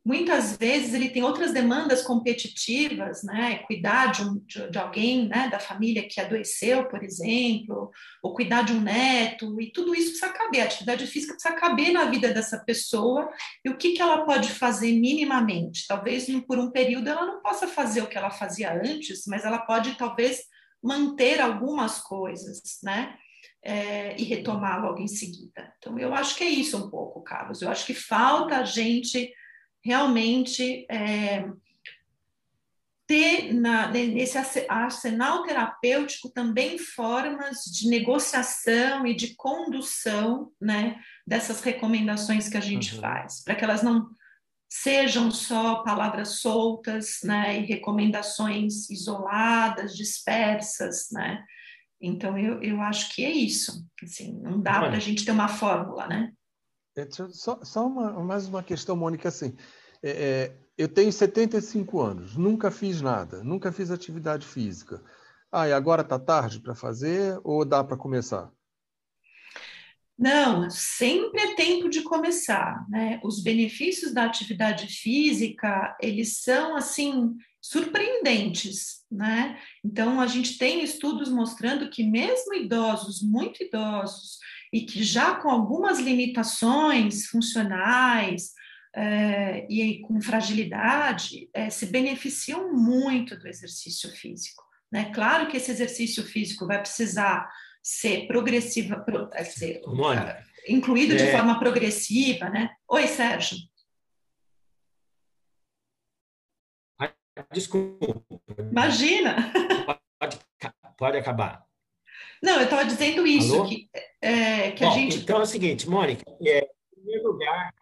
Muitas 0.04 0.56
vezes 0.56 0.92
ele 0.92 1.08
tem 1.08 1.22
outras 1.22 1.52
demandas 1.52 2.02
competitivas, 2.02 3.22
né? 3.22 3.60
Cuidar 3.66 4.12
de, 4.12 4.22
um, 4.22 4.38
de, 4.44 4.70
de, 4.70 4.78
alguém, 4.78 5.26
né? 5.26 5.48
Da 5.48 5.58
família 5.58 6.06
que 6.06 6.20
adoeceu, 6.20 6.86
por 6.88 7.02
exemplo, 7.02 7.90
ou 8.22 8.34
cuidar 8.34 8.62
de 8.62 8.74
um 8.74 8.80
neto, 8.80 9.58
e 9.60 9.72
tudo 9.72 9.94
isso 9.94 10.10
precisa 10.10 10.28
caber. 10.28 10.60
A 10.60 10.64
atividade 10.64 11.06
física 11.06 11.32
precisa 11.32 11.54
caber 11.54 11.92
na 11.92 12.04
vida 12.04 12.32
dessa 12.34 12.58
pessoa 12.58 13.30
e 13.64 13.70
o 13.70 13.78
que, 13.78 13.92
que 13.92 14.02
ela 14.02 14.26
pode 14.26 14.50
fazer 14.50 14.92
minimamente. 14.92 15.86
Talvez 15.88 16.26
por 16.46 16.58
um 16.58 16.70
período 16.70 17.08
ela 17.08 17.24
não 17.24 17.40
possa 17.40 17.66
fazer 17.66 18.02
o 18.02 18.06
que 18.06 18.18
ela 18.18 18.30
fazia 18.30 18.74
antes, 18.74 19.24
mas 19.26 19.44
ela 19.44 19.58
pode 19.58 19.94
talvez 19.94 20.40
manter 20.82 21.40
algumas 21.40 21.98
coisas, 22.00 22.60
né? 22.82 23.16
É, 23.66 24.14
e 24.20 24.24
retomar 24.24 24.82
logo 24.82 25.00
em 25.00 25.08
seguida. 25.08 25.72
Então, 25.78 25.98
eu 25.98 26.12
acho 26.12 26.36
que 26.36 26.44
é 26.44 26.48
isso 26.48 26.76
um 26.76 26.90
pouco, 26.90 27.22
Carlos. 27.22 27.62
Eu 27.62 27.70
acho 27.70 27.86
que 27.86 27.94
falta 27.94 28.58
a 28.58 28.64
gente 28.64 29.32
realmente 29.84 30.86
é, 30.90 31.44
ter 33.06 33.52
na, 33.52 33.88
nesse 33.88 34.38
arsenal 34.68 35.42
terapêutico 35.42 36.30
também 36.30 36.78
formas 36.78 37.64
de 37.64 37.88
negociação 37.88 39.06
e 39.06 39.14
de 39.14 39.34
condução 39.34 40.50
né, 40.60 40.98
dessas 41.26 41.60
recomendações 41.60 42.48
que 42.48 42.56
a 42.56 42.60
gente 42.60 42.94
uhum. 42.94 43.00
faz, 43.02 43.42
para 43.44 43.54
que 43.54 43.64
elas 43.64 43.82
não 43.82 44.08
sejam 44.70 45.30
só 45.30 45.82
palavras 45.82 46.40
soltas 46.40 47.18
né, 47.22 47.60
e 47.60 47.66
recomendações 47.66 48.90
isoladas, 48.90 49.94
dispersas, 49.96 51.08
né? 51.12 51.44
Então, 52.00 52.36
eu, 52.36 52.62
eu 52.62 52.80
acho 52.82 53.14
que 53.14 53.24
é 53.24 53.30
isso. 53.30 53.86
Assim, 54.02 54.38
não 54.42 54.60
dá 54.60 54.80
para 54.80 54.96
a 54.96 55.00
gente 55.00 55.24
ter 55.24 55.30
uma 55.30 55.48
fórmula, 55.48 56.06
né? 56.06 56.32
É, 56.96 57.08
só, 57.10 57.58
só 57.62 57.86
uma, 57.86 58.12
mais 58.22 58.46
uma 58.46 58.62
questão, 58.62 58.94
Mônica, 58.94 59.28
assim, 59.28 59.56
é, 60.02 60.10
é, 60.10 60.56
eu 60.78 60.88
tenho 60.88 61.12
75 61.12 62.00
anos, 62.00 62.36
nunca 62.36 62.70
fiz 62.70 63.00
nada, 63.00 63.42
nunca 63.42 63.72
fiz 63.72 63.90
atividade 63.90 64.46
física. 64.46 65.02
Ah, 65.50 65.68
e 65.68 65.72
agora 65.72 66.02
está 66.02 66.18
tarde 66.18 66.60
para 66.60 66.74
fazer 66.74 67.40
ou 67.42 67.64
dá 67.64 67.82
para 67.82 67.96
começar? 67.96 68.50
Não, 70.16 70.70
sempre 70.70 71.40
é 71.40 71.54
tempo 71.56 71.88
de 71.88 72.02
começar, 72.02 72.86
né? 72.88 73.20
Os 73.24 73.42
benefícios 73.42 74.12
da 74.12 74.24
atividade 74.24 74.86
física, 74.86 75.96
eles 76.00 76.38
são, 76.38 76.76
assim, 76.76 77.36
surpreendentes, 77.60 79.04
né? 79.10 79.58
Então, 79.84 80.20
a 80.20 80.26
gente 80.28 80.56
tem 80.56 80.84
estudos 80.84 81.28
mostrando 81.28 81.90
que 81.90 82.04
mesmo 82.04 82.54
idosos, 82.54 83.22
muito 83.22 83.64
idosos, 83.64 84.38
e 84.74 84.84
que 84.84 85.04
já 85.04 85.36
com 85.36 85.48
algumas 85.48 86.00
limitações 86.00 87.26
funcionais, 87.26 88.52
é, 88.96 89.66
e 89.68 90.00
com 90.00 90.20
fragilidade 90.20 91.48
é, 91.52 91.70
se 91.70 91.86
beneficiam 91.86 92.72
muito 92.72 93.36
do 93.36 93.46
exercício 93.48 94.10
físico. 94.10 94.64
Né? 94.90 95.12
Claro 95.12 95.48
que 95.48 95.56
esse 95.56 95.70
exercício 95.70 96.24
físico 96.24 96.66
vai 96.66 96.80
precisar 96.80 97.48
ser 97.82 98.26
progressiva, 98.26 98.98
pro, 99.00 99.30
ser, 99.44 99.80
Mônica, 99.86 100.44
incluído 100.68 101.16
de 101.16 101.30
forma 101.30 101.58
progressiva, 101.58 102.48
né? 102.48 102.70
Oi, 102.88 103.06
Sérgio. 103.06 103.58
Desculpa. 107.52 108.24
Imagina. 108.70 109.52
Pode, 110.18 110.38
pode 110.96 111.18
acabar. 111.18 111.63
Não, 112.44 112.58
eu 112.58 112.64
estava 112.64 112.84
dizendo 112.84 113.26
isso, 113.26 113.54
Alô? 113.54 113.66
que, 113.66 113.88
é, 114.20 114.72
que 114.72 114.84
Bom, 114.84 114.90
a 114.90 114.94
gente. 114.94 115.16
Então 115.16 115.38
é 115.38 115.42
o 115.44 115.46
seguinte, 115.46 115.88
Mônica, 115.88 116.22
é, 116.42 116.58
em 116.58 116.94
primeiro 116.94 117.32
lugar. 117.32 117.74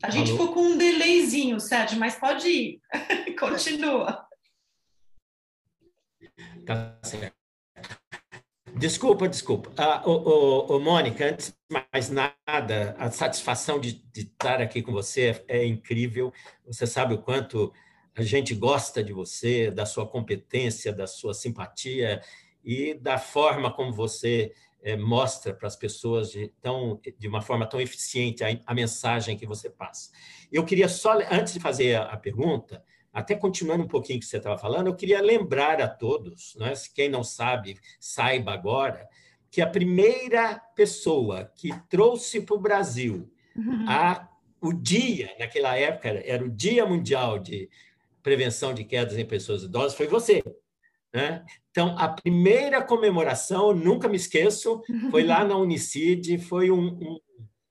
A 0.00 0.10
gente 0.10 0.30
Alô? 0.30 0.38
ficou 0.38 0.54
com 0.54 0.60
um 0.60 0.78
delayzinho, 0.78 1.58
Sérgio, 1.58 1.98
mas 1.98 2.14
pode 2.14 2.46
ir. 2.48 2.80
Continua. 3.36 4.24
Tá 6.64 7.00
certo. 7.02 7.34
Desculpa, 8.76 9.28
desculpa. 9.28 9.72
Ah, 9.76 10.02
ô, 10.08 10.78
Mônica, 10.78 11.24
antes 11.24 11.48
de 11.48 11.82
mais 11.92 12.10
nada, 12.10 12.94
a 12.96 13.10
satisfação 13.10 13.80
de, 13.80 13.94
de 14.12 14.20
estar 14.20 14.60
aqui 14.60 14.82
com 14.82 14.92
você 14.92 15.44
é, 15.48 15.62
é 15.62 15.66
incrível. 15.66 16.32
Você 16.64 16.86
sabe 16.86 17.14
o 17.14 17.18
quanto 17.18 17.72
a 18.16 18.22
gente 18.22 18.54
gosta 18.54 19.04
de 19.04 19.12
você, 19.12 19.70
da 19.70 19.84
sua 19.84 20.06
competência, 20.06 20.92
da 20.92 21.06
sua 21.06 21.34
simpatia 21.34 22.22
e 22.64 22.94
da 22.94 23.18
forma 23.18 23.70
como 23.70 23.92
você 23.92 24.52
é, 24.82 24.96
mostra 24.96 25.52
para 25.52 25.68
as 25.68 25.76
pessoas 25.76 26.30
de, 26.30 26.48
tão, 26.60 26.98
de 27.18 27.28
uma 27.28 27.42
forma 27.42 27.66
tão 27.66 27.80
eficiente 27.80 28.42
a, 28.42 28.48
a, 28.64 28.74
mensagem 28.74 29.36
que 29.36 29.44
você 29.44 29.68
passa. 29.68 30.10
Eu 30.50 30.64
queria 30.64 30.88
só, 30.88 31.18
antes 31.30 31.52
de 31.52 31.60
fazer 31.60 31.96
a, 31.96 32.04
a 32.04 32.16
pergunta, 32.16 32.82
até 33.12 33.34
continuando 33.34 33.84
um 33.84 33.88
pouquinho 33.88 34.16
o 34.18 34.20
que 34.20 34.26
você 34.26 34.38
estava 34.38 34.56
falando, 34.56 34.86
eu 34.86 34.94
queria 34.94 35.20
lembrar 35.20 35.80
a 35.82 35.88
todos, 35.88 36.54
né, 36.56 36.72
quem 36.94 37.08
não 37.08 37.22
sabe, 37.22 37.78
saiba 38.00 38.52
agora, 38.52 39.06
que 39.50 39.60
a 39.60 39.66
primeira 39.66 40.58
pessoa 40.74 41.50
que 41.54 41.70
trouxe 41.88 42.40
para 42.40 42.56
o 42.56 42.60
Brasil 42.60 43.30
uhum. 43.54 43.84
a, 43.88 44.28
o 44.60 44.72
dia, 44.72 45.34
naquela 45.38 45.76
época, 45.76 46.08
era 46.08 46.44
o 46.44 46.48
Dia 46.48 46.86
Mundial 46.86 47.38
de 47.38 47.68
Prevenção 48.26 48.74
de 48.74 48.82
Quedas 48.82 49.16
em 49.16 49.24
Pessoas 49.24 49.62
Idosas, 49.62 49.96
foi 49.96 50.08
você. 50.08 50.42
Né? 51.14 51.44
Então, 51.70 51.96
a 51.96 52.08
primeira 52.08 52.82
comemoração, 52.82 53.72
nunca 53.72 54.08
me 54.08 54.16
esqueço, 54.16 54.82
foi 55.12 55.22
lá 55.22 55.44
na 55.44 55.56
Unicid, 55.56 56.36
foi 56.38 56.68
um, 56.68 56.88
um, 56.88 57.20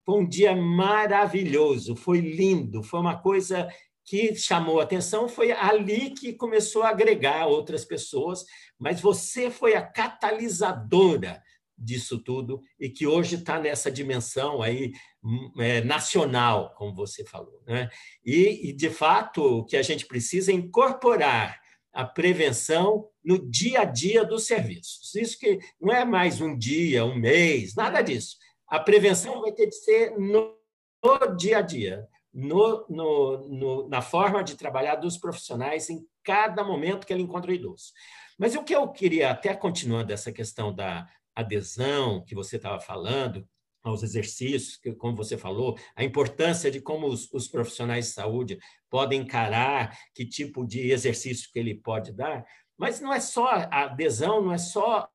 foi 0.05 0.15
um 0.15 0.25
dia 0.25 0.55
maravilhoso, 0.55 1.93
foi 1.93 2.21
lindo, 2.21 2.81
foi 2.81 3.01
uma 3.01 3.17
coisa 3.17 3.67
que 4.05 4.33
chamou 4.33 4.79
atenção 4.79 5.27
foi 5.27 5.51
ali 5.51 6.11
que 6.11 6.31
começou 6.31 6.83
a 6.83 6.89
agregar 6.89 7.47
outras 7.47 7.83
pessoas, 7.83 8.45
mas 8.79 9.01
você 9.01 9.51
foi 9.51 9.75
a 9.75 9.81
catalisadora 9.81 11.43
disso 11.77 12.19
tudo 12.19 12.61
e 12.79 12.89
que 12.89 13.05
hoje 13.05 13.35
está 13.35 13.59
nessa 13.59 13.91
dimensão 13.91 14.61
aí 14.61 14.93
hum, 15.23 15.51
é, 15.59 15.81
nacional, 15.81 16.73
como 16.75 16.93
você 16.93 17.25
falou. 17.25 17.61
Né? 17.67 17.89
E, 18.23 18.69
e, 18.69 18.73
de 18.73 18.89
fato, 18.89 19.59
o 19.59 19.65
que 19.65 19.77
a 19.77 19.81
gente 19.81 20.05
precisa 20.05 20.51
é 20.51 20.55
incorporar 20.55 21.59
a 21.93 22.03
prevenção 22.03 23.07
no 23.23 23.49
dia 23.49 23.81
a 23.81 23.85
dia 23.85 24.25
dos 24.25 24.45
serviços. 24.45 25.15
Isso 25.15 25.39
que 25.39 25.59
não 25.79 25.93
é 25.93 26.03
mais 26.03 26.41
um 26.41 26.57
dia, 26.57 27.05
um 27.05 27.15
mês, 27.15 27.73
nada 27.75 28.01
disso. 28.01 28.37
A 28.67 28.79
prevenção 28.79 29.41
vai 29.41 29.51
ter 29.51 29.67
de 29.67 29.75
ser 29.75 30.17
no, 30.17 30.57
no 31.03 31.35
dia 31.37 31.59
a 31.59 31.61
dia 31.61 32.07
no, 32.35 32.85
no, 32.89 33.87
na 33.87 34.01
forma 34.01 34.43
de 34.43 34.57
trabalhar 34.57 34.95
dos 34.95 35.17
profissionais 35.17 35.89
em 35.89 36.05
cada 36.21 36.65
momento 36.65 37.07
que 37.07 37.13
ele 37.13 37.23
encontra 37.23 37.49
o 37.49 37.53
idoso. 37.53 37.93
Mas 38.37 38.55
o 38.55 38.63
que 38.63 38.75
eu 38.75 38.89
queria, 38.89 39.31
até 39.31 39.55
continuando 39.55 40.11
essa 40.11 40.33
questão 40.33 40.75
da 40.75 41.07
adesão 41.35 42.23
que 42.23 42.35
você 42.35 42.55
estava 42.55 42.79
falando, 42.79 43.47
aos 43.83 44.01
exercícios, 44.01 44.77
que, 44.77 44.91
como 44.93 45.15
você 45.15 45.37
falou, 45.37 45.77
a 45.95 46.03
importância 46.03 46.71
de 46.71 46.81
como 46.81 47.05
os, 47.05 47.31
os, 47.31 47.47
profissionais 47.47 48.07
de 48.07 48.11
saúde 48.13 48.57
podem 48.89 49.21
encarar 49.21 49.95
que 50.11 50.25
tipo 50.25 50.65
de 50.65 50.89
exercício 50.89 51.51
que 51.53 51.59
ele 51.59 51.75
pode 51.75 52.11
dar, 52.11 52.43
mas 52.75 52.99
não 52.99 53.13
é 53.13 53.19
só 53.19 53.47
a 53.47 53.83
adesão, 53.83 54.41
não 54.41 54.51
é 54.51 54.57
só 54.57 55.07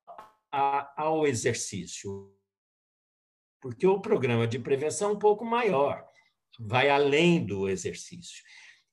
a, 0.49 1.03
ao 1.03 1.27
exercício, 1.27 2.33
porque 3.59 3.85
o 3.85 3.99
programa 3.99 4.47
de 4.47 4.57
prevenção 4.57 5.09
é 5.09 5.13
um 5.13 5.19
pouco 5.19 5.43
maior 5.43 6.09
vai 6.59 6.89
além 6.89 7.45
do 7.45 7.67
exercício. 7.69 8.43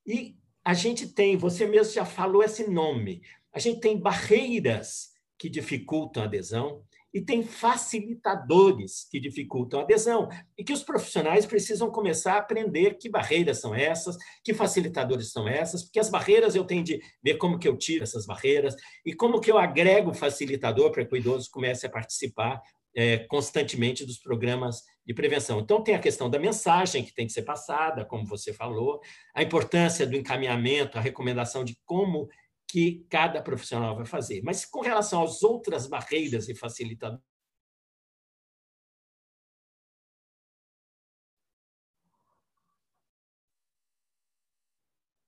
E 0.06 0.36
a 0.64 0.74
gente 0.74 1.08
tem, 1.08 1.36
você 1.36 1.66
mesmo 1.66 1.92
já 1.92 2.04
falou 2.04 2.42
esse 2.42 2.68
nome, 2.68 3.22
a 3.52 3.58
gente 3.58 3.80
tem 3.80 3.98
barreiras 3.98 5.10
que 5.38 5.48
dificultam 5.48 6.22
a 6.22 6.26
adesão 6.26 6.84
e 7.12 7.20
tem 7.20 7.42
facilitadores 7.42 9.06
que 9.10 9.18
dificultam 9.18 9.80
a 9.80 9.82
adesão 9.82 10.28
e 10.56 10.64
que 10.64 10.72
os 10.72 10.82
profissionais 10.82 11.46
precisam 11.46 11.90
começar 11.90 12.34
a 12.34 12.38
aprender 12.38 12.98
que 12.98 13.08
barreiras 13.08 13.60
são 13.60 13.74
essas, 13.74 14.16
que 14.44 14.52
facilitadores 14.52 15.32
são 15.32 15.48
essas, 15.48 15.84
porque 15.84 15.98
as 15.98 16.10
barreiras 16.10 16.54
eu 16.54 16.64
tenho 16.64 16.84
de 16.84 17.00
ver 17.22 17.36
como 17.36 17.58
que 17.58 17.66
eu 17.66 17.76
tiro 17.76 18.04
essas 18.04 18.26
barreiras 18.26 18.74
e 19.04 19.14
como 19.14 19.40
que 19.40 19.50
eu 19.50 19.58
agrego 19.58 20.12
facilitador 20.12 20.90
para 20.90 21.04
que 21.04 21.14
o 21.14 21.16
idoso 21.16 21.48
comece 21.50 21.86
a 21.86 21.90
participar 21.90 22.60
é, 22.94 23.18
constantemente 23.18 24.04
dos 24.04 24.18
programas 24.18 24.82
de 25.06 25.14
prevenção. 25.14 25.60
Então, 25.60 25.82
tem 25.82 25.94
a 25.94 26.00
questão 26.00 26.28
da 26.28 26.38
mensagem 26.38 27.04
que 27.04 27.14
tem 27.14 27.26
que 27.26 27.32
ser 27.32 27.42
passada, 27.42 28.04
como 28.04 28.26
você 28.26 28.52
falou, 28.52 29.00
a 29.34 29.42
importância 29.42 30.06
do 30.06 30.16
encaminhamento, 30.16 30.98
a 30.98 31.00
recomendação 31.00 31.64
de 31.64 31.78
como 31.84 32.28
que 32.68 33.06
cada 33.08 33.42
profissional 33.42 33.96
vai 33.96 34.04
fazer. 34.04 34.42
Mas 34.44 34.64
com 34.64 34.80
relação 34.80 35.22
às 35.22 35.42
outras 35.42 35.86
barreiras 35.86 36.48
e 36.48 36.54
facilitadores, 36.54 37.24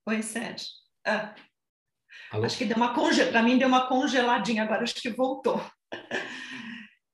Oi, 0.07 0.23
Sérgio. 0.23 0.67
Ah, 1.07 1.37
acho 2.33 2.59
que 2.59 2.65
deu 2.65 2.77
uma 2.77 2.93
conge... 2.95 3.25
para 3.27 3.43
mim 3.45 3.57
deu 3.59 3.69
uma 3.69 3.87
congeladinha 3.87 4.65
agora, 4.65 4.83
acho 4.83 4.95
que 4.95 5.11
voltou. 5.11 5.65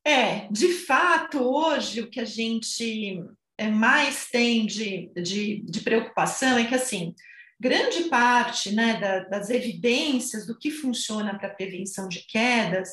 É, 0.02 0.48
de 0.52 0.72
fato, 0.72 1.42
hoje 1.42 2.00
o 2.00 2.08
que 2.08 2.20
a 2.20 2.24
gente 2.24 3.20
é, 3.58 3.68
mais 3.68 4.30
tem 4.30 4.64
de, 4.64 5.12
de, 5.14 5.62
de 5.62 5.80
preocupação 5.80 6.56
é 6.56 6.64
que, 6.64 6.74
assim, 6.74 7.14
grande 7.58 8.04
parte 8.04 8.74
né, 8.74 9.00
da, 9.00 9.20
das 9.24 9.50
evidências 9.50 10.46
do 10.46 10.58
que 10.58 10.70
funciona 10.70 11.38
para 11.38 11.54
prevenção 11.54 12.08
de 12.08 12.20
quedas, 12.26 12.88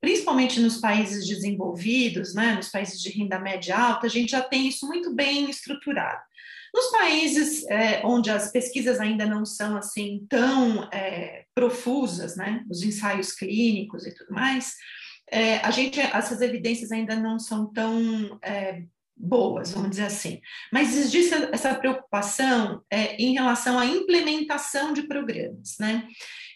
principalmente 0.00 0.60
nos 0.60 0.78
países 0.78 1.26
desenvolvidos, 1.26 2.34
né, 2.34 2.54
nos 2.54 2.68
países 2.68 3.00
de 3.00 3.10
renda 3.10 3.38
média 3.38 3.76
alta, 3.76 4.06
a 4.06 4.10
gente 4.10 4.30
já 4.30 4.42
tem 4.42 4.68
isso 4.68 4.86
muito 4.86 5.14
bem 5.14 5.50
estruturado. 5.50 6.20
Nos 6.74 6.90
países 6.90 7.66
é, 7.68 8.02
onde 8.04 8.30
as 8.30 8.52
pesquisas 8.52 9.00
ainda 9.00 9.24
não 9.24 9.44
são 9.44 9.76
assim 9.76 10.26
tão 10.28 10.88
é, 10.92 11.44
profusas, 11.54 12.36
né, 12.36 12.62
os 12.70 12.82
ensaios 12.82 13.32
clínicos 13.32 14.06
e 14.06 14.14
tudo 14.14 14.32
mais, 14.32 14.74
é, 15.30 15.58
a 15.58 15.70
gente, 15.70 16.00
essas 16.00 16.40
evidências 16.40 16.90
ainda 16.90 17.14
não 17.14 17.38
são 17.38 17.70
tão 17.72 18.38
é, 18.42 18.82
boas, 19.18 19.72
vamos 19.72 19.90
dizer 19.90 20.04
assim. 20.04 20.40
Mas 20.72 20.96
existe 20.96 21.34
essa 21.52 21.74
preocupação 21.74 22.82
é, 22.90 23.16
em 23.16 23.32
relação 23.34 23.78
à 23.78 23.84
implementação 23.84 24.92
de 24.92 25.02
programas, 25.02 25.76
né? 25.80 26.06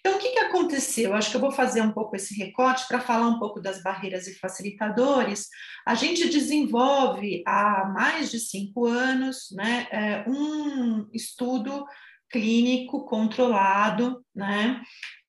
Então, 0.04 0.16
o 0.16 0.18
que, 0.18 0.30
que 0.30 0.38
aconteceu? 0.40 1.14
Acho 1.14 1.30
que 1.30 1.36
eu 1.36 1.40
vou 1.40 1.52
fazer 1.52 1.80
um 1.80 1.92
pouco 1.92 2.16
esse 2.16 2.34
recorte 2.34 2.88
para 2.88 3.00
falar 3.00 3.28
um 3.28 3.38
pouco 3.38 3.60
das 3.60 3.80
barreiras 3.82 4.26
e 4.26 4.34
facilitadores. 4.34 5.48
A 5.86 5.94
gente 5.94 6.28
desenvolve 6.28 7.42
há 7.46 7.88
mais 7.88 8.28
de 8.28 8.40
cinco 8.40 8.84
anos 8.86 9.52
né, 9.52 9.86
é, 9.92 10.24
um 10.28 11.08
estudo 11.12 11.84
clínico 12.28 13.04
controlado, 13.04 14.24
né, 14.34 14.82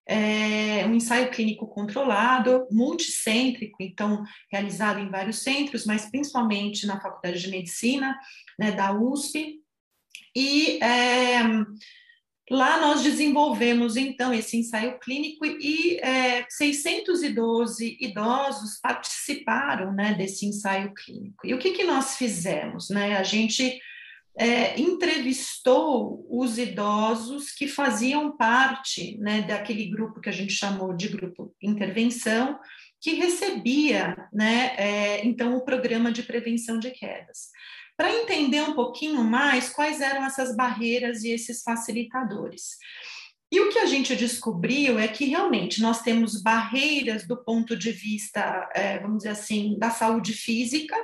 é 0.05 0.85
um 0.85 0.95
ensaio 0.95 1.31
clínico 1.31 1.67
controlado, 1.67 2.67
multicêntrico, 2.71 3.81
então 3.81 4.23
realizado 4.51 4.99
em 4.99 5.09
vários 5.09 5.39
centros, 5.39 5.85
mas 5.85 6.09
principalmente 6.09 6.85
na 6.85 6.99
Faculdade 6.99 7.39
de 7.41 7.49
Medicina 7.49 8.17
né, 8.59 8.71
da 8.71 8.91
USP. 8.93 9.61
E 10.35 10.79
é, 10.83 11.41
lá 12.49 12.81
nós 12.81 13.01
desenvolvemos 13.01 13.95
então 13.95 14.33
esse 14.33 14.57
ensaio 14.57 14.99
clínico 14.99 15.45
e 15.45 15.97
é, 16.01 16.45
612 16.49 17.97
idosos 18.01 18.79
participaram 18.81 19.93
né, 19.93 20.13
desse 20.15 20.45
ensaio 20.45 20.93
clínico. 20.93 21.47
E 21.47 21.53
o 21.53 21.59
que, 21.59 21.71
que 21.71 21.83
nós 21.83 22.17
fizemos? 22.17 22.89
Né? 22.89 23.15
A 23.15 23.23
gente 23.23 23.79
é, 24.35 24.79
entrevistou 24.79 26.25
os 26.29 26.57
idosos 26.57 27.51
que 27.51 27.67
faziam 27.67 28.35
parte 28.35 29.17
né, 29.19 29.41
daquele 29.43 29.85
grupo 29.89 30.19
que 30.19 30.29
a 30.29 30.33
gente 30.33 30.53
chamou 30.53 30.93
de 30.93 31.07
grupo 31.07 31.53
intervenção, 31.61 32.59
que 32.99 33.15
recebia, 33.15 34.15
né, 34.31 34.75
é, 34.77 35.25
então, 35.25 35.55
o 35.55 35.63
programa 35.63 36.11
de 36.11 36.23
prevenção 36.23 36.79
de 36.79 36.89
quedas. 36.91 37.49
Para 37.95 38.11
entender 38.11 38.61
um 38.61 38.73
pouquinho 38.73 39.23
mais 39.23 39.69
quais 39.69 40.01
eram 40.01 40.25
essas 40.25 40.55
barreiras 40.55 41.23
e 41.23 41.29
esses 41.29 41.61
facilitadores. 41.61 42.77
E 43.51 43.59
o 43.59 43.69
que 43.69 43.77
a 43.77 43.85
gente 43.85 44.15
descobriu 44.15 44.97
é 44.97 45.07
que 45.07 45.25
realmente 45.25 45.79
nós 45.79 46.01
temos 46.01 46.41
barreiras 46.41 47.27
do 47.27 47.37
ponto 47.37 47.77
de 47.77 47.91
vista, 47.91 48.67
é, 48.73 48.97
vamos 48.97 49.17
dizer 49.17 49.29
assim, 49.29 49.77
da 49.77 49.91
saúde 49.91 50.33
física, 50.33 50.95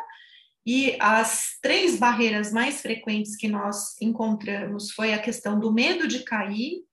e 0.71 0.95
as 0.99 1.57
três 1.63 1.97
barreiras 1.97 2.51
mais 2.51 2.79
frequentes 2.79 3.35
que 3.35 3.47
nós 3.47 3.99
encontramos 3.99 4.91
foi 4.91 5.13
a 5.13 5.19
questão 5.19 5.59
do 5.59 5.73
medo 5.73 6.07
de 6.07 6.19
cair, 6.19 6.83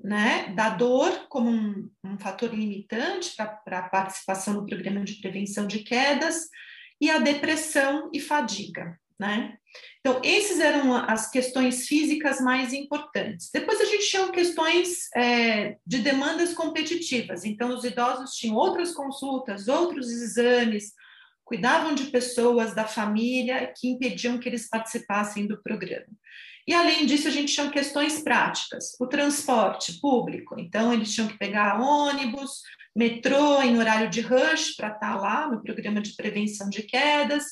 né, 0.00 0.54
da 0.54 0.68
dor 0.70 1.26
como 1.28 1.50
um, 1.50 1.90
um 2.04 2.16
fator 2.20 2.54
limitante 2.54 3.34
para 3.34 3.78
a 3.80 3.88
participação 3.88 4.54
no 4.54 4.64
programa 4.64 5.02
de 5.02 5.14
prevenção 5.14 5.66
de 5.66 5.80
quedas, 5.80 6.48
e 7.00 7.10
a 7.10 7.18
depressão 7.18 8.10
e 8.14 8.20
fadiga, 8.20 8.96
né? 9.18 9.56
Então, 9.98 10.20
esses 10.22 10.60
eram 10.60 10.94
as 10.94 11.28
questões 11.28 11.88
físicas 11.88 12.40
mais 12.40 12.72
importantes. 12.72 13.50
Depois 13.52 13.80
a 13.80 13.86
gente 13.86 14.08
tinha 14.08 14.30
questões 14.30 15.08
é, 15.16 15.76
de 15.84 15.98
demandas 15.98 16.54
competitivas. 16.54 17.44
Então, 17.44 17.74
os 17.74 17.82
idosos 17.82 18.36
tinham 18.36 18.54
outras 18.54 18.92
consultas, 18.92 19.66
outros 19.66 20.08
exames, 20.10 20.92
cuidavam 21.50 21.96
de 21.96 22.04
pessoas 22.04 22.76
da 22.76 22.84
família 22.84 23.72
que 23.76 23.88
impediam 23.88 24.38
que 24.38 24.48
eles 24.48 24.68
participassem 24.68 25.48
do 25.48 25.60
programa. 25.60 26.06
E 26.64 26.72
além 26.72 27.04
disso, 27.04 27.26
a 27.26 27.30
gente 27.32 27.52
tinha 27.52 27.68
questões 27.68 28.22
práticas, 28.22 28.96
o 29.00 29.06
transporte 29.08 29.98
público. 30.00 30.54
Então, 30.60 30.92
eles 30.92 31.12
tinham 31.12 31.26
que 31.26 31.36
pegar 31.36 31.80
ônibus, 31.80 32.62
metrô 32.94 33.60
em 33.62 33.76
horário 33.76 34.08
de 34.08 34.20
rush 34.20 34.76
para 34.76 34.92
estar 34.92 35.16
lá 35.16 35.48
no 35.50 35.60
programa 35.60 36.00
de 36.00 36.14
prevenção 36.14 36.70
de 36.70 36.84
quedas. 36.84 37.46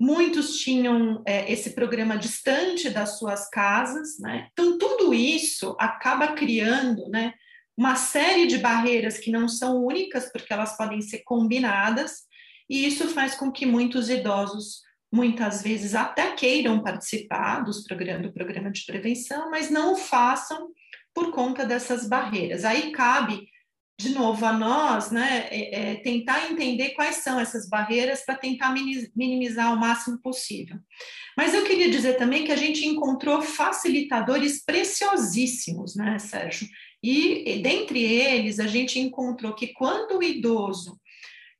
Muitos 0.00 0.56
tinham 0.60 1.22
é, 1.26 1.52
esse 1.52 1.74
programa 1.74 2.16
distante 2.16 2.88
das 2.88 3.18
suas 3.18 3.50
casas, 3.50 4.18
né? 4.18 4.48
Então, 4.52 4.78
tudo 4.78 5.12
isso 5.12 5.76
acaba 5.78 6.28
criando, 6.28 7.10
né? 7.10 7.34
Uma 7.76 7.94
série 7.94 8.46
de 8.46 8.56
barreiras 8.56 9.18
que 9.18 9.30
não 9.30 9.46
são 9.48 9.84
únicas, 9.84 10.32
porque 10.32 10.50
elas 10.50 10.78
podem 10.78 11.02
ser 11.02 11.18
combinadas, 11.26 12.27
e 12.68 12.86
isso 12.86 13.08
faz 13.08 13.34
com 13.34 13.50
que 13.50 13.64
muitos 13.64 14.10
idosos 14.10 14.82
muitas 15.12 15.62
vezes 15.62 15.94
até 15.94 16.32
queiram 16.32 16.82
participar 16.82 17.60
dos 17.60 17.82
programa, 17.82 18.22
do 18.22 18.32
programa 18.32 18.70
de 18.70 18.84
prevenção, 18.84 19.50
mas 19.50 19.70
não 19.70 19.94
o 19.94 19.96
façam 19.96 20.70
por 21.14 21.32
conta 21.32 21.64
dessas 21.64 22.06
barreiras. 22.06 22.64
Aí 22.64 22.92
cabe, 22.92 23.48
de 23.98 24.10
novo, 24.10 24.44
a 24.44 24.52
nós 24.52 25.10
né, 25.10 25.48
é, 25.50 25.92
é, 25.92 25.94
tentar 25.96 26.50
entender 26.50 26.90
quais 26.90 27.16
são 27.16 27.40
essas 27.40 27.68
barreiras 27.68 28.24
para 28.24 28.36
tentar 28.36 28.72
minimizar 29.16 29.72
o 29.72 29.80
máximo 29.80 30.18
possível. 30.18 30.78
Mas 31.36 31.54
eu 31.54 31.64
queria 31.64 31.90
dizer 31.90 32.14
também 32.16 32.44
que 32.44 32.52
a 32.52 32.56
gente 32.56 32.86
encontrou 32.86 33.40
facilitadores 33.40 34.62
preciosíssimos, 34.64 35.96
né, 35.96 36.18
Sérgio? 36.18 36.68
E 37.02 37.60
dentre 37.62 38.02
eles, 38.02 38.58
a 38.60 38.66
gente 38.66 38.98
encontrou 38.98 39.54
que 39.54 39.68
quando 39.68 40.18
o 40.18 40.22
idoso 40.22 41.00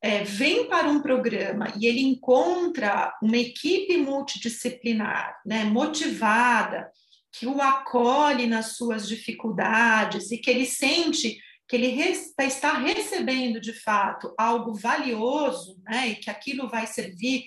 é, 0.01 0.23
vem 0.23 0.67
para 0.67 0.87
um 0.87 1.01
programa 1.01 1.73
e 1.77 1.85
ele 1.85 2.01
encontra 2.01 3.13
uma 3.21 3.37
equipe 3.37 3.97
multidisciplinar, 3.97 5.39
né, 5.45 5.65
motivada, 5.65 6.89
que 7.31 7.45
o 7.45 7.61
acolhe 7.61 8.47
nas 8.47 8.77
suas 8.77 9.07
dificuldades 9.07 10.31
e 10.31 10.37
que 10.37 10.49
ele 10.49 10.65
sente 10.65 11.37
que 11.67 11.75
ele 11.75 12.01
está 12.39 12.73
recebendo 12.73 13.61
de 13.61 13.73
fato 13.73 14.33
algo 14.35 14.73
valioso, 14.73 15.79
né, 15.83 16.07
e 16.09 16.15
que 16.15 16.29
aquilo 16.29 16.67
vai 16.67 16.87
servir 16.87 17.43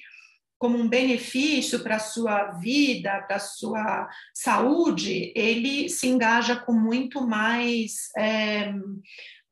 como 0.62 0.78
um 0.78 0.88
benefício 0.88 1.80
para 1.80 1.96
a 1.96 1.98
sua 1.98 2.52
vida, 2.52 3.20
para 3.26 3.34
a 3.34 3.40
sua 3.40 4.08
saúde, 4.32 5.32
ele 5.34 5.88
se 5.88 6.06
engaja 6.06 6.54
com 6.54 6.72
muito 6.72 7.26
mais 7.26 8.10
é, 8.16 8.72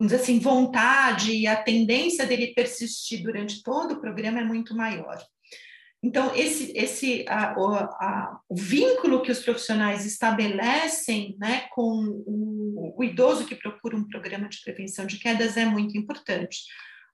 vamos 0.00 0.12
dizer 0.12 0.22
assim, 0.22 0.38
vontade 0.38 1.30
e 1.30 1.46
a 1.46 1.62
tendência 1.62 2.24
dele 2.24 2.54
persistir 2.54 3.22
durante 3.22 3.62
todo 3.62 3.92
o 3.92 4.00
programa 4.00 4.40
é 4.40 4.44
muito 4.44 4.74
maior. 4.74 5.22
Então, 6.02 6.34
esse, 6.34 6.72
esse 6.74 7.26
a, 7.28 7.52
a, 7.52 8.40
o 8.48 8.56
vínculo 8.56 9.20
que 9.20 9.30
os 9.30 9.40
profissionais 9.40 10.06
estabelecem 10.06 11.36
né, 11.38 11.66
com 11.74 12.22
o, 12.26 12.94
o, 12.96 13.04
idoso 13.04 13.44
que 13.44 13.54
procura 13.54 13.94
um 13.94 14.08
programa 14.08 14.48
de 14.48 14.62
prevenção 14.62 15.04
de 15.04 15.18
quedas 15.18 15.58
é 15.58 15.66
muito 15.66 15.98
importante. 15.98 16.60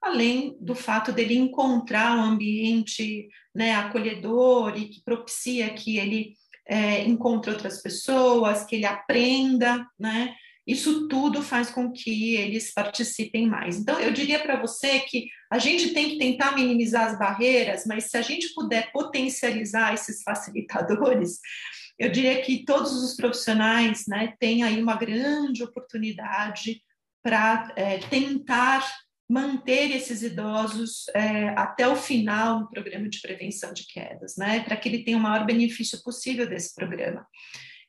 Além 0.01 0.55
do 0.61 0.73
fato 0.73 1.11
dele 1.11 1.35
encontrar 1.35 2.17
um 2.17 2.23
ambiente 2.23 3.27
né, 3.53 3.75
acolhedor 3.75 4.77
e 4.77 4.87
que 4.87 5.03
propicia 5.03 5.69
que 5.71 5.97
ele 5.97 6.31
é, 6.65 7.03
encontre 7.03 7.51
outras 7.51 7.81
pessoas, 7.81 8.63
que 8.63 8.77
ele 8.77 8.85
aprenda, 8.85 9.85
né? 9.99 10.33
Isso 10.67 11.07
tudo 11.07 11.41
faz 11.41 11.69
com 11.69 11.91
que 11.93 12.35
eles 12.35 12.73
participem 12.73 13.47
mais. 13.47 13.77
Então, 13.77 13.97
eu 13.99 14.11
diria 14.11 14.39
para 14.39 14.59
você 14.59 14.99
que 14.99 15.29
a 15.49 15.57
gente 15.57 15.93
tem 15.93 16.09
que 16.09 16.17
tentar 16.17 16.53
minimizar 16.53 17.07
as 17.07 17.17
barreiras, 17.17 17.85
mas 17.85 18.05
se 18.05 18.17
a 18.17 18.21
gente 18.21 18.53
puder 18.53 18.91
potencializar 18.91 19.93
esses 19.93 20.21
facilitadores, 20.23 21.39
eu 21.97 22.11
diria 22.11 22.41
que 22.41 22.65
todos 22.65 23.01
os 23.01 23.15
profissionais 23.15 24.05
né, 24.07 24.33
têm 24.39 24.63
aí 24.63 24.81
uma 24.81 24.97
grande 24.97 25.63
oportunidade 25.63 26.81
para 27.23 27.73
é, 27.77 27.99
tentar 27.99 28.85
manter 29.29 29.91
esses 29.91 30.21
idosos 30.21 31.05
é, 31.13 31.49
até 31.49 31.87
o 31.87 31.95
final 31.95 32.61
no 32.61 32.69
programa 32.69 33.09
de 33.09 33.19
prevenção 33.21 33.73
de 33.73 33.85
quedas, 33.85 34.35
né, 34.37 34.61
para 34.61 34.77
que 34.77 34.87
ele 34.87 35.03
tenha 35.03 35.17
o 35.17 35.21
maior 35.21 35.45
benefício 35.45 36.01
possível 36.03 36.47
desse 36.47 36.73
programa. 36.73 37.25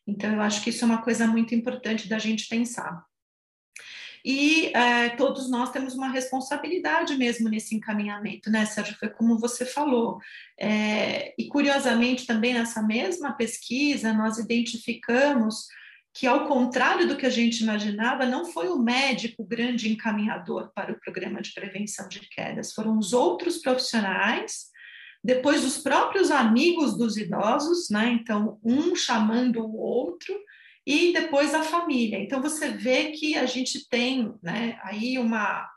Então, 0.09 0.33
eu 0.33 0.41
acho 0.41 0.65
que 0.65 0.71
isso 0.71 0.83
é 0.85 0.87
uma 0.87 1.03
coisa 1.03 1.27
muito 1.27 1.55
importante 1.55 2.09
da 2.09 2.19
gente 2.19 2.49
pensar. 2.49 3.05
E 4.25 4.75
é, 4.75 5.11
todos 5.11 5.51
nós 5.51 5.71
temos 5.71 5.95
uma 5.95 6.09
responsabilidade 6.09 7.15
mesmo 7.17 7.49
nesse 7.49 7.77
encaminhamento, 7.77 8.51
né, 8.51 8.65
Sérgio? 8.65 8.97
Foi 8.99 9.11
como 9.11 9.39
você 9.39 9.67
falou. 9.67 10.19
É, 10.59 11.35
e 11.39 11.47
curiosamente, 11.49 12.27
também 12.27 12.55
nessa 12.55 12.83
mesma 12.83 13.33
pesquisa, 13.33 14.13
nós 14.15 14.39
identificamos 14.39 15.67
que, 16.15 16.27
ao 16.27 16.49
contrário 16.49 17.07
do 17.07 17.17
que 17.17 17.27
a 17.27 17.31
gente 17.31 17.61
imaginava, 17.61 18.27
não 18.27 18.47
foi 18.47 18.69
o 18.69 18.79
médico 18.79 19.43
o 19.43 19.47
grande 19.47 19.93
encaminhador 19.93 20.73
para 20.75 20.93
o 20.93 20.99
programa 20.99 21.41
de 21.43 21.53
prevenção 21.53 22.09
de 22.09 22.21
quedas, 22.21 22.73
foram 22.73 22.99
os 22.99 23.13
outros 23.13 23.59
profissionais 23.59 24.69
depois 25.23 25.65
os 25.65 25.79
próprios 25.79 26.31
amigos 26.31 26.97
dos 26.97 27.17
idosos, 27.17 27.91
né? 27.91 28.09
Então, 28.09 28.59
um 28.65 28.95
chamando 28.95 29.65
o 29.65 29.77
outro, 29.77 30.35
e 30.89 31.13
depois 31.13 31.55
a 31.55 31.63
família. 31.63 32.19
Então, 32.19 32.41
você 32.41 32.71
vê 32.71 33.11
que 33.11 33.37
a 33.37 33.45
gente 33.45 33.87
tem 33.91 34.35
né, 34.43 34.81
aí 34.83 35.19
uma, 35.19 35.69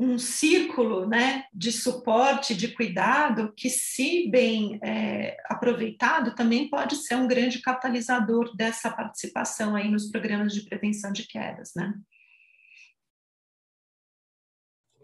um 0.00 0.18
círculo 0.18 1.06
né, 1.06 1.44
de 1.52 1.70
suporte, 1.70 2.54
de 2.54 2.68
cuidado, 2.68 3.52
que, 3.54 3.68
se 3.68 4.30
bem 4.30 4.80
é, 4.82 5.36
aproveitado, 5.44 6.34
também 6.34 6.70
pode 6.70 6.96
ser 6.96 7.14
um 7.16 7.28
grande 7.28 7.60
catalisador 7.60 8.56
dessa 8.56 8.90
participação 8.90 9.76
aí 9.76 9.90
nos 9.90 10.10
programas 10.10 10.54
de 10.54 10.64
prevenção 10.64 11.12
de 11.12 11.26
quedas. 11.26 11.72
Né? 11.76 11.92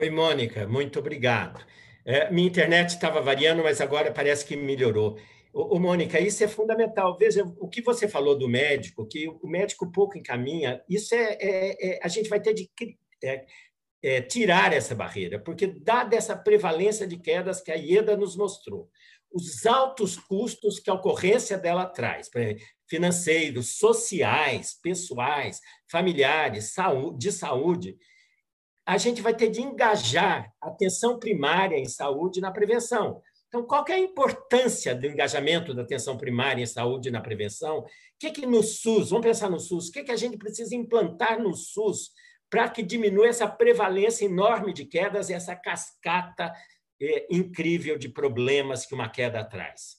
Oi, 0.01 0.09
Mônica, 0.09 0.67
muito 0.67 0.99
obrigado. 0.99 1.63
É, 2.09 2.31
minha 2.31 2.49
internet 2.49 2.89
estava 2.89 3.21
variando, 3.21 3.63
mas 3.63 3.83
agora 3.83 4.11
parece 4.11 4.43
que 4.43 4.57
melhorou. 4.57 5.19
Ô, 5.53 5.77
ô, 5.77 5.79
Mônica, 5.79 6.19
isso 6.19 6.43
é 6.43 6.49
fundamental. 6.49 7.15
Veja, 7.19 7.45
o 7.61 7.69
que 7.69 7.83
você 7.83 8.09
falou 8.09 8.35
do 8.35 8.49
médico, 8.49 9.07
que 9.07 9.29
o 9.29 9.47
médico 9.47 9.93
pouco 9.93 10.17
encaminha, 10.17 10.83
isso 10.89 11.15
é, 11.15 11.37
é, 11.39 11.87
é 11.87 12.01
a 12.03 12.09
gente 12.09 12.31
vai 12.31 12.41
ter 12.41 12.55
de 12.55 12.67
é, 13.23 13.45
é, 14.03 14.23
tirar 14.23 14.73
essa 14.73 14.95
barreira, 14.95 15.39
porque 15.39 15.67
dada 15.67 16.17
essa 16.17 16.35
prevalência 16.35 17.07
de 17.07 17.19
quedas 17.19 17.61
que 17.61 17.71
a 17.71 17.77
IEDA 17.77 18.17
nos 18.17 18.37
mostrou, 18.37 18.89
os 19.31 19.67
altos 19.67 20.17
custos 20.17 20.81
que 20.81 20.89
a 20.89 20.95
ocorrência 20.95 21.59
dela 21.59 21.85
traz, 21.85 22.31
financeiros, 22.89 23.77
sociais, 23.77 24.79
pessoais, 24.83 25.61
familiares, 25.91 26.73
de 27.19 27.33
saúde, 27.33 27.99
a 28.89 28.97
gente 28.97 29.21
vai 29.21 29.35
ter 29.35 29.51
de 29.51 29.61
engajar 29.61 30.51
a 30.59 30.69
atenção 30.69 31.19
primária 31.19 31.77
em 31.77 31.85
saúde 31.85 32.41
na 32.41 32.51
prevenção. 32.51 33.21
Então, 33.47 33.63
qual 33.63 33.85
é 33.87 33.93
a 33.93 33.99
importância 33.99 34.95
do 34.95 35.07
engajamento 35.07 35.75
da 35.75 35.83
atenção 35.83 36.17
primária 36.17 36.63
em 36.63 36.67
saúde 36.67 37.11
na 37.11 37.21
prevenção? 37.21 37.81
O 37.81 37.87
que, 38.19 38.31
que 38.31 38.47
no 38.47 38.63
SUS, 38.63 39.11
vamos 39.11 39.27
pensar 39.27 39.51
no 39.51 39.61
SUS, 39.61 39.89
o 39.89 39.93
que, 39.93 40.05
que 40.05 40.11
a 40.11 40.17
gente 40.17 40.39
precisa 40.39 40.75
implantar 40.75 41.39
no 41.39 41.53
SUS 41.53 42.13
para 42.49 42.67
que 42.71 42.83
diminua 42.83 43.29
essa 43.29 43.47
prevalência 43.47 44.25
enorme 44.25 44.73
de 44.73 44.87
quedas 44.87 45.29
e 45.29 45.35
essa 45.35 45.55
cascata 45.55 46.51
é, 46.99 47.27
incrível 47.31 47.99
de 47.99 48.09
problemas 48.09 48.87
que 48.87 48.95
uma 48.95 49.11
queda 49.11 49.45
traz? 49.45 49.99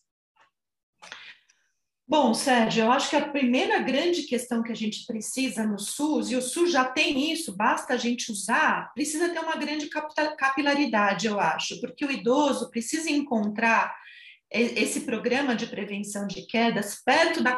Bom, 2.09 2.33
Sérgio, 2.33 2.85
eu 2.85 2.91
acho 2.91 3.11
que 3.11 3.15
a 3.15 3.29
primeira 3.29 3.77
grande 3.77 4.23
questão 4.23 4.63
que 4.63 4.71
a 4.71 4.75
gente 4.75 5.05
precisa 5.05 5.63
no 5.63 5.77
SUS, 5.77 6.31
e 6.31 6.35
o 6.35 6.41
SUS 6.41 6.71
já 6.71 6.83
tem 6.83 7.31
isso, 7.31 7.55
basta 7.55 7.93
a 7.93 7.97
gente 7.97 8.31
usar, 8.31 8.91
precisa 8.95 9.29
ter 9.29 9.37
uma 9.37 9.55
grande 9.55 9.87
capilaridade, 10.35 11.27
eu 11.27 11.39
acho, 11.39 11.79
porque 11.79 12.03
o 12.03 12.11
idoso 12.11 12.71
precisa 12.71 13.11
encontrar 13.11 13.95
esse 14.49 15.01
programa 15.01 15.55
de 15.55 15.67
prevenção 15.67 16.25
de 16.25 16.47
quedas 16.47 16.99
perto 17.05 17.43
da 17.43 17.53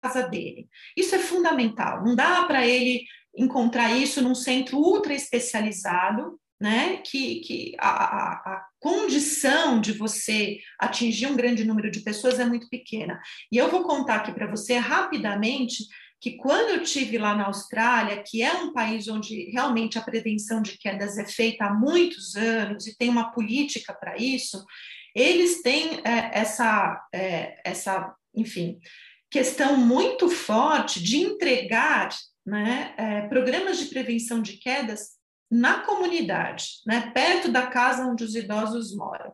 casa 0.00 0.26
dele. 0.26 0.70
Isso 0.96 1.14
é 1.14 1.18
fundamental. 1.18 2.02
Não 2.02 2.16
dá 2.16 2.44
para 2.44 2.66
ele 2.66 3.04
encontrar 3.36 3.94
isso 3.94 4.22
num 4.22 4.34
centro 4.34 4.78
ultra 4.78 5.12
especializado, 5.12 6.40
né? 6.58 7.02
Que, 7.04 7.40
que 7.40 7.76
a, 7.78 7.90
a, 7.90 8.32
a, 8.32 8.66
condição 8.86 9.80
de 9.80 9.90
você 9.90 10.58
atingir 10.78 11.26
um 11.26 11.34
grande 11.34 11.64
número 11.64 11.90
de 11.90 12.02
pessoas 12.02 12.38
é 12.38 12.44
muito 12.44 12.68
pequena. 12.68 13.20
E 13.50 13.56
eu 13.56 13.68
vou 13.68 13.82
contar 13.82 14.14
aqui 14.14 14.32
para 14.32 14.48
você 14.48 14.76
rapidamente 14.76 15.78
que 16.20 16.36
quando 16.36 16.70
eu 16.70 16.84
tive 16.84 17.18
lá 17.18 17.34
na 17.34 17.46
Austrália, 17.46 18.22
que 18.24 18.44
é 18.44 18.52
um 18.52 18.72
país 18.72 19.08
onde 19.08 19.50
realmente 19.50 19.98
a 19.98 20.02
prevenção 20.02 20.62
de 20.62 20.78
quedas 20.78 21.18
é 21.18 21.26
feita 21.26 21.64
há 21.64 21.74
muitos 21.74 22.36
anos 22.36 22.86
e 22.86 22.96
tem 22.96 23.08
uma 23.08 23.32
política 23.32 23.92
para 23.92 24.16
isso, 24.18 24.64
eles 25.16 25.62
têm 25.62 26.00
é, 26.04 26.30
essa, 26.38 27.04
é, 27.12 27.60
essa, 27.64 28.14
enfim, 28.36 28.78
questão 29.28 29.76
muito 29.76 30.28
forte 30.28 31.02
de 31.02 31.16
entregar 31.16 32.10
né, 32.46 32.94
é, 32.96 33.22
programas 33.22 33.78
de 33.80 33.86
prevenção 33.86 34.40
de 34.40 34.58
quedas 34.58 35.15
na 35.50 35.80
comunidade, 35.80 36.80
né, 36.86 37.10
perto 37.14 37.50
da 37.50 37.66
casa 37.66 38.06
onde 38.06 38.24
os 38.24 38.34
idosos 38.34 38.94
moram. 38.94 39.32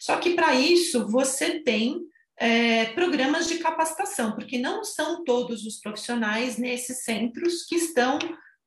Só 0.00 0.16
que 0.16 0.34
para 0.34 0.54
isso 0.54 1.08
você 1.08 1.60
tem 1.60 2.00
é, 2.36 2.86
programas 2.86 3.46
de 3.46 3.58
capacitação, 3.58 4.32
porque 4.32 4.58
não 4.58 4.84
são 4.84 5.24
todos 5.24 5.64
os 5.64 5.80
profissionais 5.80 6.58
nesses 6.58 7.04
centros 7.04 7.64
que 7.64 7.76
estão 7.76 8.18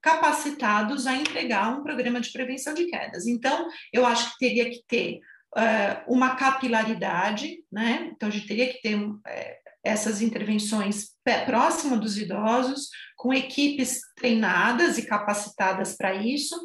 capacitados 0.02 1.06
a 1.06 1.16
entregar 1.16 1.78
um 1.78 1.84
programa 1.84 2.22
de 2.22 2.32
prevenção 2.32 2.74
de 2.74 2.86
quedas. 2.86 3.28
Então, 3.28 3.68
eu 3.92 4.06
acho 4.06 4.32
que 4.32 4.40
teria 4.40 4.70
que 4.70 4.82
ter 4.88 5.20
uh, 5.56 6.14
uma 6.14 6.36
capilaridade, 6.36 7.58
né? 7.72 8.10
Então, 8.14 8.30
a 8.30 8.32
gente 8.32 8.48
teria 8.48 8.72
que 8.72 8.82
ter 8.82 8.96
uh, 8.96 9.20
essas 9.84 10.22
intervenções 10.22 11.10
próximo 11.46 11.98
dos 11.98 12.18
idosos, 12.18 12.90
com 13.16 13.34
equipes 13.34 14.00
treinadas 14.16 14.98
e 14.98 15.06
capacitadas 15.06 15.96
para 15.96 16.14
isso, 16.14 16.56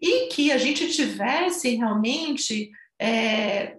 e 0.00 0.28
que 0.28 0.52
a 0.52 0.58
gente 0.58 0.90
tivesse 0.90 1.74
realmente 1.76 2.70
é, 3.00 3.76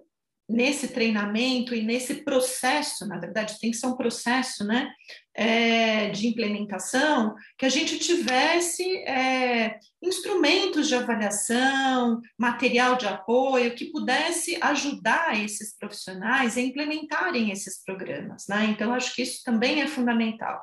nesse 0.48 0.88
treinamento 0.88 1.74
e 1.74 1.82
nesse 1.82 2.24
processo, 2.24 3.06
na 3.06 3.18
verdade 3.18 3.58
tem 3.60 3.70
que 3.70 3.76
ser 3.76 3.86
um 3.86 3.96
processo 3.96 4.64
né, 4.64 4.90
é, 5.38 6.08
de 6.08 6.26
implementação, 6.26 7.36
que 7.56 7.64
a 7.64 7.68
gente 7.68 7.96
tivesse 8.00 8.84
é, 9.04 9.78
instrumentos 10.02 10.88
de 10.88 10.96
avaliação, 10.96 12.20
material 12.36 12.96
de 12.96 13.06
apoio, 13.06 13.76
que 13.76 13.92
pudesse 13.92 14.58
ajudar 14.60 15.40
esses 15.40 15.78
profissionais 15.78 16.56
a 16.56 16.60
implementarem 16.60 17.52
esses 17.52 17.84
programas. 17.84 18.46
Né? 18.48 18.66
Então, 18.70 18.92
acho 18.92 19.14
que 19.14 19.22
isso 19.22 19.44
também 19.44 19.80
é 19.80 19.86
fundamental. 19.86 20.60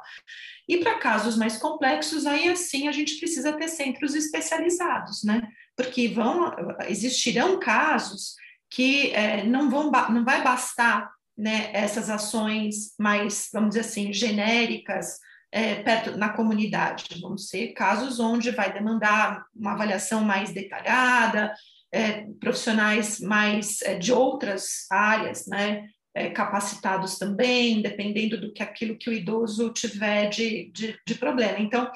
E 0.67 0.75
para 0.77 0.99
casos 0.99 1.37
mais 1.37 1.57
complexos, 1.57 2.25
aí 2.25 2.49
assim 2.49 2.89
a 2.89 2.91
gente 2.91 3.17
precisa 3.17 3.53
ter 3.53 3.69
centros 3.69 4.13
especializados, 4.13 5.23
né? 5.23 5.47
Porque 5.77 6.09
vão 6.09 6.53
existirão 6.87 7.59
casos 7.59 8.33
que 8.69 9.11
é, 9.11 9.45
não, 9.45 9.69
vão, 9.69 9.89
não 10.09 10.25
vai 10.25 10.43
bastar 10.43 11.14
né, 11.37 11.69
essas 11.73 12.09
ações 12.09 12.93
mais, 12.99 13.49
vamos 13.53 13.69
dizer 13.69 13.81
assim, 13.81 14.13
genéricas 14.13 15.19
é, 15.51 15.75
perto 15.75 16.17
na 16.17 16.29
comunidade. 16.29 17.19
Vão 17.21 17.37
ser 17.37 17.73
casos 17.73 18.19
onde 18.19 18.51
vai 18.51 18.73
demandar 18.73 19.45
uma 19.55 19.73
avaliação 19.73 20.21
mais 20.21 20.51
detalhada, 20.51 21.53
é, 21.91 22.25
profissionais 22.39 23.19
mais 23.19 23.81
é, 23.81 23.97
de 23.97 24.11
outras 24.11 24.85
áreas, 24.91 25.45
né, 25.47 25.87
é, 26.13 26.29
capacitados 26.29 27.17
também, 27.17 27.81
dependendo 27.81 28.39
do 28.39 28.53
que 28.53 28.63
aquilo 28.63 28.97
que 28.97 29.09
o 29.09 29.13
idoso 29.13 29.71
tiver 29.71 30.29
de, 30.29 30.71
de, 30.71 30.99
de 31.05 31.15
problema. 31.15 31.59
Então, 31.59 31.89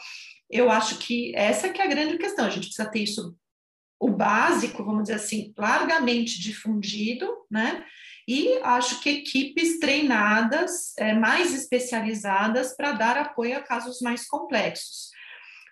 eu 0.49 0.69
acho 0.69 0.97
que 0.97 1.33
essa 1.35 1.69
que 1.69 1.81
é 1.81 1.85
a 1.85 1.89
grande 1.89 2.17
questão. 2.17 2.45
A 2.45 2.49
gente 2.49 2.67
precisa 2.67 2.89
ter 2.89 2.99
isso 2.99 3.35
o 3.99 4.09
básico, 4.09 4.83
vamos 4.83 5.03
dizer 5.03 5.15
assim, 5.15 5.53
largamente 5.57 6.39
difundido, 6.39 7.27
né? 7.51 7.83
E 8.29 8.59
acho 8.61 8.99
que 9.01 9.09
equipes 9.09 9.79
treinadas, 9.79 10.93
é, 10.99 11.15
mais 11.15 11.51
especializadas 11.51 12.75
para 12.77 12.91
dar 12.91 13.17
apoio 13.17 13.57
a 13.57 13.61
casos 13.63 14.01
mais 14.01 14.27
complexos, 14.27 15.09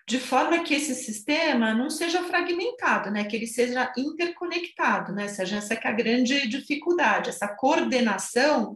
de 0.08 0.18
forma 0.18 0.64
que 0.64 0.74
esse 0.74 0.92
sistema 0.96 1.72
não 1.72 1.88
seja 1.88 2.20
fragmentado, 2.24 3.12
né? 3.12 3.22
Que 3.26 3.36
ele 3.36 3.46
seja 3.46 3.92
interconectado, 3.96 5.12
né? 5.12 5.28
Seja 5.28 5.58
essa 5.58 5.76
que 5.76 5.86
é 5.86 5.90
a 5.90 5.94
grande 5.94 6.48
dificuldade, 6.48 7.28
essa 7.28 7.46
coordenação 7.46 8.74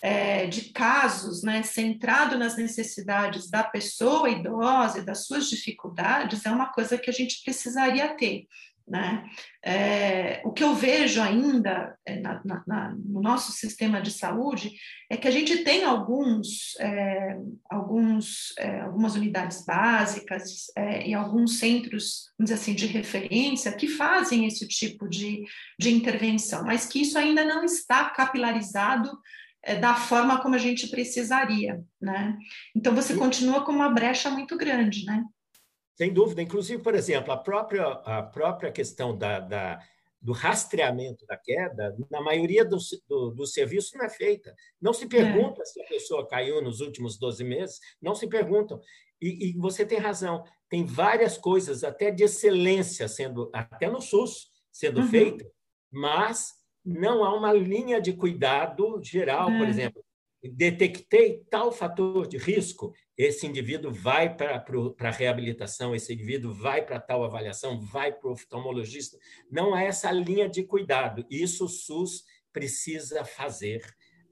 é, 0.00 0.46
de 0.46 0.72
casos, 0.72 1.42
né, 1.42 1.64
centrado 1.64 2.38
nas 2.38 2.56
necessidades 2.56 3.50
da 3.50 3.64
pessoa 3.64 4.30
idosa 4.30 5.00
e 5.00 5.04
das 5.04 5.26
suas 5.26 5.48
dificuldades, 5.50 6.46
é 6.46 6.50
uma 6.52 6.70
coisa 6.70 6.96
que 6.96 7.10
a 7.10 7.12
gente 7.12 7.42
precisaria 7.42 8.14
ter. 8.14 8.46
Né? 8.88 9.22
É, 9.62 10.40
o 10.44 10.52
que 10.52 10.64
eu 10.64 10.74
vejo 10.74 11.20
ainda 11.20 11.94
é, 12.06 12.18
na, 12.20 12.42
na, 12.66 12.94
no 12.96 13.20
nosso 13.20 13.52
sistema 13.52 14.00
de 14.00 14.10
saúde 14.10 14.72
é 15.10 15.16
que 15.16 15.28
a 15.28 15.30
gente 15.30 15.58
tem 15.58 15.84
alguns, 15.84 16.74
é, 16.80 17.36
alguns 17.68 18.54
é, 18.58 18.80
algumas 18.80 19.14
unidades 19.14 19.64
básicas 19.66 20.72
é, 20.74 21.06
e 21.06 21.12
alguns 21.12 21.58
centros, 21.58 22.30
vamos 22.38 22.50
dizer 22.50 22.54
assim, 22.54 22.74
de 22.74 22.86
referência 22.86 23.76
que 23.76 23.88
fazem 23.88 24.46
esse 24.46 24.66
tipo 24.66 25.06
de, 25.06 25.44
de 25.78 25.90
intervenção, 25.90 26.64
mas 26.64 26.86
que 26.86 27.02
isso 27.02 27.18
ainda 27.18 27.44
não 27.44 27.64
está 27.64 28.08
capilarizado 28.08 29.10
é, 29.62 29.76
da 29.76 29.94
forma 29.94 30.40
como 30.40 30.54
a 30.54 30.58
gente 30.58 30.88
precisaria, 30.88 31.84
né? 32.00 32.38
Então 32.74 32.94
você 32.94 33.14
continua 33.14 33.64
com 33.64 33.72
uma 33.72 33.90
brecha 33.90 34.30
muito 34.30 34.56
grande, 34.56 35.04
né? 35.04 35.22
Sem 35.98 36.12
dúvida. 36.12 36.40
Inclusive, 36.40 36.80
por 36.80 36.94
exemplo, 36.94 37.32
a 37.32 37.36
própria, 37.36 37.84
a 37.84 38.22
própria 38.22 38.70
questão 38.70 39.18
da, 39.18 39.40
da 39.40 39.82
do 40.20 40.32
rastreamento 40.32 41.24
da 41.26 41.36
queda, 41.36 41.96
na 42.10 42.20
maioria 42.20 42.64
dos 42.64 42.88
do, 43.08 43.30
do 43.30 43.46
serviços 43.46 43.92
não 43.94 44.04
é 44.04 44.08
feita. 44.08 44.54
Não 44.80 44.92
se 44.92 45.06
pergunta 45.06 45.62
é. 45.62 45.64
se 45.64 45.80
a 45.80 45.86
pessoa 45.86 46.26
caiu 46.26 46.60
nos 46.60 46.80
últimos 46.80 47.16
12 47.18 47.44
meses, 47.44 47.80
não 48.02 48.14
se 48.14 48.28
perguntam. 48.28 48.80
E, 49.20 49.50
e, 49.50 49.52
você 49.58 49.84
tem 49.86 49.98
razão, 49.98 50.44
tem 50.68 50.84
várias 50.84 51.38
coisas, 51.38 51.84
até 51.84 52.10
de 52.10 52.24
excelência, 52.24 53.06
sendo 53.08 53.48
até 53.52 53.88
no 53.88 54.00
SUS, 54.00 54.50
sendo 54.72 55.00
uhum. 55.00 55.08
feita, 55.08 55.48
mas 55.90 56.52
não 56.84 57.24
há 57.24 57.34
uma 57.34 57.52
linha 57.52 58.00
de 58.00 58.12
cuidado 58.12 59.00
geral, 59.02 59.50
é. 59.50 59.58
por 59.58 59.68
exemplo 59.68 60.04
detectei 60.42 61.44
tal 61.50 61.72
fator 61.72 62.26
de 62.28 62.36
risco, 62.36 62.92
esse 63.16 63.46
indivíduo 63.46 63.90
vai 63.90 64.34
para 64.36 64.64
a 65.00 65.10
reabilitação, 65.10 65.94
esse 65.94 66.12
indivíduo 66.12 66.52
vai 66.52 66.84
para 66.84 67.00
tal 67.00 67.24
avaliação, 67.24 67.80
vai 67.80 68.12
para 68.12 68.28
o 68.28 68.32
oftalmologista. 68.32 69.18
Não 69.50 69.74
há 69.74 69.82
essa 69.82 70.12
linha 70.12 70.48
de 70.48 70.62
cuidado. 70.62 71.26
Isso 71.28 71.64
o 71.64 71.68
SUS 71.68 72.24
precisa 72.52 73.24
fazer, 73.24 73.82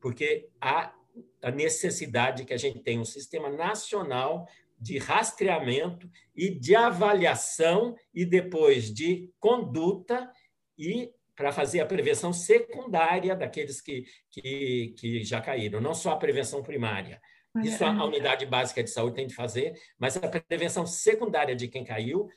porque 0.01 0.49
há 0.61 0.95
a 1.43 1.51
necessidade 1.51 2.45
que 2.45 2.55
a 2.55 2.59
gente 2.59 2.81
tenha 2.81 3.01
um 3.01 3.05
sistema 3.05 3.51
nacional 3.51 4.47
de 4.79 4.99
rastreamento 4.99 6.09
e 6.35 6.51
de 6.51 6.77
avaliação 6.77 7.97
e 8.13 8.25
depois 8.25 8.93
de 8.93 9.33
conduta 9.41 10.31
e 10.79 11.11
para 11.37 11.53
fazer 11.53 11.81
a 11.81 11.87
prevenção 11.87 12.33
secundária 12.33 13.37
daqueles 13.37 13.81
que, 13.81 14.07
que, 14.31 14.95
que 14.99 15.23
já 15.23 15.41
caíram, 15.41 15.81
não 15.81 15.95
só 15.95 16.13
a 16.13 16.17
prevenção 16.17 16.63
primária. 16.63 17.21
Isso 17.63 17.85
a, 17.85 18.05
unidade 18.05 18.45
básica 18.45 18.83
de 18.83 18.91
saúde 18.91 19.17
tem 19.17 19.27
de 19.27 19.35
fazer, 19.35 19.79
mas 19.99 20.17
a 20.17 20.29
prevenção 20.29 20.87
secundária 20.87 21.55
de 21.55 21.69
quem 21.69 21.85
caiu, 21.85 22.29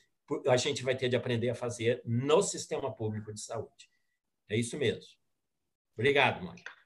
a 0.47 0.57
gente 0.57 0.83
vai 0.83 0.95
ter 0.95 1.09
de 1.09 1.15
aprender 1.15 1.49
a 1.49 1.55
fazer 1.55 2.01
no 2.05 2.41
sistema 2.41 2.93
público 2.93 3.33
de 3.33 3.41
saúde. 3.41 3.89
É 4.49 4.55
isso 4.55 4.77
mesmo. 4.77 5.03
Obrigado, 5.95 6.43
Mônica. 6.43 6.78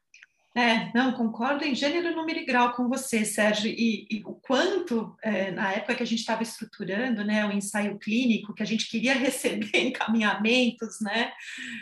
É, 0.56 0.91
não, 0.93 1.14
concordo 1.14 1.66
em 1.66 1.74
gênero, 1.74 2.16
número 2.16 2.38
e 2.38 2.45
grau 2.45 2.74
com 2.74 2.88
você, 2.88 3.26
Sérgio, 3.26 3.72
e, 3.72 4.06
e 4.08 4.22
o 4.24 4.36
quanto, 4.36 5.16
é, 5.24 5.49
na 5.49 5.72
época 5.72 5.95
que 5.95 6.04
a 6.04 6.06
gente 6.06 6.20
estava 6.20 6.43
estruturando 6.43 7.24
né, 7.24 7.43
o 7.43 7.51
ensaio 7.51 7.97
clínico, 7.97 8.54
que 8.54 8.62
a 8.62 8.66
gente 8.66 8.88
queria 8.88 9.14
receber 9.18 9.88
encaminhamentos 9.88 11.01
né, 11.01 11.34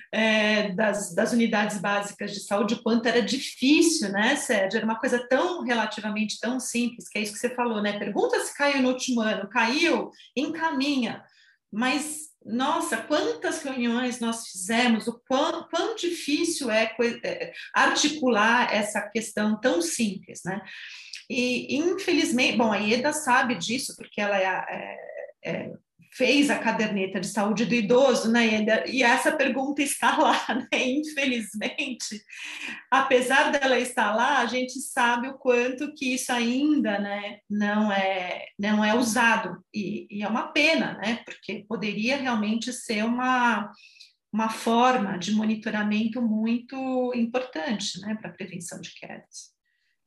é, 0.10 0.70
das, 0.70 1.14
das 1.14 1.34
unidades 1.34 1.80
básicas 1.82 2.32
de 2.32 2.40
saúde, 2.40 2.76
o 2.76 2.82
quanto 2.82 3.08
era 3.08 3.22
difícil, 3.22 4.10
né, 4.10 4.38
Sérgio? 4.38 4.78
Era 4.78 4.86
uma 4.86 5.00
coisa 5.00 5.20
tão 5.28 5.64
relativamente 5.64 6.40
tão 6.40 6.58
simples, 6.58 7.10
que 7.10 7.20
é 7.20 7.22
isso 7.24 7.34
que 7.34 7.40
você 7.40 7.54
falou, 7.54 7.82
né? 7.82 8.00
Pergunta 8.00 8.40
se 8.40 8.58
caiu 8.58 8.82
no 8.82 8.90
último 8.90 9.20
ano, 9.20 9.50
caiu, 9.50 10.12
encaminha, 10.34 11.22
mas 11.70 12.31
nossa, 12.44 12.98
quantas 12.98 13.62
reuniões 13.62 14.20
nós 14.20 14.48
fizemos, 14.48 15.08
o 15.08 15.22
quão, 15.28 15.68
quão 15.70 15.96
difícil 15.96 16.72
é, 16.72 16.96
é 17.24 17.54
articular 17.74 18.74
essa 18.74 19.02
questão 19.02 19.60
tão 19.60 19.82
simples, 19.82 20.42
né? 20.44 20.62
E, 21.30 21.78
infelizmente, 21.78 22.58
bom, 22.58 22.72
a 22.72 22.78
Ieda 22.78 23.14
sabe 23.14 23.56
disso, 23.56 23.96
porque 23.96 24.20
ela 24.20 24.38
é, 24.38 24.98
é, 25.44 25.52
é 25.52 25.74
fez 26.14 26.50
a 26.50 26.60
caderneta 26.60 27.20
de 27.20 27.28
saúde 27.28 27.66
do 27.66 27.74
idoso, 27.74 28.30
né, 28.32 28.66
e 28.88 29.02
essa 29.02 29.32
pergunta 29.32 29.82
está 29.82 30.18
lá, 30.20 30.38
né, 30.50 30.90
infelizmente, 30.90 32.22
apesar 32.90 33.52
dela 33.52 33.80
estar 33.80 34.14
lá, 34.14 34.40
a 34.40 34.46
gente 34.46 34.80
sabe 34.82 35.30
o 35.30 35.38
quanto 35.38 35.94
que 35.94 36.14
isso 36.14 36.32
ainda, 36.32 37.00
né, 37.00 37.40
não 37.50 37.92
é, 37.92 38.46
não 38.60 38.84
é 38.84 38.94
usado, 38.94 39.64
e, 39.74 40.08
e 40.12 40.22
é 40.22 40.28
uma 40.28 40.52
pena, 40.52 40.98
né, 40.98 41.22
porque 41.26 41.66
poderia 41.68 42.18
realmente 42.18 42.74
ser 42.74 43.06
uma, 43.06 43.72
uma 44.34 44.50
forma 44.50 45.18
de 45.18 45.32
monitoramento 45.32 46.22
muito 46.22 47.14
importante, 47.16 48.02
né, 48.02 48.18
para 48.20 48.32
prevenção 48.32 48.82
de 48.82 48.94
quedas. 48.96 49.61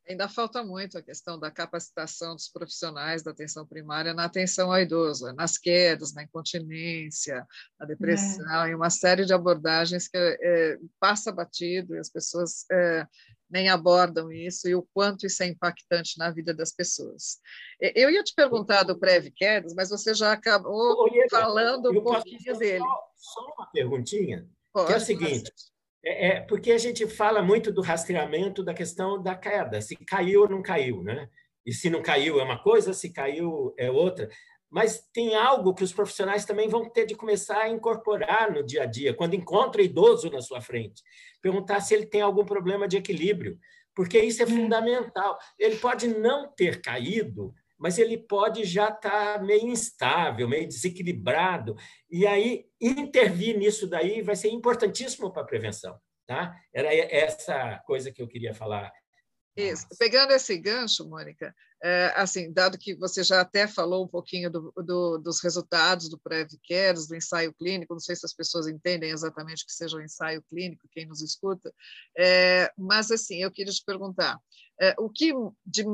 Ainda 0.07 0.29
falta 0.29 0.63
muito 0.63 0.97
a 0.97 1.01
questão 1.01 1.39
da 1.39 1.49
capacitação 1.49 2.35
dos 2.35 2.47
profissionais 2.47 3.23
da 3.23 3.31
atenção 3.31 3.65
primária 3.65 4.13
na 4.13 4.25
atenção 4.25 4.71
ao 4.71 4.79
idoso, 4.79 5.33
nas 5.33 5.57
quedas, 5.57 6.13
na 6.13 6.23
incontinência, 6.23 7.45
na 7.79 7.87
depressão, 7.87 8.65
é. 8.65 8.69
e 8.69 8.75
uma 8.75 8.91
série 8.91 9.25
de 9.25 9.33
abordagens 9.33 10.07
que 10.07 10.15
é, 10.17 10.77
passa 10.99 11.31
batido 11.31 11.95
e 11.95 11.97
as 11.97 12.09
pessoas 12.09 12.65
é, 12.71 13.07
nem 13.49 13.67
abordam 13.69 14.31
isso 14.31 14.67
e 14.67 14.75
o 14.75 14.87
quanto 14.93 15.25
isso 15.25 15.41
é 15.41 15.47
impactante 15.47 16.19
na 16.19 16.29
vida 16.29 16.53
das 16.53 16.71
pessoas. 16.71 17.39
Eu 17.79 18.11
ia 18.11 18.23
te 18.23 18.33
perguntar 18.35 18.83
do 18.83 18.99
Prev 18.99 19.31
Quedas, 19.35 19.73
mas 19.73 19.89
você 19.89 20.13
já 20.13 20.31
acabou 20.31 21.09
falando 21.31 21.89
um 21.89 22.03
pouquinho 22.03 22.57
dele. 22.57 22.79
Só, 22.79 23.11
só 23.15 23.53
uma 23.57 23.71
perguntinha, 23.71 24.47
Pode, 24.71 24.87
que 24.87 24.93
é 24.93 24.97
o 24.97 24.99
seguinte. 24.99 25.51
É, 26.05 26.27
é, 26.27 26.41
porque 26.41 26.71
a 26.71 26.77
gente 26.77 27.07
fala 27.07 27.41
muito 27.41 27.71
do 27.71 27.81
rastreamento 27.81 28.63
da 28.63 28.73
questão 28.73 29.21
da 29.21 29.33
queda, 29.33 29.81
se 29.81 29.95
caiu 29.95 30.41
ou 30.41 30.49
não 30.49 30.61
caiu, 30.61 31.01
né? 31.01 31.27
E 31.65 31.73
se 31.73 31.89
não 31.89 32.01
caiu 32.01 32.39
é 32.39 32.43
uma 32.43 32.61
coisa, 32.61 32.93
se 32.93 33.11
caiu 33.11 33.73
é 33.77 33.89
outra. 33.89 34.29
Mas 34.69 35.03
tem 35.11 35.35
algo 35.35 35.73
que 35.73 35.83
os 35.83 35.93
profissionais 35.93 36.45
também 36.45 36.67
vão 36.69 36.87
ter 36.87 37.07
de 37.07 37.15
começar 37.15 37.61
a 37.61 37.69
incorporar 37.69 38.51
no 38.51 38.63
dia 38.63 38.83
a 38.83 38.85
dia, 38.85 39.15
quando 39.15 39.33
encontra 39.33 39.81
idoso 39.81 40.29
na 40.29 40.41
sua 40.41 40.61
frente. 40.61 41.01
Perguntar 41.41 41.79
se 41.79 41.95
ele 41.95 42.05
tem 42.05 42.21
algum 42.21 42.45
problema 42.45 42.87
de 42.87 42.97
equilíbrio, 42.97 43.57
porque 43.95 44.19
isso 44.19 44.43
é 44.43 44.45
hum. 44.45 44.49
fundamental. 44.49 45.39
Ele 45.57 45.77
pode 45.77 46.07
não 46.07 46.51
ter 46.53 46.81
caído, 46.81 47.53
mas 47.77 47.97
ele 47.97 48.17
pode 48.17 48.63
já 48.63 48.89
estar 48.89 49.37
tá 49.37 49.43
meio 49.43 49.67
instável, 49.67 50.47
meio 50.47 50.67
desequilibrado, 50.67 51.75
e 52.09 52.25
aí 52.25 52.65
intervir 52.79 53.57
nisso 53.57 53.87
daí 53.87 54.21
vai 54.21 54.35
ser 54.35 54.49
importantíssimo 54.49 55.31
para 55.31 55.41
a 55.41 55.45
prevenção. 55.45 55.99
Tá? 56.25 56.55
Era 56.73 56.93
essa 56.93 57.81
coisa 57.85 58.11
que 58.11 58.21
eu 58.21 58.27
queria 58.27 58.53
falar. 58.53 58.91
Isso. 59.55 59.87
Pegando 59.97 60.31
esse 60.33 60.57
gancho, 60.57 61.07
Mônica, 61.07 61.53
é, 61.85 62.11
assim, 62.15 62.51
dado 62.51 62.79
que 62.79 62.95
você 62.95 63.23
já 63.23 63.41
até 63.41 63.67
falou 63.67 64.03
um 64.03 64.07
pouquinho 64.07 64.49
do, 64.49 64.73
do, 64.75 65.19
dos 65.19 65.39
resultados 65.39 66.09
do 66.09 66.17
PrevCares, 66.17 67.07
do 67.07 67.15
ensaio 67.15 67.53
clínico, 67.53 67.93
não 67.93 67.99
sei 67.99 68.15
se 68.15 68.25
as 68.25 68.33
pessoas 68.33 68.67
entendem 68.67 69.11
exatamente 69.11 69.63
o 69.63 69.67
que 69.67 69.71
seja 69.71 69.95
o 69.95 70.01
ensaio 70.01 70.41
clínico, 70.49 70.89
quem 70.91 71.05
nos 71.05 71.21
escuta, 71.21 71.71
é, 72.17 72.71
mas 72.75 73.11
assim, 73.11 73.35
eu 73.35 73.51
queria 73.51 73.71
te 73.71 73.83
perguntar, 73.85 74.39
é, 74.81 74.95
o 74.97 75.07
que 75.11 75.31
de 75.63 75.85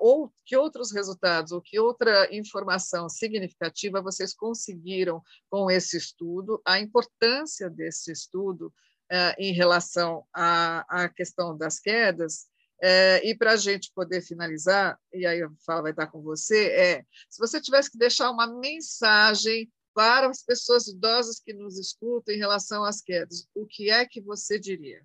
ou 0.00 0.32
que 0.46 0.56
outros 0.56 0.92
resultados, 0.92 1.50
ou 1.50 1.60
que 1.60 1.80
outra 1.80 2.32
informação 2.32 3.08
significativa 3.08 4.00
vocês 4.00 4.32
conseguiram 4.32 5.20
com 5.50 5.68
esse 5.68 5.96
estudo, 5.96 6.62
a 6.64 6.78
importância 6.78 7.68
desse 7.68 8.12
estudo 8.12 8.72
é, 9.10 9.34
em 9.36 9.52
relação 9.52 10.24
à, 10.32 11.04
à 11.04 11.08
questão 11.08 11.58
das 11.58 11.80
quedas, 11.80 12.49
é, 12.82 13.28
e 13.28 13.34
para 13.36 13.52
a 13.52 13.56
gente 13.56 13.92
poder 13.94 14.22
finalizar, 14.22 14.98
e 15.12 15.26
aí 15.26 15.42
a 15.42 15.50
fala 15.64 15.82
vai 15.82 15.90
estar 15.90 16.06
com 16.06 16.22
você, 16.22 16.68
é 16.68 17.04
se 17.28 17.38
você 17.38 17.60
tivesse 17.60 17.90
que 17.90 17.98
deixar 17.98 18.30
uma 18.30 18.46
mensagem 18.46 19.70
para 19.94 20.28
as 20.28 20.42
pessoas 20.42 20.86
idosas 20.86 21.40
que 21.40 21.52
nos 21.52 21.78
escutam 21.78 22.34
em 22.34 22.38
relação 22.38 22.84
às 22.84 23.02
quedas, 23.02 23.46
o 23.54 23.66
que 23.66 23.90
é 23.90 24.06
que 24.06 24.20
você 24.20 24.58
diria? 24.58 25.02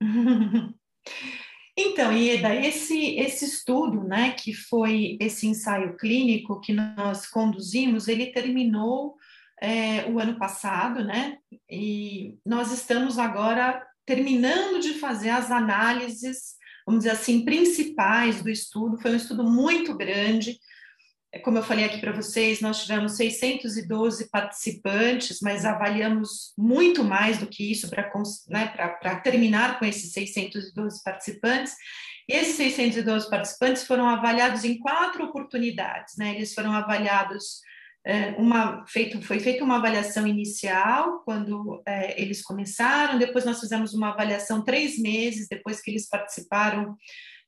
Então, 1.80 2.12
Ieda, 2.12 2.52
esse, 2.56 3.14
esse 3.20 3.44
estudo, 3.44 4.02
né, 4.02 4.32
que 4.32 4.52
foi 4.52 5.16
esse 5.20 5.46
ensaio 5.46 5.96
clínico 5.96 6.60
que 6.60 6.72
nós 6.72 7.28
conduzimos, 7.28 8.08
ele 8.08 8.32
terminou 8.32 9.14
é, 9.62 10.04
o 10.10 10.18
ano 10.18 10.36
passado, 10.36 11.04
né, 11.04 11.38
e 11.70 12.36
nós 12.44 12.72
estamos 12.72 13.16
agora 13.16 13.86
terminando 14.04 14.80
de 14.80 14.94
fazer 14.94 15.30
as 15.30 15.52
análises, 15.52 16.56
vamos 16.88 17.04
dizer 17.04 17.10
assim, 17.10 17.44
principais 17.44 18.42
do 18.42 18.48
estudo. 18.48 18.98
Foi 18.98 19.12
um 19.12 19.16
estudo 19.16 19.44
muito 19.44 19.94
grande, 19.94 20.58
é, 21.30 21.38
como 21.38 21.58
eu 21.58 21.62
falei 21.62 21.84
aqui 21.84 21.98
para 21.98 22.12
vocês, 22.12 22.60
nós 22.60 22.82
tivemos 22.82 23.16
612 23.16 24.30
participantes, 24.30 25.40
mas 25.42 25.66
avaliamos 25.66 26.54
muito 26.56 27.04
mais 27.04 27.36
do 27.36 27.46
que 27.46 27.70
isso 27.70 27.90
para 27.90 28.10
né, 28.48 29.20
terminar 29.22 29.78
com 29.78 29.84
esses 29.84 30.12
612 30.12 31.02
participantes. 31.02 31.74
E 32.26 32.32
esses 32.32 32.56
612 32.56 33.28
participantes 33.28 33.84
foram 33.84 34.08
avaliados 34.08 34.64
em 34.64 34.78
quatro 34.78 35.24
oportunidades. 35.24 36.16
Né? 36.16 36.34
Eles 36.34 36.54
foram 36.54 36.72
avaliados, 36.72 37.60
uma, 38.38 38.86
feito, 38.86 39.20
foi 39.22 39.38
feita 39.38 39.62
uma 39.62 39.76
avaliação 39.76 40.26
inicial, 40.26 41.22
quando 41.24 41.82
é, 41.86 42.20
eles 42.20 42.42
começaram, 42.42 43.18
depois 43.18 43.44
nós 43.44 43.60
fizemos 43.60 43.92
uma 43.92 44.10
avaliação 44.10 44.64
três 44.64 44.98
meses 44.98 45.48
depois 45.48 45.80
que 45.80 45.90
eles 45.90 46.08
participaram 46.08 46.96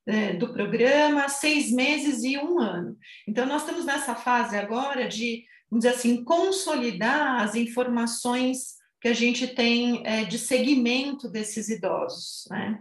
é, 0.05 0.33
do 0.33 0.51
programa, 0.51 1.29
seis 1.29 1.71
meses 1.71 2.23
e 2.23 2.37
um 2.37 2.59
ano. 2.59 2.97
Então, 3.27 3.45
nós 3.45 3.61
estamos 3.61 3.85
nessa 3.85 4.15
fase 4.15 4.57
agora 4.57 5.07
de, 5.07 5.43
vamos 5.69 5.83
dizer 5.83 5.95
assim, 5.95 6.23
consolidar 6.23 7.41
as 7.41 7.55
informações 7.55 8.75
que 8.99 9.07
a 9.07 9.13
gente 9.13 9.47
tem 9.47 10.05
é, 10.05 10.23
de 10.25 10.37
segmento 10.37 11.27
desses 11.27 11.69
idosos, 11.69 12.45
né? 12.49 12.79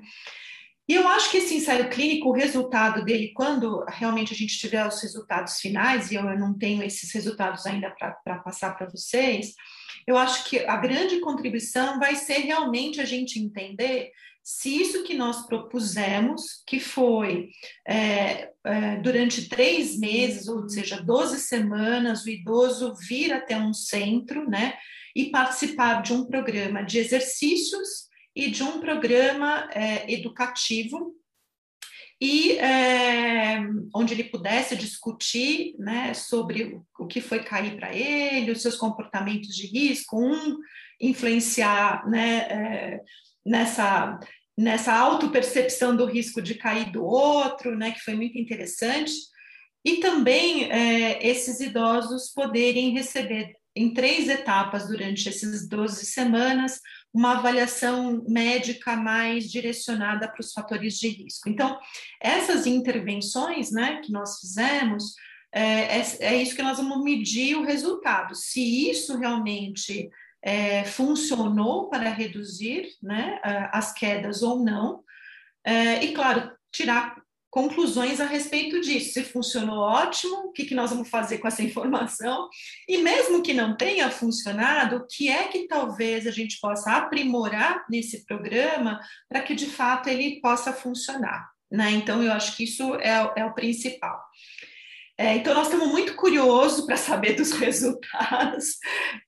E 0.91 0.95
eu 0.97 1.07
acho 1.07 1.31
que 1.31 1.37
esse 1.37 1.55
ensaio 1.55 1.89
clínico, 1.89 2.31
o 2.31 2.33
resultado 2.33 3.05
dele, 3.05 3.31
quando 3.33 3.85
realmente 3.87 4.33
a 4.33 4.37
gente 4.37 4.59
tiver 4.59 4.85
os 4.85 5.01
resultados 5.01 5.61
finais, 5.61 6.11
e 6.11 6.17
eu 6.17 6.25
não 6.37 6.53
tenho 6.53 6.83
esses 6.83 7.13
resultados 7.13 7.65
ainda 7.65 7.93
para 7.93 8.39
passar 8.41 8.77
para 8.77 8.91
vocês, 8.91 9.55
eu 10.05 10.19
acho 10.19 10.47
que 10.47 10.59
a 10.59 10.77
grande 10.79 11.21
contribuição 11.21 12.01
vai 12.01 12.17
ser 12.17 12.39
realmente 12.39 13.01
a 13.01 13.05
gente 13.05 13.39
entender 13.39 14.11
se 14.43 14.81
isso 14.81 15.05
que 15.05 15.15
nós 15.15 15.47
propusemos, 15.47 16.61
que 16.67 16.81
foi 16.81 17.51
é, 17.87 18.51
é, 18.65 18.97
durante 18.97 19.49
três 19.49 19.97
meses, 19.97 20.49
ou 20.49 20.69
seja, 20.69 21.01
12 21.01 21.39
semanas, 21.39 22.25
o 22.25 22.29
idoso 22.29 22.97
vir 22.97 23.33
até 23.33 23.57
um 23.57 23.73
centro, 23.73 24.51
né, 24.51 24.75
e 25.15 25.31
participar 25.31 26.03
de 26.03 26.13
um 26.13 26.27
programa 26.27 26.83
de 26.83 26.99
exercícios 26.99 28.10
e 28.35 28.51
de 28.51 28.63
um 28.63 28.81
programa 28.81 29.69
é, 29.73 30.13
educativo. 30.13 31.15
E 32.23 32.53
é, 32.59 33.61
onde 33.95 34.13
ele 34.13 34.25
pudesse 34.25 34.77
discutir 34.77 35.75
né, 35.79 36.13
sobre 36.13 36.79
o 36.99 37.07
que 37.07 37.21
foi 37.21 37.43
cair 37.43 37.77
para 37.77 37.95
ele, 37.95 38.51
os 38.51 38.61
seus 38.61 38.77
comportamentos 38.77 39.57
de 39.57 39.67
risco, 39.67 40.21
um 40.21 40.59
influenciar 41.01 42.07
né, 42.09 42.39
é, 42.51 43.01
nessa 43.45 44.21
nessa 44.61 44.95
autopercepção 44.95 45.97
do 45.97 46.05
risco 46.05 46.43
de 46.43 46.55
cair 46.55 46.93
do 46.93 47.03
outro, 47.03 47.75
né, 47.79 47.93
que 47.93 48.01
foi 48.01 48.15
muito 48.15 48.37
interessante, 48.37 49.11
e 49.83 49.97
também 49.97 50.71
é, 50.71 51.27
esses 51.27 51.61
idosos 51.61 52.31
poderem 52.35 52.91
receber 52.93 53.55
em 53.75 53.95
três 53.95 54.29
etapas 54.29 54.87
durante 54.87 55.29
essas 55.29 55.67
12 55.67 56.05
semanas 56.05 56.81
uma 57.13 57.39
avaliação 57.39 58.25
médica 58.29 58.97
mais 58.97 59.51
direcionada 59.51 60.29
para 60.29 60.41
os 60.41 60.53
fatores 60.53 60.95
de 60.95 61.09
risco. 61.09 61.49
Então, 61.49 61.79
essas 62.21 62.67
intervenções 62.67 63.71
né, 63.71 64.01
que 64.01 64.13
nós 64.13 64.39
fizemos, 64.39 65.15
é, 65.53 65.99
é, 65.99 66.05
é 66.21 66.43
isso 66.43 66.55
que 66.55 66.63
nós 66.63 66.79
vamos 66.79 67.03
medir 67.03 67.57
o 67.57 67.65
resultado. 67.65 68.35
Se 68.35 68.89
isso 68.89 69.17
realmente 69.19 70.09
é, 70.43 70.85
funcionou 70.85 71.89
para 71.89 72.11
reduzir 72.11 72.89
né, 73.03 73.41
as 73.73 73.93
quedas 73.93 74.43
ou 74.43 74.63
não, 74.65 75.03
é, 75.65 76.05
e 76.05 76.13
claro, 76.13 76.51
tirar 76.73 77.20
conclusões 77.51 78.21
a 78.21 78.27
respeito 78.27 78.81
disso. 78.81 79.15
Se 79.15 79.25
funcionou, 79.25 79.79
ótimo, 79.79 80.37
o 80.37 80.53
que, 80.53 80.65
que 80.65 80.75
nós 80.75 80.91
vamos 80.91 81.09
fazer 81.09 81.39
com 81.39 81.49
essa 81.49 81.63
informação? 81.65 82.49
E 82.89 82.99
mesmo 82.99 83.43
que 83.43 83.53
não 83.53 83.77
tenha 83.77 84.11
funcionado, 84.11 84.97
o 84.97 85.07
que 85.07 85.29
é 85.29 85.49
que 85.49 85.67
talvez 85.67 86.27
a 86.27 86.31
gente 86.31 86.59
possa 86.61 86.93
aprimorar 86.93 87.85
nesse 87.91 88.25
programa 88.25 89.01
para 89.29 89.43
que 89.43 89.55
de 89.55 89.67
fato 89.67 90.09
ele 90.09 90.41
possa 90.41 90.73
funcionar? 90.73 91.51
Né? 91.71 91.91
Então, 91.93 92.23
eu 92.23 92.33
acho 92.33 92.57
que 92.57 92.65
isso 92.65 92.95
é, 92.97 93.33
é 93.37 93.45
o 93.45 93.55
principal. 93.55 94.21
É, 95.17 95.37
então, 95.37 95.53
nós 95.53 95.67
estamos 95.67 95.89
muito 95.89 96.15
curiosos 96.15 96.87
para 96.87 96.97
saber 96.97 97.35
dos 97.35 97.53
resultados 97.61 98.79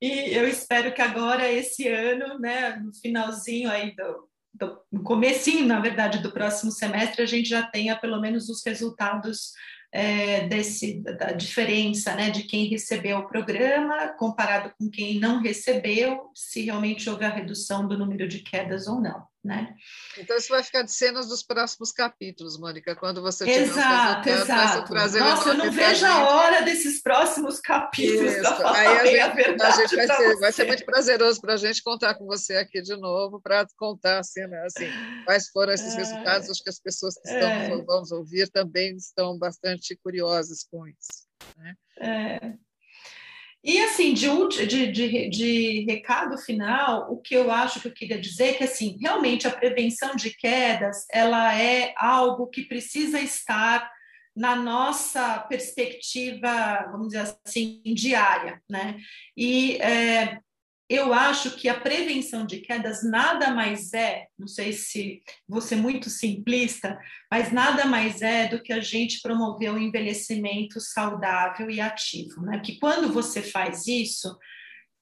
e 0.00 0.34
eu 0.34 0.48
espero 0.48 0.94
que 0.94 1.02
agora, 1.02 1.52
esse 1.52 1.86
ano, 1.86 2.38
né, 2.38 2.76
no 2.76 2.94
finalzinho 2.94 3.70
aí 3.70 3.94
do, 3.94 4.26
do, 4.54 4.78
no 4.90 5.02
comecinho, 5.02 5.66
na 5.66 5.80
verdade, 5.80 6.18
do 6.18 6.32
próximo 6.32 6.70
semestre, 6.70 7.22
a 7.22 7.26
gente 7.26 7.48
já 7.48 7.62
tenha 7.62 7.96
pelo 7.96 8.20
menos 8.20 8.48
os 8.48 8.64
resultados 8.64 9.52
é, 9.92 10.46
desse, 10.46 11.00
da 11.02 11.32
diferença 11.32 12.14
né, 12.14 12.30
de 12.30 12.44
quem 12.44 12.66
recebeu 12.66 13.18
o 13.18 13.26
programa 13.26 14.08
comparado 14.18 14.72
com 14.78 14.90
quem 14.90 15.18
não 15.18 15.40
recebeu, 15.40 16.30
se 16.34 16.62
realmente 16.62 17.08
houve 17.08 17.24
a 17.24 17.30
redução 17.30 17.86
do 17.86 17.98
número 17.98 18.26
de 18.26 18.40
quedas 18.40 18.86
ou 18.86 19.00
não. 19.00 19.31
Né? 19.44 19.74
Então, 20.18 20.36
isso 20.36 20.50
vai 20.50 20.62
ficar 20.62 20.82
de 20.82 20.92
cenas 20.92 21.26
dos 21.26 21.42
próximos 21.42 21.90
capítulos, 21.90 22.56
Mônica, 22.60 22.94
quando 22.94 23.20
você 23.20 23.44
tiver 23.44 23.62
Exato, 23.62 24.28
exato. 24.28 24.94
Nossa, 24.94 25.48
eu 25.48 25.54
não 25.54 25.72
vejo 25.72 26.06
a 26.06 26.28
hora 26.28 26.62
desses 26.62 27.02
próximos 27.02 27.58
capítulos. 27.58 28.36
Isso. 28.36 28.66
Aí 28.66 28.86
a 28.86 29.04
gente, 29.04 29.18
a 29.18 29.28
verdade 29.34 29.82
a 29.82 29.86
gente 29.86 29.96
vai, 29.96 30.16
ser, 30.16 30.38
vai 30.38 30.52
ser 30.52 30.66
muito 30.68 30.84
prazeroso 30.84 31.40
para 31.40 31.54
a 31.54 31.56
gente 31.56 31.82
contar 31.82 32.14
com 32.14 32.24
você 32.24 32.54
aqui 32.54 32.80
de 32.80 32.94
novo, 32.96 33.40
para 33.40 33.66
contar 33.76 34.20
assim, 34.20 34.46
né, 34.46 34.62
assim, 34.64 34.88
quais 35.24 35.48
foram 35.48 35.72
esses 35.72 35.92
é, 35.92 35.96
resultados. 35.96 36.48
Acho 36.48 36.62
que 36.62 36.70
as 36.70 36.78
pessoas 36.78 37.14
que 37.14 37.28
estão, 37.28 37.50
é. 37.50 37.82
vamos 37.82 38.12
ouvir 38.12 38.48
também 38.48 38.94
estão 38.94 39.36
bastante 39.36 39.98
curiosas 40.04 40.62
com 40.70 40.86
isso. 40.86 41.26
Né? 41.58 41.74
É. 41.98 42.71
E 43.64 43.78
assim, 43.80 44.12
de, 44.12 44.26
de, 44.66 44.90
de, 44.90 45.28
de, 45.28 45.84
recado 45.88 46.36
final, 46.36 47.12
o 47.12 47.18
que 47.18 47.34
eu 47.34 47.50
acho 47.50 47.80
que 47.80 47.86
eu 47.86 47.92
queria 47.92 48.20
dizer 48.20 48.48
é 48.48 48.52
que 48.54 48.64
assim, 48.64 48.98
realmente 49.00 49.46
a 49.46 49.52
prevenção 49.52 50.16
de 50.16 50.30
quedas 50.30 51.06
ela 51.12 51.56
é 51.56 51.94
algo 51.96 52.48
que 52.48 52.62
precisa 52.62 53.20
estar 53.20 53.88
na 54.34 54.56
nossa 54.56 55.38
perspectiva, 55.40 56.88
vamos 56.90 57.08
dizer 57.08 57.36
assim, 57.44 57.82
diária, 57.94 58.60
né? 58.68 58.96
E 59.36 59.76
é, 59.76 60.38
eu 60.92 61.14
acho 61.14 61.56
que 61.56 61.68
a 61.68 61.80
prevenção 61.80 62.44
de 62.44 62.60
quedas 62.60 63.02
nada 63.02 63.50
mais 63.52 63.92
é, 63.92 64.26
não 64.38 64.46
sei 64.46 64.72
se 64.72 65.22
ser 65.60 65.76
muito 65.76 66.10
simplista, 66.10 66.98
mas 67.30 67.52
nada 67.52 67.86
mais 67.86 68.20
é 68.20 68.48
do 68.48 68.62
que 68.62 68.72
a 68.72 68.80
gente 68.80 69.20
promover 69.22 69.72
um 69.72 69.78
envelhecimento 69.78 70.80
saudável 70.80 71.70
e 71.70 71.80
ativo, 71.80 72.42
né? 72.42 72.60
Que 72.60 72.78
quando 72.78 73.12
você 73.12 73.42
faz 73.42 73.86
isso, 73.86 74.36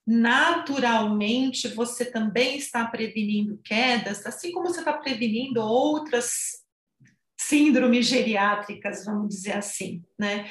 naturalmente 0.07 1.69
você 1.69 2.05
também 2.05 2.57
está 2.57 2.87
prevenindo 2.87 3.61
quedas, 3.65 4.25
assim 4.27 4.53
como 4.53 4.69
você 4.69 4.81
está 4.81 4.93
prevenindo 4.93 5.61
outras 5.61 6.61
síndromes 7.39 8.07
geriátricas, 8.07 9.05
vamos 9.05 9.29
dizer 9.29 9.53
assim, 9.53 10.03
né? 10.19 10.49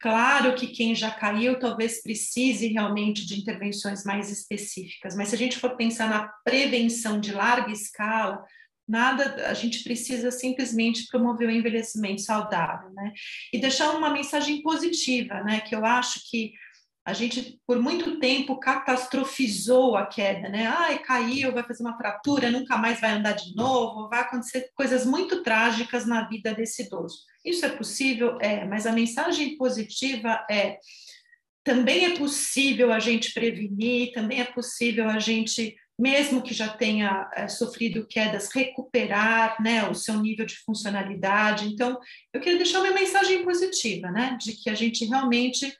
Claro 0.00 0.54
que 0.54 0.66
quem 0.66 0.94
já 0.94 1.10
caiu 1.10 1.58
talvez 1.58 2.02
precise 2.02 2.68
realmente 2.68 3.26
de 3.26 3.38
intervenções 3.38 4.02
mais 4.02 4.30
específicas, 4.30 5.14
mas 5.14 5.28
se 5.28 5.34
a 5.34 5.38
gente 5.38 5.58
for 5.58 5.76
pensar 5.76 6.08
na 6.08 6.26
prevenção 6.42 7.20
de 7.20 7.32
larga 7.32 7.70
escala, 7.70 8.42
nada, 8.88 9.46
a 9.46 9.54
gente 9.54 9.84
precisa 9.84 10.30
simplesmente 10.30 11.06
promover 11.06 11.48
o 11.48 11.52
envelhecimento 11.52 12.22
saudável, 12.22 12.90
né? 12.94 13.12
E 13.52 13.60
deixar 13.60 13.90
uma 13.90 14.10
mensagem 14.10 14.62
positiva, 14.62 15.44
né? 15.44 15.60
Que 15.60 15.74
eu 15.74 15.84
acho 15.84 16.20
que 16.30 16.52
a 17.10 17.12
gente, 17.12 17.60
por 17.66 17.80
muito 17.80 18.20
tempo, 18.20 18.60
catastrofizou 18.60 19.96
a 19.96 20.06
queda, 20.06 20.48
né? 20.48 20.66
Ai, 20.66 20.98
caiu, 21.00 21.52
vai 21.52 21.64
fazer 21.64 21.82
uma 21.82 21.96
fratura, 21.96 22.50
nunca 22.50 22.78
mais 22.78 23.00
vai 23.00 23.10
andar 23.10 23.32
de 23.32 23.54
novo, 23.54 24.08
vai 24.08 24.20
acontecer 24.20 24.70
coisas 24.74 25.04
muito 25.04 25.42
trágicas 25.42 26.06
na 26.06 26.28
vida 26.28 26.54
desse 26.54 26.84
idoso. 26.84 27.18
Isso 27.44 27.66
é 27.66 27.68
possível? 27.68 28.38
É, 28.40 28.64
mas 28.64 28.86
a 28.86 28.92
mensagem 28.92 29.56
positiva 29.56 30.46
é: 30.48 30.78
também 31.64 32.04
é 32.06 32.16
possível 32.16 32.92
a 32.92 33.00
gente 33.00 33.34
prevenir, 33.34 34.12
também 34.12 34.40
é 34.40 34.44
possível 34.44 35.08
a 35.08 35.18
gente, 35.18 35.74
mesmo 35.98 36.42
que 36.42 36.54
já 36.54 36.68
tenha 36.68 37.28
é, 37.34 37.48
sofrido 37.48 38.06
quedas, 38.06 38.48
recuperar 38.54 39.60
né, 39.60 39.88
o 39.88 39.94
seu 39.94 40.20
nível 40.20 40.46
de 40.46 40.56
funcionalidade. 40.58 41.66
Então, 41.66 41.98
eu 42.32 42.40
queria 42.40 42.58
deixar 42.58 42.80
uma 42.80 42.92
mensagem 42.92 43.44
positiva, 43.44 44.12
né? 44.12 44.38
De 44.40 44.52
que 44.52 44.70
a 44.70 44.74
gente 44.74 45.04
realmente 45.04 45.74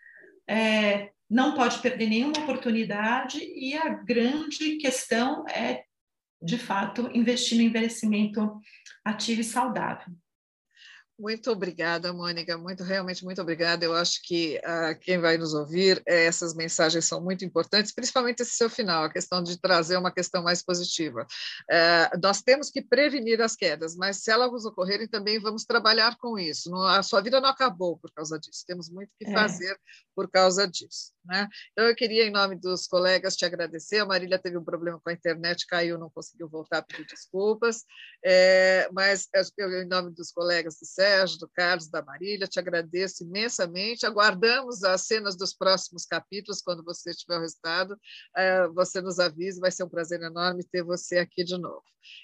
é, 0.50 1.10
não 1.30 1.54
pode 1.54 1.78
perder 1.78 2.08
nenhuma 2.08 2.40
oportunidade 2.40 3.38
e 3.38 3.76
a 3.76 3.88
grande 3.90 4.76
questão 4.76 5.46
é, 5.48 5.84
de 6.42 6.58
fato, 6.58 7.08
investir 7.14 7.56
no 7.56 7.64
envelhecimento 7.64 8.60
ativo 9.04 9.40
e 9.40 9.44
saudável. 9.44 10.12
Muito 11.20 11.50
obrigada, 11.50 12.14
Mônica. 12.14 12.56
Muito, 12.56 12.82
realmente 12.82 13.22
muito 13.26 13.42
obrigada. 13.42 13.84
Eu 13.84 13.94
acho 13.94 14.22
que 14.22 14.58
uh, 14.64 14.98
quem 14.98 15.18
vai 15.18 15.36
nos 15.36 15.52
ouvir, 15.52 16.02
eh, 16.06 16.24
essas 16.24 16.54
mensagens 16.54 17.04
são 17.04 17.20
muito 17.20 17.44
importantes, 17.44 17.92
principalmente 17.92 18.40
esse 18.40 18.52
seu 18.52 18.70
final, 18.70 19.04
a 19.04 19.12
questão 19.12 19.42
de 19.42 19.60
trazer 19.60 19.98
uma 19.98 20.10
questão 20.10 20.42
mais 20.42 20.62
positiva. 20.62 21.26
Uh, 21.70 22.18
nós 22.22 22.40
temos 22.40 22.70
que 22.70 22.80
prevenir 22.80 23.42
as 23.42 23.54
quedas, 23.54 23.94
mas 23.96 24.22
se 24.22 24.30
elas 24.30 24.64
ocorrerem, 24.64 25.06
também 25.06 25.38
vamos 25.38 25.66
trabalhar 25.66 26.16
com 26.16 26.38
isso. 26.38 26.70
Não, 26.70 26.82
a 26.82 27.02
sua 27.02 27.20
vida 27.20 27.38
não 27.38 27.50
acabou 27.50 27.98
por 27.98 28.10
causa 28.12 28.38
disso. 28.38 28.64
Temos 28.66 28.88
muito 28.88 29.10
que 29.18 29.28
é. 29.28 29.32
fazer 29.34 29.78
por 30.16 30.30
causa 30.30 30.66
disso. 30.66 31.12
Né? 31.24 31.46
Então, 31.72 31.84
eu 31.86 31.94
queria, 31.94 32.24
em 32.24 32.30
nome 32.30 32.56
dos 32.56 32.86
colegas, 32.86 33.36
te 33.36 33.44
agradecer. 33.44 33.98
A 33.98 34.06
Marília 34.06 34.38
teve 34.38 34.56
um 34.56 34.64
problema 34.64 34.98
com 34.98 35.10
a 35.10 35.12
internet, 35.12 35.66
caiu, 35.66 35.98
não 35.98 36.08
conseguiu 36.08 36.48
voltar, 36.48 36.82
pedir 36.82 37.06
desculpas. 37.06 37.84
É, 38.24 38.88
mas, 38.92 39.28
eu, 39.58 39.82
em 39.82 39.86
nome 39.86 40.12
dos 40.12 40.32
colegas 40.32 40.78
do 40.80 40.86
Sérgio, 41.10 41.38
do 41.40 41.48
Carlos, 41.48 41.88
da 41.88 42.02
Marília, 42.02 42.46
te 42.46 42.60
agradeço 42.60 43.24
imensamente. 43.24 44.06
Aguardamos 44.06 44.84
as 44.84 45.08
cenas 45.08 45.36
dos 45.36 45.52
próximos 45.52 46.06
capítulos, 46.06 46.62
quando 46.62 46.84
você 46.84 47.10
tiver 47.10 47.36
o 47.36 47.40
resultado. 47.40 47.98
É, 48.36 48.68
você 48.68 49.00
nos 49.00 49.18
avise, 49.18 49.58
vai 49.58 49.72
ser 49.72 49.82
um 49.82 49.88
prazer 49.88 50.22
enorme 50.22 50.62
ter 50.62 50.84
você 50.84 51.18
aqui 51.18 51.42
de 51.42 51.58
novo. 51.58 51.82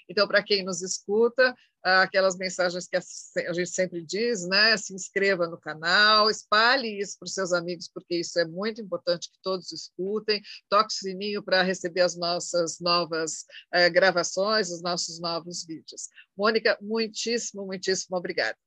Então, 0.09 0.25
para 0.25 0.41
quem 0.41 0.63
nos 0.63 0.81
escuta, 0.81 1.53
aquelas 1.83 2.37
mensagens 2.37 2.87
que 2.87 2.95
a 2.95 3.53
gente 3.53 3.69
sempre 3.69 4.01
diz, 4.01 4.47
né? 4.47 4.77
Se 4.77 4.93
inscreva 4.93 5.47
no 5.47 5.59
canal, 5.59 6.29
espalhe 6.29 6.97
isso 6.97 7.17
para 7.19 7.27
os 7.27 7.33
seus 7.33 7.51
amigos, 7.51 7.89
porque 7.93 8.15
isso 8.15 8.39
é 8.39 8.45
muito 8.45 8.81
importante 8.81 9.29
que 9.29 9.37
todos 9.43 9.69
escutem. 9.73 10.41
Toque 10.69 10.93
o 10.93 10.97
sininho 10.97 11.43
para 11.43 11.61
receber 11.61 12.01
as 12.01 12.15
nossas 12.15 12.79
novas 12.79 13.45
eh, 13.73 13.89
gravações, 13.89 14.71
os 14.71 14.81
nossos 14.81 15.19
novos 15.19 15.65
vídeos. 15.65 16.07
Mônica, 16.37 16.77
muitíssimo, 16.81 17.65
muitíssimo 17.65 18.15
obrigada. 18.15 18.57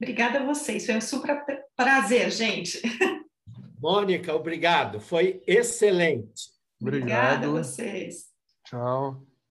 Obrigada 0.00 0.40
a 0.40 0.46
vocês, 0.46 0.86
foi 0.86 0.96
um 0.96 1.00
super 1.00 1.44
prazer, 1.76 2.30
gente. 2.30 2.80
Mônica, 3.78 4.34
obrigado, 4.34 4.98
foi 4.98 5.42
excelente. 5.46 6.50
Obrigado. 6.80 7.44
Obrigada 7.44 7.46
a 7.46 7.50
vocês. 7.50 8.30
Tchau. 8.64 9.29